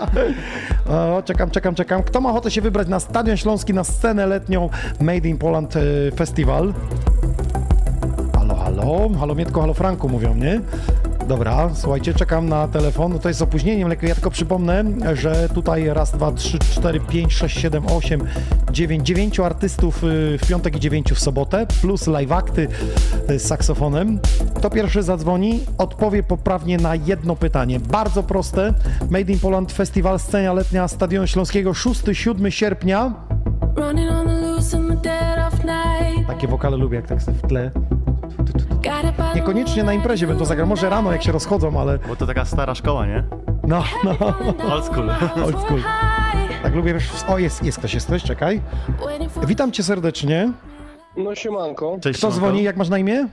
[0.90, 2.04] O, czekam, czekam, czekam.
[2.04, 4.70] Kto ma ochotę się wybrać na Stadion Śląski, na scenę letnią
[5.02, 5.82] Made in Poland e,
[6.16, 6.74] Festival?
[8.36, 9.10] Halo, halo.
[9.20, 10.62] Halo Mietko, halo Franku mówią, nie?
[11.28, 13.14] Dobra, słuchajcie, czekam na telefon.
[13.14, 14.84] No to jest z opóźnieniem, ale ja tylko przypomnę,
[15.14, 18.22] że tutaj raz, dwa, trzy, cztery, pięć, sześć, siedem, osiem,
[18.72, 22.68] dziewięć, dziewięciu artystów y, w piątek i dziewięciu w sobotę, plus live akty
[23.30, 24.20] y, z saksofonem.
[24.56, 27.80] Kto pierwszy zadzwoni, odpowie poprawnie na jedno pytanie.
[27.80, 28.74] Bardzo proste.
[29.10, 33.14] Made in Poland Festiwal Scena Letnia Stadionu Śląskiego 6-7 sierpnia.
[36.28, 37.72] Takie wokale lubię, jak tak w tle.
[39.36, 42.00] Niekoniecznie na imprezie bym to zagrał, może rano jak się rozchodzą, ale...
[42.08, 43.24] Bo to taka stara szkoła, nie?
[43.68, 44.12] No, no.
[44.74, 45.10] Old school.
[45.44, 45.82] Old school.
[46.64, 48.62] Tak lubię, wiesz, o jest, jest ktoś, jest ktoś, czekaj.
[49.48, 50.52] Witam cię serdecznie.
[51.18, 51.98] No siemanko.
[52.18, 53.28] Kto dzwoni, jak masz na imię?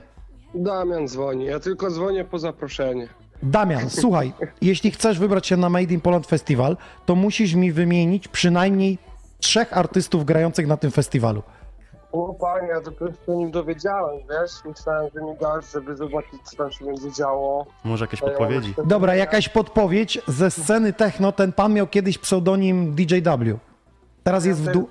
[0.55, 3.07] Damian dzwoni, ja tylko dzwonię po zaproszenie.
[3.43, 8.27] Damian, słuchaj, jeśli chcesz wybrać się na Made in Poland Festival, to musisz mi wymienić
[8.27, 8.97] przynajmniej
[9.39, 11.43] trzech artystów grających na tym festiwalu.
[12.13, 14.51] O panie, ja dopiero się o nim dowiedziałem, wiesz?
[14.65, 17.65] Myślałem, że mi dasz, żeby zobaczyć, co tam się będzie działo.
[17.83, 18.73] Może jakieś podpowiedzi.
[18.85, 23.59] Dobra, jakaś podpowiedź ze sceny techno, ten pan miał kiedyś pseudonim DJW.
[24.23, 24.89] Teraz jest w dół.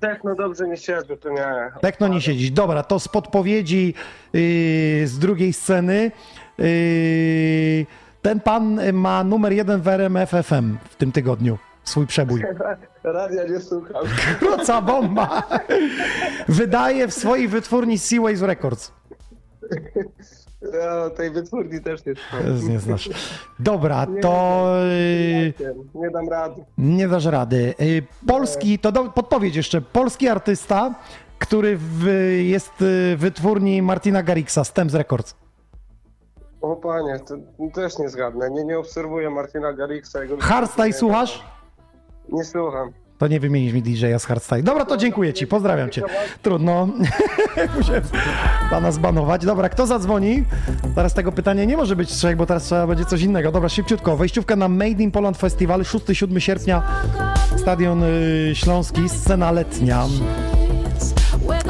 [0.00, 1.70] Techno dobrze nie siedzę, to nie.
[1.80, 2.50] Techno nie siedzieć.
[2.50, 3.94] Dobra, to z podpowiedzi
[4.32, 4.40] yy,
[5.06, 6.10] z drugiej sceny.
[6.58, 7.86] Yy,
[8.22, 11.58] ten pan ma numer jeden w RMF FM w tym tygodniu.
[11.84, 12.42] Swój przebój.
[13.04, 14.02] Radia nie słucham.
[14.38, 15.42] Kruca bomba!
[16.48, 18.92] Wydaje w swojej wytwórni Seaways Records.
[20.72, 22.68] Ja tej wytwórni też nie słucham.
[22.68, 23.10] Nie znasz.
[23.58, 24.66] Dobra, to
[25.60, 26.64] yy, Nie dam rady.
[26.78, 27.74] nie dasz rady.
[27.78, 29.80] Yy, Polski, to do, podpowiedź jeszcze.
[29.80, 30.94] Polski artysta,
[31.38, 32.06] który w,
[32.42, 35.34] jest w wytwórni Martina Garrixa, Stems Records.
[36.60, 37.34] O panie, to
[37.74, 38.50] też nie zgadnę.
[38.50, 40.16] Nie, nie obserwuję Martina Garrixa.
[40.22, 41.44] Jego Hardstyle słuchasz?
[42.32, 42.92] Nie słucham.
[43.18, 44.62] To nie wymienisz mi DJ-a z Hardstyle.
[44.62, 46.02] Dobra, to dziękuję ci, pozdrawiam cię.
[46.42, 46.88] Trudno.
[47.76, 48.02] Musiałem
[48.70, 49.46] pana zbanować.
[49.46, 50.44] Dobra, kto zadzwoni?
[50.94, 53.52] Teraz tego pytania nie może być trzech, bo teraz trzeba będzie coś innego.
[53.52, 54.16] Dobra, szybciutko.
[54.16, 56.82] Wejściówka na Made in Poland Festival 6-7 sierpnia.
[57.56, 60.06] Stadion y, Śląski, scena letnia.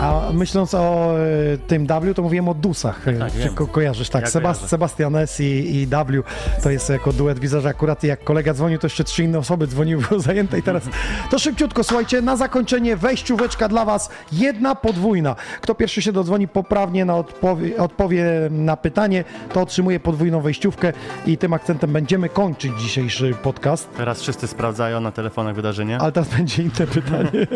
[0.04, 1.14] A myśląc o
[1.54, 3.00] y, tym W, to mówiłem o Dusach.
[3.18, 4.22] Tak, Czy ko kojarzysz, tak?
[4.22, 4.68] Ja Sebast kojarzę.
[4.68, 6.22] Sebastian S i, i W
[6.62, 7.38] to jest jako duet.
[7.38, 10.62] Widzę, że akurat jak kolega dzwonił, to jeszcze trzy inne osoby dzwoniły, były zajęte i
[10.62, 10.82] teraz
[11.30, 15.36] to szybciutko, słuchajcie, na zakończenie wejścióweczka dla was, jedna podwójna.
[15.60, 20.92] Kto pierwszy się dodzwoni poprawnie na odpowie, odpowie na pytanie, to otrzymuje podwójną wejściówkę
[21.26, 23.88] i tym akcentem będziemy kończyć dzisiejszy podcast.
[23.96, 25.98] Teraz wszyscy sprawdzają na telefonach wydarzenie.
[25.98, 27.30] Ale teraz będzie inne pytanie.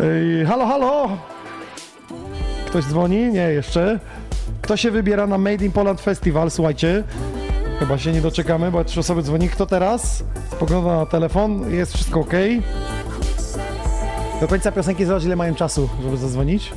[0.00, 1.08] Ej, halo, halo!
[2.66, 3.16] Ktoś dzwoni?
[3.16, 4.00] Nie, jeszcze.
[4.62, 6.50] Kto się wybiera na Made in Poland Festival?
[6.50, 7.04] Słuchajcie.
[7.78, 9.48] Chyba się nie doczekamy, bo trzy osoby dzwoni.
[9.48, 10.24] Kto teraz?
[10.52, 11.72] Spogląda na telefon.
[11.72, 12.32] Jest wszystko ok.
[14.40, 16.72] Do końca piosenki zobacz, ile mają czasu, żeby zadzwonić.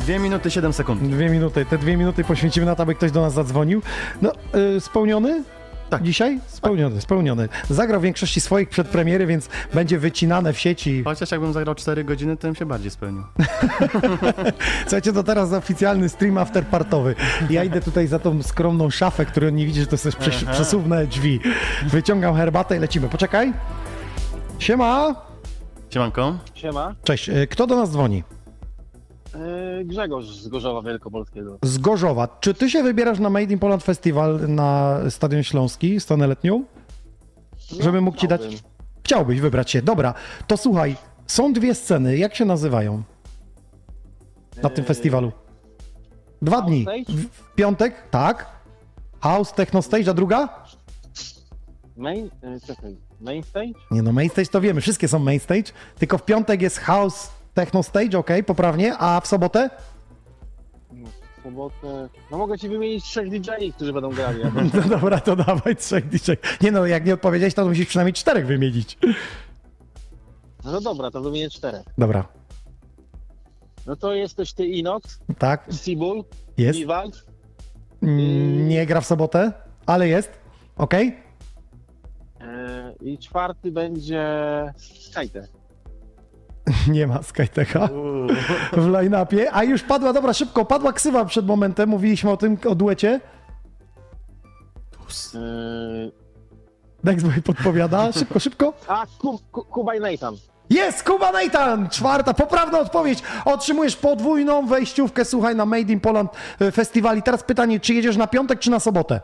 [0.00, 1.02] Dwie minuty 7 sekund.
[1.02, 1.66] Dwie minuty.
[1.66, 3.82] Te dwie minuty poświęcimy na to, aby ktoś do nas zadzwonił.
[4.22, 4.32] No,
[4.76, 5.42] y, spełniony?
[5.90, 6.02] Tak.
[6.02, 6.40] Dzisiaj?
[6.46, 7.48] Spełniony, spełniony.
[7.70, 11.02] Zagrał w większości swoich przedpremiery, więc będzie wycinane w sieci.
[11.04, 13.22] Chociaż jakbym zagrał 4 godziny, to bym się bardziej spełnił.
[14.82, 17.14] Słuchajcie, to teraz oficjalny stream afterpartowy.
[17.50, 21.40] Ja idę tutaj za tą skromną szafę, którą nie widzisz, to są przes- przesuwne drzwi.
[21.86, 23.08] Wyciągam herbatę i lecimy.
[23.08, 23.52] Poczekaj.
[24.58, 25.14] Siema.
[25.90, 26.38] Siemanko.
[26.54, 26.94] Siema.
[27.04, 27.28] Cześć.
[27.28, 28.24] Y, Kto do nas dzwoni?
[29.34, 31.58] Yy, Grzegorz z Gorzowa Wielkopolskiego.
[31.62, 32.28] Z Gorzowa.
[32.40, 36.64] Czy ty się wybierasz na Made in Poland Festival na Stadion Śląski, stronę letnią?
[37.80, 38.40] Żeby mógł ci dać...
[39.04, 39.82] Chciałbyś wybrać się.
[39.82, 40.14] Dobra,
[40.46, 40.96] to słuchaj,
[41.26, 42.16] są dwie sceny.
[42.16, 43.02] Jak się nazywają
[44.62, 45.32] na tym festiwalu?
[46.42, 46.86] Dwa dni.
[47.08, 48.46] W, piątek, tak.
[49.20, 50.64] House, Techno Stage, a druga?
[51.96, 53.72] Main, yy, czekaj, main stage?
[53.90, 57.30] Nie no, main stage to wiemy, wszystkie są main stage, tylko w piątek jest House,
[57.54, 59.70] Techno Stage, ok, poprawnie, a w sobotę?
[61.38, 62.08] W sobotę...
[62.30, 64.40] No mogę ci wymienić trzech DJ, którzy będą grali.
[64.74, 66.32] No dobra, to dawaj trzech DJ.
[66.60, 68.98] Nie no, jak nie odpowiedziałeś, to musisz przynajmniej czterech wymienić.
[70.64, 71.82] No, no dobra, to wymienię czterech.
[71.98, 72.28] Dobra,
[73.86, 76.24] No to jesteś ty Inox, tak, Seabull,
[76.58, 76.78] Jest.
[76.78, 77.24] Vivald,
[78.02, 79.52] Mm, nie gra w sobotę,
[79.86, 80.30] ale jest,
[80.76, 80.94] ok?
[80.94, 81.12] yy,
[83.00, 84.24] i czwarty będzie
[84.76, 85.48] Skyte.
[86.88, 87.88] Nie ma Skytecha
[88.72, 92.74] w line-upie, a już padła, dobra, szybko, padła ksywa przed momentem, mówiliśmy o tym, o
[92.74, 93.20] duecie.
[95.34, 96.12] Yy,
[97.04, 98.72] Nextboy podpowiada, szybko, szybko.
[98.88, 100.36] a, Ku, Ku, Kuba i Nathan.
[100.70, 101.88] Jest Kuba Nathan!
[101.88, 103.22] Czwarta, poprawna odpowiedź.
[103.44, 106.30] Otrzymujesz podwójną wejściówkę, słuchaj, na Made in Poland
[106.60, 107.18] e, Festival.
[107.18, 109.20] I teraz pytanie, czy jedziesz na piątek, czy na sobotę?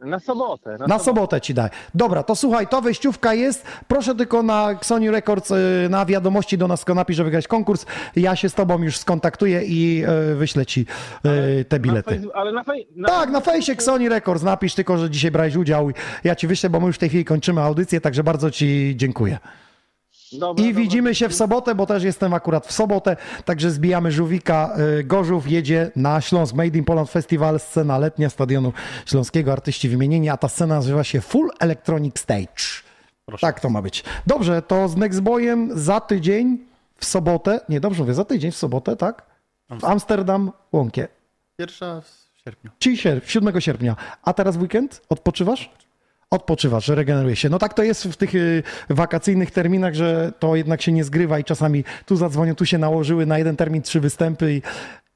[0.00, 0.76] Na sobotę.
[0.88, 1.70] Na sobotę ci daj.
[1.94, 3.64] Dobra, to słuchaj, to wejściówka jest.
[3.88, 7.86] Proszę tylko na Sony Records y, na wiadomości do nas tylko napisz, że wygrać konkurs.
[8.16, 10.86] Ja się z tobą już skontaktuję i y, wyślę ci
[11.60, 12.20] y, te bilety.
[12.20, 15.56] Fejs- Ale na, fej, na Tak, na fejsie Sony Records napisz tylko, że dzisiaj brałeś
[15.56, 15.90] udział.
[16.24, 19.38] Ja ci wyślę, bo my już w tej chwili kończymy audycję, także bardzo ci dziękuję.
[20.32, 24.76] Dobra, I widzimy się w sobotę, bo też jestem akurat w sobotę, także zbijamy żółwika.
[24.98, 28.72] Y, Gorzów jedzie na Śląsk Made in Poland Festival, scena letnia Stadionu
[29.06, 32.82] Śląskiego, artyści wymienieni, a ta scena nazywa się Full Electronic Stage.
[33.40, 34.04] Tak to ma być.
[34.26, 36.58] Dobrze, to z Nextboyem za tydzień
[36.96, 39.26] w sobotę, nie dobrze mówię, za tydzień w sobotę, tak?
[39.70, 41.08] W Amsterdam, Łąkie.
[41.56, 42.70] Pierwsza w sierpniu.
[42.78, 43.96] Czyli sierp, 7 sierpnia.
[44.22, 45.70] A teraz w weekend odpoczywasz?
[46.30, 47.48] Odpoczywasz, regeneruje się.
[47.48, 51.38] No tak to jest w tych y, wakacyjnych terminach, że to jednak się nie zgrywa
[51.38, 54.52] i czasami tu zadzwonią, tu się nałożyły na jeden termin trzy występy.
[54.54, 54.62] I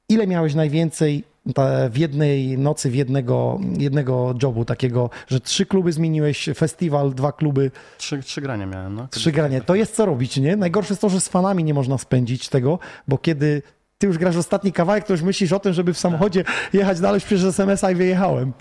[0.09, 1.23] ile miałeś najwięcej
[1.55, 7.31] ta, w jednej nocy, w jednego, jednego jobu takiego, że trzy kluby zmieniłeś, festiwal, dwa
[7.31, 9.07] kluby, Trzy, trzy grania miałem, no.
[9.11, 9.61] trzy granie.
[9.61, 10.55] To jest co robić, nie?
[10.55, 13.61] Najgorsze jest to, że z fanami nie można spędzić tego, bo kiedy
[13.97, 16.43] ty już grasz ostatni kawałek, to już myślisz o tym, żeby w samochodzie
[16.73, 18.53] jechać dalej, przez SMS-a i wyjechałem.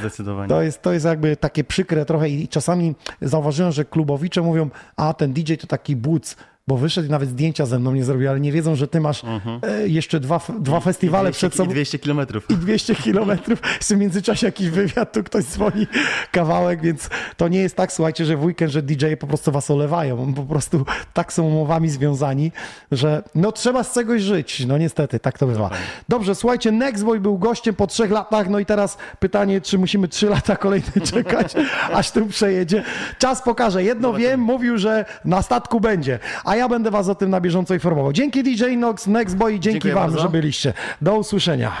[0.00, 0.48] Zdecydowanie.
[0.48, 5.14] To jest, to jest jakby takie przykre trochę i czasami zauważyłem, że klubowicze mówią, a
[5.14, 6.36] ten DJ to taki buc,
[6.70, 9.22] bo wyszedł i nawet zdjęcia ze mną nie zrobił, ale nie wiedzą, że ty masz
[9.62, 11.70] e, jeszcze dwa, dwa festiwale 200 przed sobą.
[11.70, 12.50] I 200 kilometrów.
[12.50, 13.60] I 200 kilometrów.
[13.60, 15.86] W międzyczasie jakiś wywiad, tu ktoś dzwoni
[16.32, 19.70] kawałek, więc to nie jest tak, słuchajcie, że w weekend, że DJ po prostu was
[19.70, 20.34] olewają.
[20.34, 22.52] Po prostu tak są umowami związani,
[22.92, 24.66] że no trzeba z czegoś żyć.
[24.66, 25.70] No niestety, tak to bywa.
[26.08, 30.28] Dobrze, słuchajcie, Nextboy był gościem po trzech latach, no i teraz pytanie, czy musimy trzy
[30.28, 31.54] lata kolejne czekać,
[31.92, 32.84] aż tu przejedzie.
[33.18, 33.84] Czas pokaże.
[33.84, 37.74] Jedno wiem, mówił, że na statku będzie, a ja będę was o tym na bieżąco
[37.74, 38.12] informował.
[38.12, 40.18] Dzięki DJ Nox, Nextboy i dzięki Dziękuję wam, bardzo.
[40.22, 40.72] że byliście.
[41.00, 41.72] Do usłyszenia.